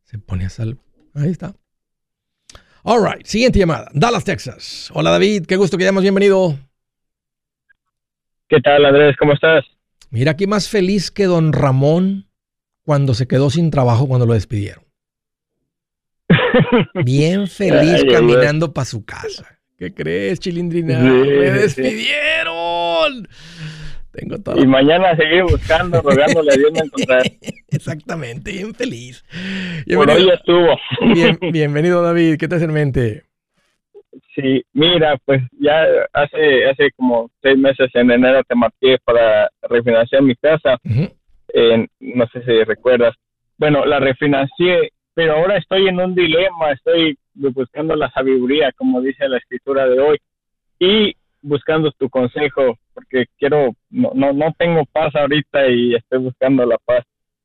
se 0.03 0.19
pone 0.19 0.45
a 0.45 0.49
salvo. 0.49 0.83
Ahí 1.15 1.29
está. 1.29 1.55
All 2.83 3.03
right, 3.03 3.25
siguiente 3.25 3.59
llamada. 3.59 3.89
Dallas, 3.93 4.23
Texas. 4.23 4.89
Hola 4.93 5.11
David, 5.11 5.45
qué 5.45 5.55
gusto 5.55 5.77
que 5.77 5.83
hayamos 5.83 6.03
bienvenido. 6.03 6.57
¿Qué 8.47 8.59
tal, 8.61 8.85
Andrés? 8.85 9.15
¿Cómo 9.17 9.33
estás? 9.33 9.65
Mira 10.11 10.31
aquí 10.31 10.47
más 10.47 10.69
feliz 10.69 11.11
que 11.11 11.25
don 11.25 11.53
Ramón 11.53 12.27
cuando 12.83 13.13
se 13.13 13.27
quedó 13.27 13.49
sin 13.49 13.69
trabajo 13.69 14.07
cuando 14.07 14.25
lo 14.25 14.33
despidieron. 14.33 14.83
Bien 17.05 17.47
feliz 17.47 18.03
caminando 18.09 18.73
para 18.73 18.85
su 18.85 19.05
casa. 19.05 19.59
¿Qué 19.77 19.93
crees, 19.93 20.39
Chilindrina? 20.39 20.99
¡Me 20.99 21.51
despidieron! 21.51 23.27
Tengo 24.11 24.39
todo. 24.39 24.59
Y 24.59 24.65
mañana 24.65 25.15
seguir 25.15 25.43
buscando, 25.43 26.01
rogándole 26.01 26.51
a 26.51 26.57
Dios 26.57 26.71
me 26.73 26.79
encontrar. 26.79 27.23
Exactamente, 27.69 28.51
bien 28.51 28.73
feliz. 28.73 29.23
Por 29.93 30.09
hoy 30.09 30.29
estuvo. 30.29 30.77
bienvenido, 31.51 32.01
David. 32.01 32.37
¿Qué 32.37 32.47
te 32.47 32.55
hace 32.55 32.65
en 32.65 32.73
mente? 32.73 33.28
Sí, 34.35 34.63
mira, 34.73 35.17
pues 35.25 35.41
ya 35.59 35.85
hace 36.13 36.69
hace 36.69 36.91
como 36.91 37.29
seis 37.41 37.57
meses 37.57 37.89
en 37.93 38.11
enero 38.11 38.43
te 38.43 38.55
marqué 38.55 38.97
para 39.03 39.49
refinanciar 39.63 40.21
mi 40.21 40.35
casa. 40.35 40.77
no 41.99 42.27
sé 42.27 42.43
si 42.43 42.63
recuerdas. 42.63 43.15
Bueno, 43.57 43.85
la 43.85 43.99
refinancié, 43.99 44.91
pero 45.13 45.33
ahora 45.33 45.57
estoy 45.57 45.87
en 45.87 45.99
un 45.99 46.15
dilema, 46.15 46.71
estoy 46.71 47.17
buscando 47.33 47.95
la 47.95 48.09
sabiduría, 48.11 48.71
como 48.73 49.01
dice 49.01 49.27
la 49.27 49.37
escritura 49.37 49.87
de 49.87 49.99
hoy. 49.99 50.17
Y 50.79 51.15
buscando 51.41 51.91
tu 51.91 52.09
consejo 52.09 52.77
porque 52.93 53.25
quiero, 53.37 53.71
no, 53.89 54.11
no, 54.13 54.33
no 54.33 54.53
tengo 54.57 54.85
paz 54.91 55.15
ahorita 55.15 55.67
y 55.67 55.95
estoy 55.95 56.19
buscando 56.19 56.65
la 56.65 56.77
paz. 56.85 57.03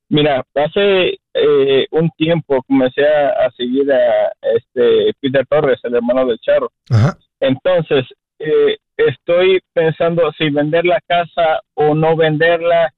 Mira, 0.08 0.44
hace 0.54 1.18
eh, 1.34 1.86
un 1.90 2.10
tiempo 2.16 2.62
comencé 2.62 3.06
a, 3.06 3.50
seguir 3.56 3.90
a 3.92 4.32
este 4.56 5.12
Peter 5.20 5.46
Torres, 5.46 5.80
el 5.82 5.94
hermano 5.94 6.26
del 6.26 6.38
Charro. 6.38 6.70
Entonces, 7.40 8.04
eh, 8.38 8.76
estoy 8.96 9.60
pensando 9.72 10.30
si 10.38 10.50
vender 10.50 10.84
la 10.84 11.00
casa 11.06 11.60
o 11.74 11.94
no 11.94 12.16
venderla 12.16 12.92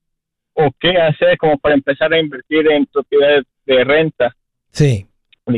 o 0.55 0.71
qué 0.81 0.97
hacer 0.97 1.37
como 1.39 1.59
para 1.59 1.75
empezar 1.75 2.13
a 2.13 2.19
invertir 2.19 2.71
en 2.71 2.87
propiedades 2.87 3.45
de 3.67 3.85
renta. 3.85 4.35
Sí. 4.71 5.07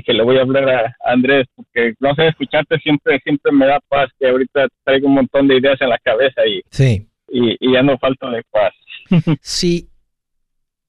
que 0.04 0.12
le 0.12 0.22
voy 0.22 0.38
a 0.38 0.42
hablar 0.42 0.68
a 0.68 0.94
Andrés, 1.04 1.46
porque 1.54 1.94
no 1.98 2.14
sé, 2.14 2.28
escucharte 2.28 2.78
siempre 2.78 3.18
siempre 3.20 3.52
me 3.52 3.66
da 3.66 3.80
paz, 3.88 4.10
que 4.18 4.28
ahorita 4.28 4.68
traigo 4.84 5.08
un 5.08 5.14
montón 5.14 5.48
de 5.48 5.56
ideas 5.56 5.80
en 5.80 5.88
la 5.88 5.98
cabeza 5.98 6.46
y, 6.46 6.62
sí. 6.70 7.06
y, 7.28 7.72
ya 7.72 7.82
no 7.82 7.98
falta 7.98 8.30
de 8.30 8.42
paz. 8.50 8.72
sí. 9.40 9.88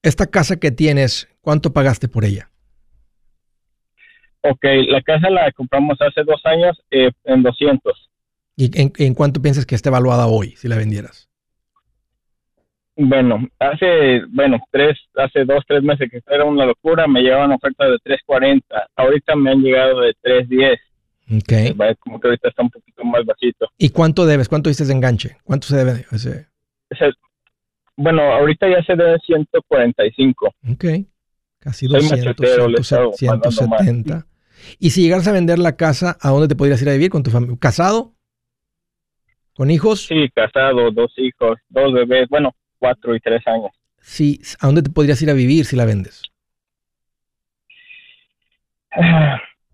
Esta 0.02 0.26
casa 0.26 0.58
que 0.58 0.70
tienes, 0.70 1.28
¿cuánto 1.42 1.72
pagaste 1.72 2.08
por 2.08 2.24
ella? 2.24 2.50
Ok, 4.42 4.64
la 4.88 5.02
casa 5.02 5.28
la 5.28 5.52
compramos 5.52 5.98
hace 6.00 6.22
dos 6.24 6.40
años 6.44 6.80
eh, 6.90 7.10
en 7.24 7.42
200. 7.42 8.10
¿Y 8.56 8.70
en, 8.80 9.14
cuánto 9.14 9.42
piensas 9.42 9.66
que 9.66 9.74
esté 9.74 9.90
evaluada 9.90 10.26
hoy 10.26 10.56
si 10.56 10.68
la 10.68 10.76
vendieras? 10.76 11.28
Bueno, 12.96 13.46
hace, 13.58 14.22
bueno, 14.28 14.58
tres, 14.70 14.98
hace 15.14 15.44
dos, 15.44 15.64
tres 15.66 15.82
meses 15.82 16.10
que 16.10 16.20
era 16.26 16.44
una 16.44 16.66
locura, 16.66 17.06
me 17.06 17.20
llegaban 17.20 17.52
ofertas 17.52 17.88
de 18.04 18.16
3.40. 18.26 18.62
Ahorita 18.96 19.36
me 19.36 19.50
han 19.50 19.62
llegado 19.62 20.00
de 20.00 20.14
3.10. 20.22 20.78
Ok. 21.36 21.96
Como 22.00 22.20
que 22.20 22.28
ahorita 22.28 22.48
está 22.48 22.62
un 22.62 22.70
poquito 22.70 23.04
más 23.04 23.24
bajito. 23.24 23.68
¿Y 23.78 23.90
cuánto 23.90 24.26
debes? 24.26 24.48
¿Cuánto 24.48 24.68
diste 24.68 24.84
de 24.84 24.92
enganche? 24.92 25.36
¿Cuánto 25.44 25.68
se 25.68 25.76
debe? 25.76 26.04
Ese? 26.10 26.48
Bueno, 28.00 28.22
ahorita 28.22 28.68
ya 28.68 28.82
se 28.84 28.96
debe 28.96 29.18
145. 29.18 30.54
Ok. 30.72 30.84
Casi 31.58 31.86
200, 31.86 33.16
170. 33.16 34.26
Y 34.78 34.90
si 34.90 35.02
llegaras 35.02 35.28
a 35.28 35.32
vender 35.32 35.58
la 35.58 35.76
casa, 35.76 36.16
¿a 36.20 36.30
dónde 36.30 36.48
te 36.48 36.56
podrías 36.56 36.80
ir 36.82 36.88
a 36.88 36.92
vivir 36.92 37.10
con 37.10 37.22
tu 37.22 37.30
familia? 37.30 37.56
¿Casado? 37.60 38.14
¿Con 39.54 39.70
hijos? 39.70 40.06
Sí, 40.06 40.28
casado, 40.34 40.90
dos 40.90 41.12
hijos, 41.18 41.58
dos 41.68 41.92
bebés, 41.92 42.28
bueno, 42.30 42.54
cuatro 42.78 43.14
y 43.14 43.20
tres 43.20 43.46
años. 43.46 43.70
Sí, 44.00 44.40
¿a 44.60 44.66
dónde 44.66 44.82
te 44.82 44.90
podrías 44.90 45.20
ir 45.20 45.30
a 45.30 45.34
vivir 45.34 45.66
si 45.66 45.76
la 45.76 45.84
vendes? 45.84 46.22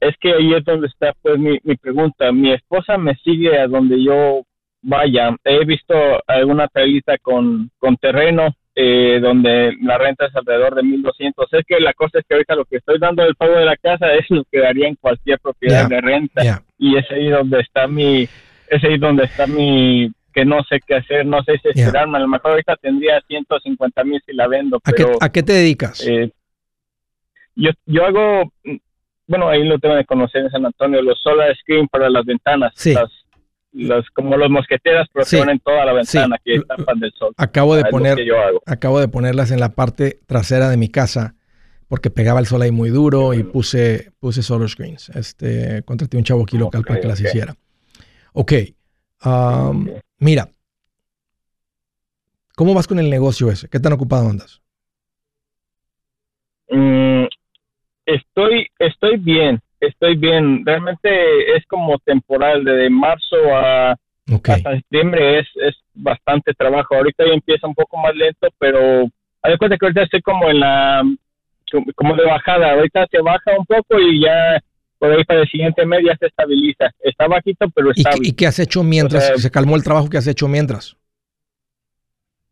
Es 0.01 0.15
que 0.21 0.33
ahí 0.33 0.55
es 0.55 0.65
donde 0.65 0.89
está 0.89 1.15
pues 1.23 1.39
mi, 1.39 1.59
pregunta. 1.77 2.33
Mi 2.33 2.53
esposa 2.53 2.99
me 2.99 3.15
sigue 3.17 3.59
a 3.59 3.67
donde 3.67 4.03
yo 4.03 4.43
vaya. 4.83 5.37
He 5.45 5.65
visto 5.65 5.95
alguna 6.27 6.69
tablita 6.69 7.19
con, 7.19 7.71
con 7.79 7.97
terreno 7.97 8.55
eh, 8.79 9.21
donde 9.23 9.75
la 9.81 9.97
renta 9.97 10.27
es 10.27 10.37
alrededor 10.37 10.75
de 10.75 10.83
1200. 10.83 11.49
Es 11.53 11.65
que 11.67 11.81
la 11.81 11.95
cosa 11.95 12.19
es 12.19 12.27
que 12.29 12.35
ahorita 12.35 12.55
lo 12.55 12.67
que 12.67 12.77
estoy 12.77 12.99
dando 12.99 13.23
del 13.23 13.35
pago 13.35 13.55
de 13.55 13.65
la 13.65 13.77
casa 13.77 14.13
es 14.13 14.27
lo 14.29 14.45
que 14.45 14.61
daría 14.61 14.87
en 14.87 14.97
cualquier 14.97 15.39
propiedad 15.41 15.89
de 15.89 16.01
renta. 16.01 16.63
Y 16.79 16.97
es 16.97 17.11
ahí 17.11 17.29
donde 17.31 17.61
está 17.61 17.87
mi, 17.87 18.25
es 18.69 18.85
ahí 18.85 18.99
donde 18.99 19.25
está 19.25 19.47
mi 19.47 20.13
que 20.35 20.45
no 20.45 20.63
sé 20.65 20.81
qué 20.87 20.97
hacer, 20.97 21.25
no 21.25 21.43
sé 21.45 21.59
si 21.63 21.69
esperarme, 21.71 22.19
a 22.19 22.21
lo 22.21 22.29
mejor 22.29 22.51
ahorita 22.51 22.77
tendría 22.77 23.23
150 23.23 24.05
mil 24.05 24.21
si 24.27 24.35
la 24.35 24.47
vendo. 24.47 24.79
¿A, 24.85 24.93
qué, 24.93 25.07
¿A 25.19 25.33
qué 25.33 25.43
te 25.43 25.55
dedicas? 25.55 26.07
Eh, 26.07 26.31
yo, 27.55 27.71
yo 27.87 28.05
hago, 28.05 28.53
bueno, 29.27 29.49
ahí 29.49 29.65
lo 29.65 29.79
tengo 29.79 29.95
de 29.95 30.05
conocer 30.05 30.43
en 30.43 30.51
San 30.51 30.67
Antonio, 30.67 31.01
los 31.01 31.19
solar 31.23 31.57
screen 31.57 31.89
para 31.89 32.11
las 32.11 32.27
ventanas, 32.27 32.73
sí. 32.75 32.93
las, 32.93 33.11
como 34.15 34.37
los 34.37 34.51
mosqueteras, 34.51 35.09
pero 35.13 35.27
que 35.27 35.39
ponen 35.39 35.59
toda 35.61 35.85
la 35.85 35.93
ventana, 35.93 36.37
que 36.45 36.61
tapan 36.61 36.99
del 37.01 37.13
sol. 37.13 37.33
Acabo 37.37 37.77
de 37.77 37.85
poner, 37.85 38.19
acabo 38.67 39.01
de 39.01 39.09
ponerlas 39.09 39.51
en 39.51 39.61
la 39.61 39.75
parte 39.75 40.21
trasera 40.27 40.69
de 40.69 40.77
mi 40.77 40.89
casa 40.89 41.35
porque 41.89 42.11
pegaba 42.11 42.41
el 42.41 42.47
sol 42.47 42.63
ahí 42.63 42.73
muy 42.73 42.91
duro 42.91 43.33
y 43.33 43.45
puse, 43.45 44.11
puse 44.19 44.43
solar 44.43 44.69
screens. 44.69 45.09
Este, 45.11 45.83
contraté 45.85 46.17
un 46.17 46.25
chavo 46.25 46.43
aquí 46.43 46.59
local 46.59 46.83
para 46.85 47.01
que 47.01 47.07
las 47.07 47.21
hiciera. 47.21 47.55
Ok. 48.33 48.53
Mira, 50.19 50.49
¿cómo 52.57 52.75
vas 52.75 52.89
con 52.89 52.99
el 52.99 53.09
negocio 53.09 53.51
ese? 53.51 53.69
¿Qué 53.69 53.79
tan 53.79 53.93
ocupado 53.93 54.29
andas? 54.29 54.63
Mm, 56.69 57.27
estoy, 58.05 58.67
estoy 58.79 59.17
bien, 59.19 59.61
estoy 59.81 60.17
bien. 60.17 60.65
Realmente 60.65 61.57
es 61.57 61.65
como 61.67 61.99
temporal, 61.99 62.65
de 62.65 62.91
marzo 62.91 63.37
a 63.55 63.97
hasta 64.29 64.75
septiembre 64.75 65.39
es, 65.39 65.47
es 65.57 65.75
bastante 65.95 66.53
trabajo. 66.55 66.97
Ahorita 66.97 67.25
ya 67.25 67.33
empieza 67.33 67.67
un 67.67 67.75
poco 67.75 67.97
más 67.97 68.15
lento, 68.15 68.49
pero 68.59 69.09
hay 69.43 69.57
cuenta 69.57 69.77
que 69.77 69.87
ahorita 69.87 70.03
estoy 70.03 70.23
como 70.23 70.51
en 70.51 70.61
la, 70.61 71.03
como 71.95 72.17
de 72.17 72.25
bajada. 72.25 72.73
Ahorita 72.73 73.07
se 73.11 73.21
baja 73.21 73.53
un 73.59 73.67
poco 73.67 74.01
y 74.01 74.23
ya 74.23 74.61
por 74.99 75.13
ahí 75.13 75.25
para 75.25 75.43
el 75.43 75.49
siguiente 75.49 75.87
mes 75.87 76.01
ya 76.05 76.17
se 76.17 76.27
estabiliza. 76.27 76.91
Está 77.01 77.29
bajito, 77.29 77.69
pero 77.75 77.93
está 77.93 78.11
¿Y, 78.21 78.31
¿Y 78.31 78.33
qué 78.33 78.47
has 78.47 78.59
hecho 78.59 78.83
mientras? 78.83 79.41
¿Se 79.41 79.51
calmó 79.51 79.77
el 79.77 79.85
trabajo 79.85 80.09
que 80.09 80.19
has 80.19 80.27
hecho 80.27 80.49
mientras? 80.49 80.97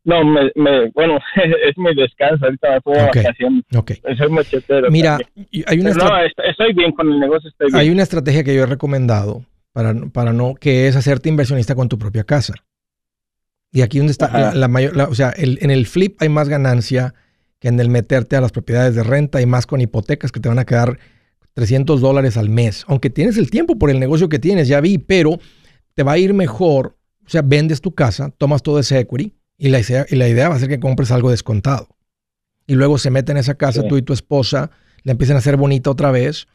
No, 0.05 0.23
me, 0.23 0.91
bueno, 0.93 1.19
es 1.69 1.77
mi 1.79 1.95
descanso, 1.95 2.45
ahorita 2.45 2.73
me 2.73 2.81
puedo 2.83 3.07
okay. 3.07 3.23
vacaciones. 3.23 3.65
Okay. 3.75 4.01
Soy 4.19 4.29
machetero. 4.29 4.91
Mira, 4.91 5.19
hay 5.67 5.81
una 5.81 5.95
no, 5.95 6.11
estoy 6.47 6.75
bien 6.75 6.93
con 6.93 7.11
el 7.11 7.21
negocio, 7.21 7.49
estoy 7.49 7.69
bien. 7.69 7.77
Hay 7.81 7.91
una 7.91 8.03
estrategia 8.03 8.45
que 8.45 8.55
yo 8.55 8.65
he 8.65 8.67
recomendado 8.67 9.45
para, 9.73 9.95
para 10.13 10.35
no, 10.35 10.55
que 10.55 10.89
es 10.89 10.97
hacerte 10.97 11.31
inversionista 11.31 11.75
con 11.75 11.89
tu 11.89 11.99
propia 11.99 12.25
casa. 12.25 12.55
Y 13.73 13.81
aquí 13.81 13.99
donde 13.99 14.13
está 14.13 14.55
la, 14.55 14.69
mayor, 14.69 14.97
o 15.01 15.15
sea, 15.15 15.31
el, 15.31 15.59
en 15.63 15.71
el 15.71 15.87
flip 15.87 16.21
hay 16.21 16.29
más 16.29 16.49
ganancia 16.49 17.15
que 17.59 17.69
en 17.69 17.81
el 17.81 17.89
meterte 17.89 18.37
a 18.37 18.41
las 18.41 18.53
propiedades 18.53 18.95
de 18.95 19.03
renta 19.03 19.41
y 19.41 19.47
más 19.47 19.67
con 19.67 19.81
hipotecas 19.81 20.31
que 20.31 20.39
te 20.39 20.49
van 20.49 20.59
a 20.59 20.67
quedar 20.67 20.99
300 21.55 22.01
dólares 22.01 22.37
al 22.37 22.51
mes. 22.51 22.85
Aunque 22.89 23.11
tienes 23.11 23.39
el 23.39 23.51
tiempo 23.51 23.77
por 23.77 23.91
el 23.91 23.99
negocio 23.99 24.29
que 24.29 24.39
tienes, 24.39 24.69
ya 24.69 24.81
vi, 24.81 24.99
pero 24.99 25.39
te 25.95 26.03
va 26.03 26.13
a 26.13 26.19
ir 26.19 26.35
mejor. 26.35 26.97
O 27.27 27.31
sea, 27.31 27.43
vendes 27.43 27.81
tu 27.81 27.95
casa, 27.95 28.31
tomas 28.37 28.63
todo 28.63 28.79
ese 28.79 28.99
equity 28.99 29.35
y 29.57 29.69
la 29.69 29.81
idea, 29.81 30.07
y 30.09 30.17
la 30.17 30.29
idea 30.29 30.49
va 30.49 30.57
a 30.57 30.59
ser 30.59 30.69
que 30.69 30.81
compres 30.81 31.11
algo 31.11 31.31
descontado. 31.31 31.89
Y 32.67 32.75
luego 32.75 32.99
se 32.99 33.11
mete 33.11 33.33
en 33.33 33.39
esa 33.39 33.55
casa 33.55 33.87
tú 33.87 33.97
y 33.97 34.03
tu 34.03 34.13
esposa, 34.13 34.71
le 35.03 35.13
empiezan 35.13 35.37
a 35.37 35.39
hacer 35.41 35.57
bonita 35.57 35.91
otra 35.91 36.11
vez. 36.11 36.47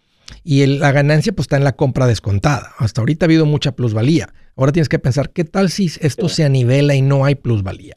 Y 0.43 0.65
la 0.65 0.91
ganancia 0.91 1.33
pues 1.33 1.45
está 1.45 1.57
en 1.57 1.63
la 1.63 1.75
compra 1.75 2.05
descontada. 2.05 2.73
Hasta 2.77 3.01
ahorita 3.01 3.25
ha 3.25 3.27
habido 3.27 3.45
mucha 3.45 3.71
plusvalía. 3.71 4.31
Ahora 4.55 4.71
tienes 4.71 4.89
que 4.89 4.99
pensar, 4.99 5.31
¿qué 5.31 5.43
tal 5.43 5.69
si 5.69 5.91
esto 6.01 6.29
se 6.29 6.43
anivela 6.43 6.93
y 6.93 7.01
no 7.01 7.25
hay 7.25 7.35
plusvalía? 7.35 7.95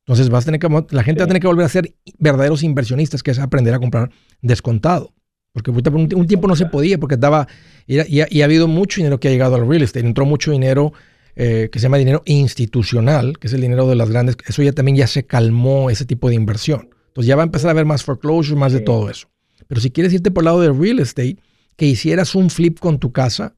Entonces 0.00 0.30
vas 0.30 0.44
a 0.44 0.46
tener 0.46 0.60
que, 0.60 0.68
la 0.90 1.02
gente 1.02 1.20
va 1.20 1.24
a 1.24 1.28
tener 1.28 1.40
que 1.40 1.46
volver 1.46 1.66
a 1.66 1.68
ser 1.68 1.94
verdaderos 2.18 2.62
inversionistas, 2.62 3.22
que 3.22 3.30
es 3.30 3.38
aprender 3.38 3.74
a 3.74 3.78
comprar 3.78 4.10
descontado. 4.40 5.14
Porque 5.52 5.70
un, 5.70 6.26
tiempo 6.26 6.48
no 6.48 6.56
se 6.56 6.66
podía, 6.66 6.98
porque 6.98 7.16
daba, 7.16 7.48
y, 7.86 8.20
ha 8.20 8.44
habido 8.44 8.68
mucho 8.68 9.00
dinero 9.00 9.20
que 9.20 9.28
ha 9.28 9.30
llegado 9.30 9.56
al 9.56 9.66
real 9.66 9.82
estate. 9.82 10.06
Entró 10.06 10.24
mucho 10.24 10.50
dinero 10.50 10.92
eh, 11.40 11.68
que 11.70 11.78
se 11.78 11.84
llama 11.84 11.98
dinero 11.98 12.24
institucional, 12.26 13.38
que 13.38 13.46
es 13.46 13.52
el 13.52 13.60
dinero 13.60 13.86
de 13.86 13.94
las 13.94 14.10
grandes. 14.10 14.36
Eso 14.44 14.60
ya 14.64 14.72
también 14.72 14.96
ya 14.96 15.06
se 15.06 15.24
calmó 15.24 15.88
ese 15.88 16.04
tipo 16.04 16.28
de 16.28 16.34
inversión. 16.34 16.90
Entonces 17.06 17.28
ya 17.28 17.36
va 17.36 17.42
a 17.42 17.46
empezar 17.46 17.68
a 17.68 17.70
haber 17.70 17.84
más 17.84 18.02
foreclosure, 18.02 18.58
más 18.58 18.72
de 18.72 18.80
todo 18.80 19.08
eso. 19.08 19.28
Pero 19.68 19.80
si 19.80 19.92
quieres 19.92 20.12
irte 20.12 20.32
por 20.32 20.42
el 20.42 20.46
lado 20.46 20.60
del 20.60 20.76
real 20.76 20.98
estate, 20.98 21.36
que 21.76 21.86
hicieras 21.86 22.34
un 22.34 22.50
flip 22.50 22.80
con 22.80 22.98
tu 22.98 23.12
casa, 23.12 23.54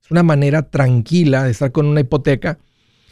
es 0.00 0.12
una 0.12 0.22
manera 0.22 0.70
tranquila 0.70 1.42
de 1.42 1.50
estar 1.50 1.72
con 1.72 1.86
una 1.86 1.98
hipoteca 1.98 2.60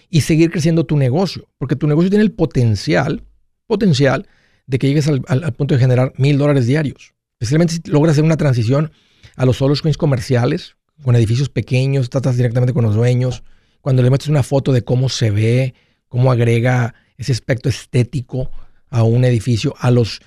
y 0.08 0.20
seguir 0.20 0.52
creciendo 0.52 0.86
tu 0.86 0.96
negocio. 0.96 1.48
Porque 1.58 1.74
tu 1.74 1.88
negocio 1.88 2.10
tiene 2.10 2.22
el 2.22 2.30
potencial, 2.30 3.24
potencial 3.66 4.28
de 4.68 4.78
que 4.78 4.86
llegues 4.86 5.08
al, 5.08 5.24
al 5.26 5.52
punto 5.54 5.74
de 5.74 5.80
generar 5.80 6.12
mil 6.16 6.38
dólares 6.38 6.68
diarios. 6.68 7.14
Especialmente 7.40 7.74
si 7.74 7.90
logras 7.90 8.12
hacer 8.12 8.22
una 8.22 8.36
transición 8.36 8.92
a 9.34 9.44
los 9.46 9.56
solo 9.56 9.74
screens 9.74 9.96
comerciales, 9.96 10.76
con 11.02 11.16
edificios 11.16 11.48
pequeños, 11.48 12.08
tratas 12.08 12.36
directamente 12.36 12.72
con 12.72 12.84
los 12.84 12.94
dueños, 12.94 13.42
cuando 13.80 14.02
le 14.02 14.10
metes 14.10 14.28
una 14.28 14.42
foto 14.42 14.72
de 14.72 14.82
cómo 14.82 15.08
se 15.08 15.30
ve, 15.30 15.74
cómo 16.08 16.32
agrega 16.32 16.94
ese 17.16 17.32
aspecto 17.32 17.68
estético 17.68 18.50
a 18.88 19.02
un 19.02 19.24
edificio, 19.24 19.74
a 19.78 19.90
los, 19.90 20.20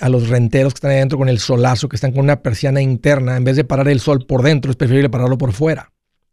a 0.00 0.08
los 0.08 0.28
renteros 0.28 0.74
que 0.74 0.78
están 0.78 0.90
adentro 0.92 1.18
con 1.18 1.28
el 1.28 1.38
solazo, 1.38 1.88
que 1.88 1.96
están 1.96 2.12
con 2.12 2.20
una 2.20 2.42
persiana 2.42 2.80
interna, 2.80 3.36
en 3.36 3.44
vez 3.44 3.56
de 3.56 3.64
parar 3.64 3.88
el 3.88 4.00
sol 4.00 4.26
por 4.26 4.42
dentro, 4.42 4.70
es 4.70 4.76
preferible 4.76 5.10
pararlo 5.10 5.38
por 5.38 5.52
fuera. 5.52 5.92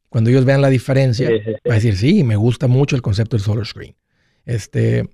Cuando 0.10 0.30
ellos 0.30 0.46
vean 0.46 0.62
la 0.62 0.70
diferencia, 0.70 1.30
va 1.30 1.74
a 1.74 1.76
decir, 1.76 1.98
sí, 1.98 2.24
me 2.24 2.36
gusta 2.36 2.68
mucho 2.68 2.96
el 2.96 3.02
concepto 3.02 3.36
del 3.36 3.44
solar 3.44 3.66
screen. 3.66 3.96
Este, 4.46 5.10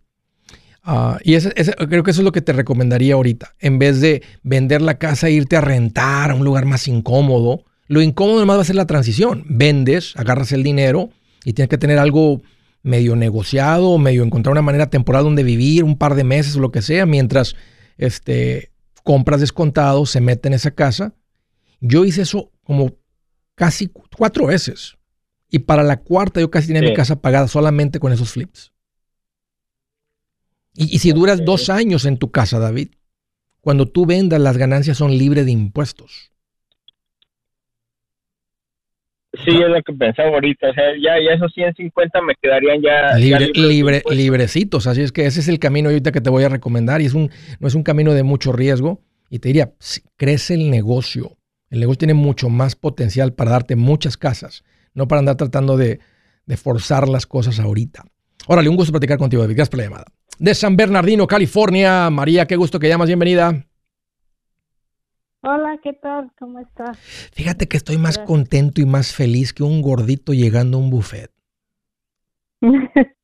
Ah, 0.83 1.19
y 1.23 1.35
ese, 1.35 1.51
creo 1.89 2.03
que 2.03 2.11
eso 2.11 2.21
es 2.21 2.25
lo 2.25 2.31
que 2.31 2.41
te 2.41 2.53
recomendaría 2.53 3.13
ahorita. 3.13 3.55
En 3.59 3.77
vez 3.77 4.01
de 4.01 4.23
vender 4.41 4.81
la 4.81 4.97
casa 4.97 5.27
e 5.27 5.31
irte 5.31 5.55
a 5.55 5.61
rentar 5.61 6.31
a 6.31 6.35
un 6.35 6.43
lugar 6.43 6.65
más 6.65 6.87
incómodo, 6.87 7.65
lo 7.87 8.01
incómodo 8.01 8.39
nomás 8.39 8.57
va 8.57 8.61
a 8.61 8.65
ser 8.65 8.75
la 8.75 8.87
transición. 8.87 9.45
Vendes, 9.47 10.13
agarras 10.15 10.51
el 10.51 10.63
dinero 10.63 11.09
y 11.43 11.53
tienes 11.53 11.69
que 11.69 11.77
tener 11.77 11.97
algo 11.97 12.41
medio 12.83 13.15
negociado, 13.15 13.97
medio 13.97 14.23
encontrar 14.23 14.51
una 14.51 14.61
manera 14.61 14.89
temporal 14.89 15.23
donde 15.23 15.43
vivir, 15.43 15.83
un 15.83 15.97
par 15.97 16.15
de 16.15 16.23
meses 16.23 16.55
o 16.55 16.59
lo 16.59 16.71
que 16.71 16.81
sea, 16.81 17.05
mientras 17.05 17.55
este, 17.97 18.71
compras 19.03 19.41
descontado, 19.41 20.05
se 20.05 20.21
mete 20.21 20.47
en 20.47 20.53
esa 20.53 20.71
casa. 20.71 21.13
Yo 21.79 22.05
hice 22.05 22.23
eso 22.23 22.51
como 22.63 22.95
casi 23.55 23.87
cuatro 23.87 24.47
veces 24.47 24.97
Y 25.49 25.59
para 25.59 25.83
la 25.83 25.97
cuarta 25.97 26.39
yo 26.39 26.49
casi 26.49 26.67
tenía 26.67 26.89
mi 26.89 26.95
casa 26.95 27.21
pagada 27.21 27.47
solamente 27.47 27.99
con 27.99 28.13
esos 28.13 28.31
flips. 28.31 28.71
Y, 30.73 30.99
si 30.99 31.11
duras 31.11 31.43
dos 31.43 31.69
años 31.69 32.05
en 32.05 32.17
tu 32.17 32.31
casa, 32.31 32.57
David, 32.57 32.91
cuando 33.59 33.87
tú 33.87 34.05
vendas 34.05 34.39
las 34.39 34.57
ganancias 34.57 34.97
son 34.97 35.17
libres 35.17 35.45
de 35.45 35.51
impuestos. 35.51 36.30
Sí, 39.43 39.51
es 39.51 39.69
lo 39.69 39.81
que 39.81 39.93
pensaba 39.93 40.29
ahorita. 40.29 40.69
O 40.69 40.73
sea, 40.73 40.83
ya, 41.01 41.13
ya 41.23 41.33
esos 41.35 41.53
150 41.53 42.21
me 42.21 42.35
quedarían 42.41 42.81
ya, 42.81 43.15
libre, 43.17 44.03
librecitos. 44.11 44.87
Así 44.87 45.01
es 45.01 45.11
que 45.11 45.25
ese 45.25 45.39
es 45.39 45.47
el 45.47 45.59
camino 45.59 45.89
ahorita 45.89 46.11
que 46.11 46.21
te 46.21 46.29
voy 46.29 46.43
a 46.43 46.49
recomendar. 46.49 47.01
Y 47.01 47.05
es 47.05 47.13
un, 47.13 47.29
no 47.59 47.67
es 47.67 47.75
un 47.75 47.83
camino 47.83 48.13
de 48.13 48.23
mucho 48.23 48.51
riesgo. 48.51 49.01
Y 49.29 49.39
te 49.39 49.49
diría, 49.49 49.71
crece 50.17 50.55
el 50.55 50.69
negocio. 50.69 51.37
El 51.69 51.79
negocio 51.79 51.99
tiene 51.99 52.13
mucho 52.13 52.49
más 52.49 52.75
potencial 52.75 53.33
para 53.33 53.51
darte 53.51 53.77
muchas 53.77 54.17
casas, 54.17 54.65
no 54.93 55.07
para 55.07 55.19
andar 55.19 55.37
tratando 55.37 55.77
de, 55.77 55.99
forzar 56.57 57.07
las 57.07 57.25
cosas 57.25 57.61
ahorita. 57.61 58.03
Órale, 58.47 58.67
un 58.67 58.75
gusto 58.75 58.91
platicar 58.91 59.17
contigo, 59.17 59.41
David. 59.41 59.55
Gracias 59.55 59.69
por 59.69 59.77
la 59.77 59.85
llamada. 59.85 60.05
De 60.37 60.53
San 60.53 60.75
Bernardino, 60.75 61.25
California. 61.27 62.09
María, 62.09 62.45
qué 62.45 62.57
gusto 62.57 62.77
que 62.77 62.89
llamas. 62.89 63.07
Bienvenida. 63.07 63.70
Hola, 65.43 65.79
¿qué 65.83 65.93
tal? 65.93 66.31
¿Cómo 66.37 66.59
estás? 66.59 66.97
Fíjate 67.33 67.67
que 67.67 67.77
estoy 67.77 67.97
más 67.97 68.19
contento 68.19 68.79
y 68.79 68.85
más 68.85 69.15
feliz 69.15 69.53
que 69.53 69.63
un 69.63 69.81
gordito 69.81 70.33
llegando 70.33 70.77
a 70.77 70.81
un 70.81 70.89
buffet. 70.89 71.31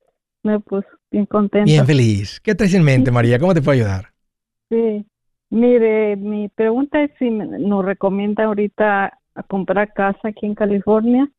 Me 0.44 0.60
puse 0.60 0.88
bien 1.12 1.26
contento. 1.26 1.66
Bien 1.66 1.86
feliz. 1.86 2.40
¿Qué 2.40 2.56
traes 2.56 2.74
en 2.74 2.84
mente, 2.84 3.12
María? 3.12 3.38
¿Cómo 3.38 3.54
te 3.54 3.62
puedo 3.62 3.76
ayudar? 3.76 4.14
Sí, 4.70 5.06
Mire, 5.50 6.18
mi 6.18 6.50
pregunta 6.50 7.02
es 7.02 7.12
si 7.20 7.30
nos 7.30 7.86
recomienda 7.86 8.44
ahorita 8.46 9.18
a 9.34 9.44
comprar 9.44 9.94
casa 9.94 10.20
aquí 10.28 10.46
en 10.46 10.56
California. 10.56 11.30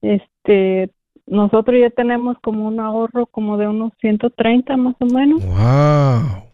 Este, 0.00 0.90
nosotros 1.26 1.78
ya 1.78 1.90
tenemos 1.90 2.38
como 2.42 2.66
un 2.66 2.80
ahorro 2.80 3.26
como 3.26 3.58
de 3.58 3.68
unos 3.68 3.92
130 4.00 4.76
más 4.78 4.96
o 4.98 5.06
menos. 5.06 5.44
Wow. 5.44 6.44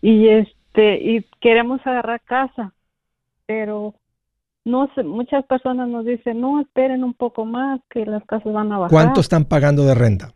Y 0.00 0.28
este, 0.76 0.98
y 1.02 1.22
queremos 1.40 1.80
agarrar 1.86 2.20
casa, 2.22 2.72
pero 3.46 3.94
no 4.64 4.90
sé, 4.94 5.02
muchas 5.02 5.44
personas 5.46 5.88
nos 5.88 6.04
dicen, 6.04 6.40
no, 6.40 6.60
esperen 6.60 7.04
un 7.04 7.14
poco 7.14 7.44
más, 7.44 7.80
que 7.90 8.04
las 8.04 8.24
casas 8.24 8.52
van 8.52 8.72
a 8.72 8.78
bajar. 8.78 8.90
¿Cuánto 8.90 9.20
están 9.20 9.44
pagando 9.44 9.84
de 9.84 9.94
renta? 9.94 10.34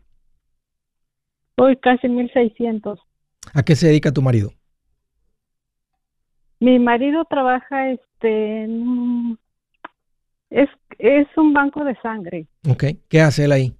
Hoy 1.56 1.76
casi 1.76 2.06
1.600. 2.06 2.98
¿A 3.52 3.62
qué 3.62 3.76
se 3.76 3.88
dedica 3.88 4.12
tu 4.12 4.22
marido? 4.22 4.52
Mi 6.58 6.78
marido 6.78 7.24
trabaja 7.24 7.90
este 7.90 8.64
en 8.64 9.38
es, 10.50 10.68
es 10.98 11.26
un 11.36 11.52
banco 11.52 11.84
de 11.84 11.96
sangre. 12.02 12.46
Ok. 12.68 12.84
¿Qué 13.08 13.20
hace 13.20 13.44
él 13.44 13.52
ahí? 13.52 13.74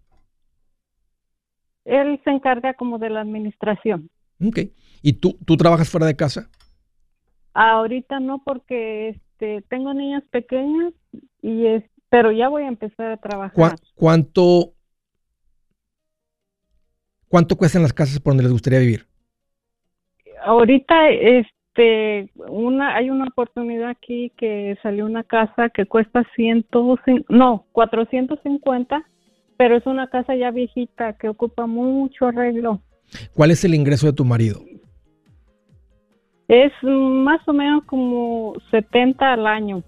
Él 1.84 2.20
se 2.22 2.30
encarga 2.30 2.74
como 2.74 2.98
de 2.98 3.10
la 3.10 3.20
administración. 3.20 4.10
Ok. 4.42 4.58
¿Y 5.02 5.14
tú, 5.14 5.38
tú 5.44 5.56
trabajas 5.56 5.88
fuera 5.88 6.06
de 6.06 6.16
casa? 6.16 6.48
Ahorita 7.54 8.20
no 8.20 8.42
porque 8.44 9.10
este 9.10 9.62
tengo 9.68 9.92
niñas 9.94 10.22
pequeñas 10.30 10.92
y 11.42 11.66
es, 11.66 11.84
pero 12.08 12.30
ya 12.30 12.48
voy 12.48 12.62
a 12.62 12.68
empezar 12.68 13.12
a 13.12 13.16
trabajar. 13.16 13.76
¿Cuánto 13.94 14.74
cuánto 17.28 17.56
cuestan 17.56 17.82
las 17.82 17.92
casas 17.92 18.20
por 18.20 18.32
donde 18.32 18.44
les 18.44 18.52
gustaría 18.52 18.78
vivir? 18.78 19.06
Ahorita 20.44 21.10
es 21.10 21.46
este, 21.70 22.30
una, 22.48 22.96
hay 22.96 23.10
una 23.10 23.26
oportunidad 23.26 23.90
aquí 23.90 24.32
que 24.36 24.76
salió 24.82 25.06
una 25.06 25.24
casa 25.24 25.70
que 25.70 25.86
cuesta 25.86 26.24
ciento, 26.34 26.98
no, 27.28 27.66
450, 27.72 29.04
pero 29.56 29.76
es 29.76 29.86
una 29.86 30.08
casa 30.08 30.34
ya 30.34 30.50
viejita 30.50 31.14
que 31.14 31.28
ocupa 31.28 31.66
mucho 31.66 32.26
arreglo. 32.26 32.82
¿Cuál 33.34 33.50
es 33.50 33.64
el 33.64 33.74
ingreso 33.74 34.06
de 34.06 34.12
tu 34.12 34.24
marido? 34.24 34.60
Es 36.50 36.72
más 36.82 37.40
o 37.46 37.52
menos 37.52 37.84
como 37.84 38.54
70 38.72 39.34
al 39.34 39.46
año. 39.46 39.84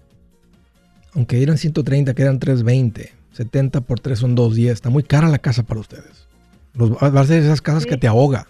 Aunque 1.13 1.43
eran 1.43 1.57
130, 1.57 2.13
quedan 2.13 2.39
320. 2.39 3.11
70 3.33 3.81
por 3.81 3.99
3 3.99 4.17
son 4.17 4.33
210. 4.33 4.71
Está 4.71 4.89
muy 4.89 5.03
cara 5.03 5.27
la 5.27 5.39
casa 5.39 5.63
para 5.63 5.81
ustedes. 5.81 6.29
Los, 6.73 6.91
va 6.91 7.19
a 7.19 7.25
ser 7.25 7.43
esas 7.43 7.61
casas 7.61 7.85
que 7.85 7.97
te 7.97 8.07
ahoga. 8.07 8.47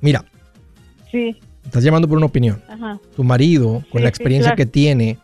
Mira. 0.00 0.24
Sí. 1.12 1.38
Estás 1.64 1.84
llamando 1.84 2.08
por 2.08 2.16
una 2.16 2.26
opinión. 2.26 2.60
Tu 3.14 3.22
marido, 3.22 3.84
con 3.92 4.02
la 4.02 4.08
experiencia 4.08 4.56
que 4.56 4.66
tiene, 4.66 5.18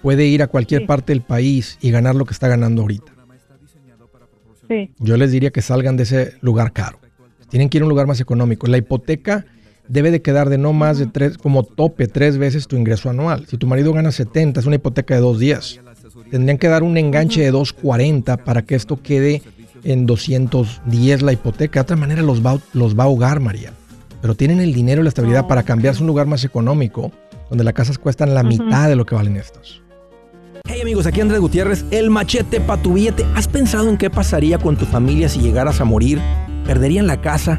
puede 0.00 0.24
ir 0.24 0.42
a 0.42 0.46
cualquier 0.46 0.86
parte 0.86 1.12
del 1.12 1.20
país 1.20 1.76
y 1.82 1.90
ganar 1.90 2.14
lo 2.14 2.24
que 2.24 2.32
está 2.32 2.48
ganando 2.48 2.80
ahorita. 2.80 3.12
Yo 4.98 5.18
les 5.18 5.32
diría 5.32 5.50
que 5.50 5.60
salgan 5.60 5.98
de 5.98 6.04
ese 6.04 6.38
lugar 6.40 6.72
caro. 6.72 6.98
Tienen 7.50 7.68
que 7.68 7.76
ir 7.76 7.82
a 7.82 7.84
un 7.84 7.90
lugar 7.90 8.06
más 8.06 8.22
económico. 8.22 8.66
La 8.68 8.78
hipoteca 8.78 9.44
debe 9.90 10.10
de 10.10 10.22
quedar 10.22 10.48
de 10.48 10.56
no 10.56 10.72
más 10.72 10.98
de 10.98 11.06
tres, 11.06 11.36
como 11.36 11.62
tope, 11.62 12.08
tres 12.08 12.38
veces 12.38 12.66
tu 12.66 12.76
ingreso 12.76 13.10
anual. 13.10 13.46
Si 13.46 13.58
tu 13.58 13.66
marido 13.66 13.92
gana 13.92 14.12
70, 14.12 14.60
es 14.60 14.66
una 14.66 14.76
hipoteca 14.76 15.14
de 15.14 15.20
dos 15.20 15.38
días. 15.38 15.80
Tendrían 16.30 16.56
que 16.56 16.68
dar 16.68 16.82
un 16.82 16.96
enganche 16.96 17.42
de 17.42 17.50
240 17.50 18.38
para 18.38 18.62
que 18.62 18.74
esto 18.74 19.02
quede 19.02 19.42
en 19.84 20.06
210 20.06 21.22
la 21.22 21.32
hipoteca. 21.32 21.80
De 21.80 21.82
otra 21.82 21.96
manera 21.96 22.22
los 22.22 22.44
va, 22.44 22.58
los 22.72 22.98
va 22.98 23.02
a 23.02 23.06
ahogar, 23.06 23.40
María 23.40 23.72
pero 24.20 24.34
tienen 24.34 24.60
el 24.60 24.72
dinero 24.72 25.00
y 25.00 25.04
la 25.04 25.08
estabilidad 25.08 25.46
para 25.46 25.62
cambiarse 25.62 26.00
a 26.00 26.02
un 26.02 26.08
lugar 26.08 26.26
más 26.26 26.44
económico, 26.44 27.10
donde 27.48 27.64
las 27.64 27.74
casas 27.74 27.98
cuestan 27.98 28.34
la 28.34 28.42
mitad 28.42 28.88
de 28.88 28.96
lo 28.96 29.06
que 29.06 29.14
valen 29.14 29.36
estas. 29.36 29.80
Hey 30.66 30.80
amigos, 30.82 31.06
aquí 31.06 31.20
Andrés 31.20 31.40
Gutiérrez, 31.40 31.84
el 31.90 32.10
machete 32.10 32.60
para 32.60 32.80
tu 32.82 32.94
billete. 32.94 33.24
¿Has 33.34 33.48
pensado 33.48 33.88
en 33.88 33.96
qué 33.96 34.10
pasaría 34.10 34.58
con 34.58 34.76
tu 34.76 34.84
familia 34.84 35.28
si 35.28 35.40
llegaras 35.40 35.80
a 35.80 35.84
morir? 35.84 36.20
¿Perderían 36.64 37.06
la 37.06 37.20
casa? 37.20 37.58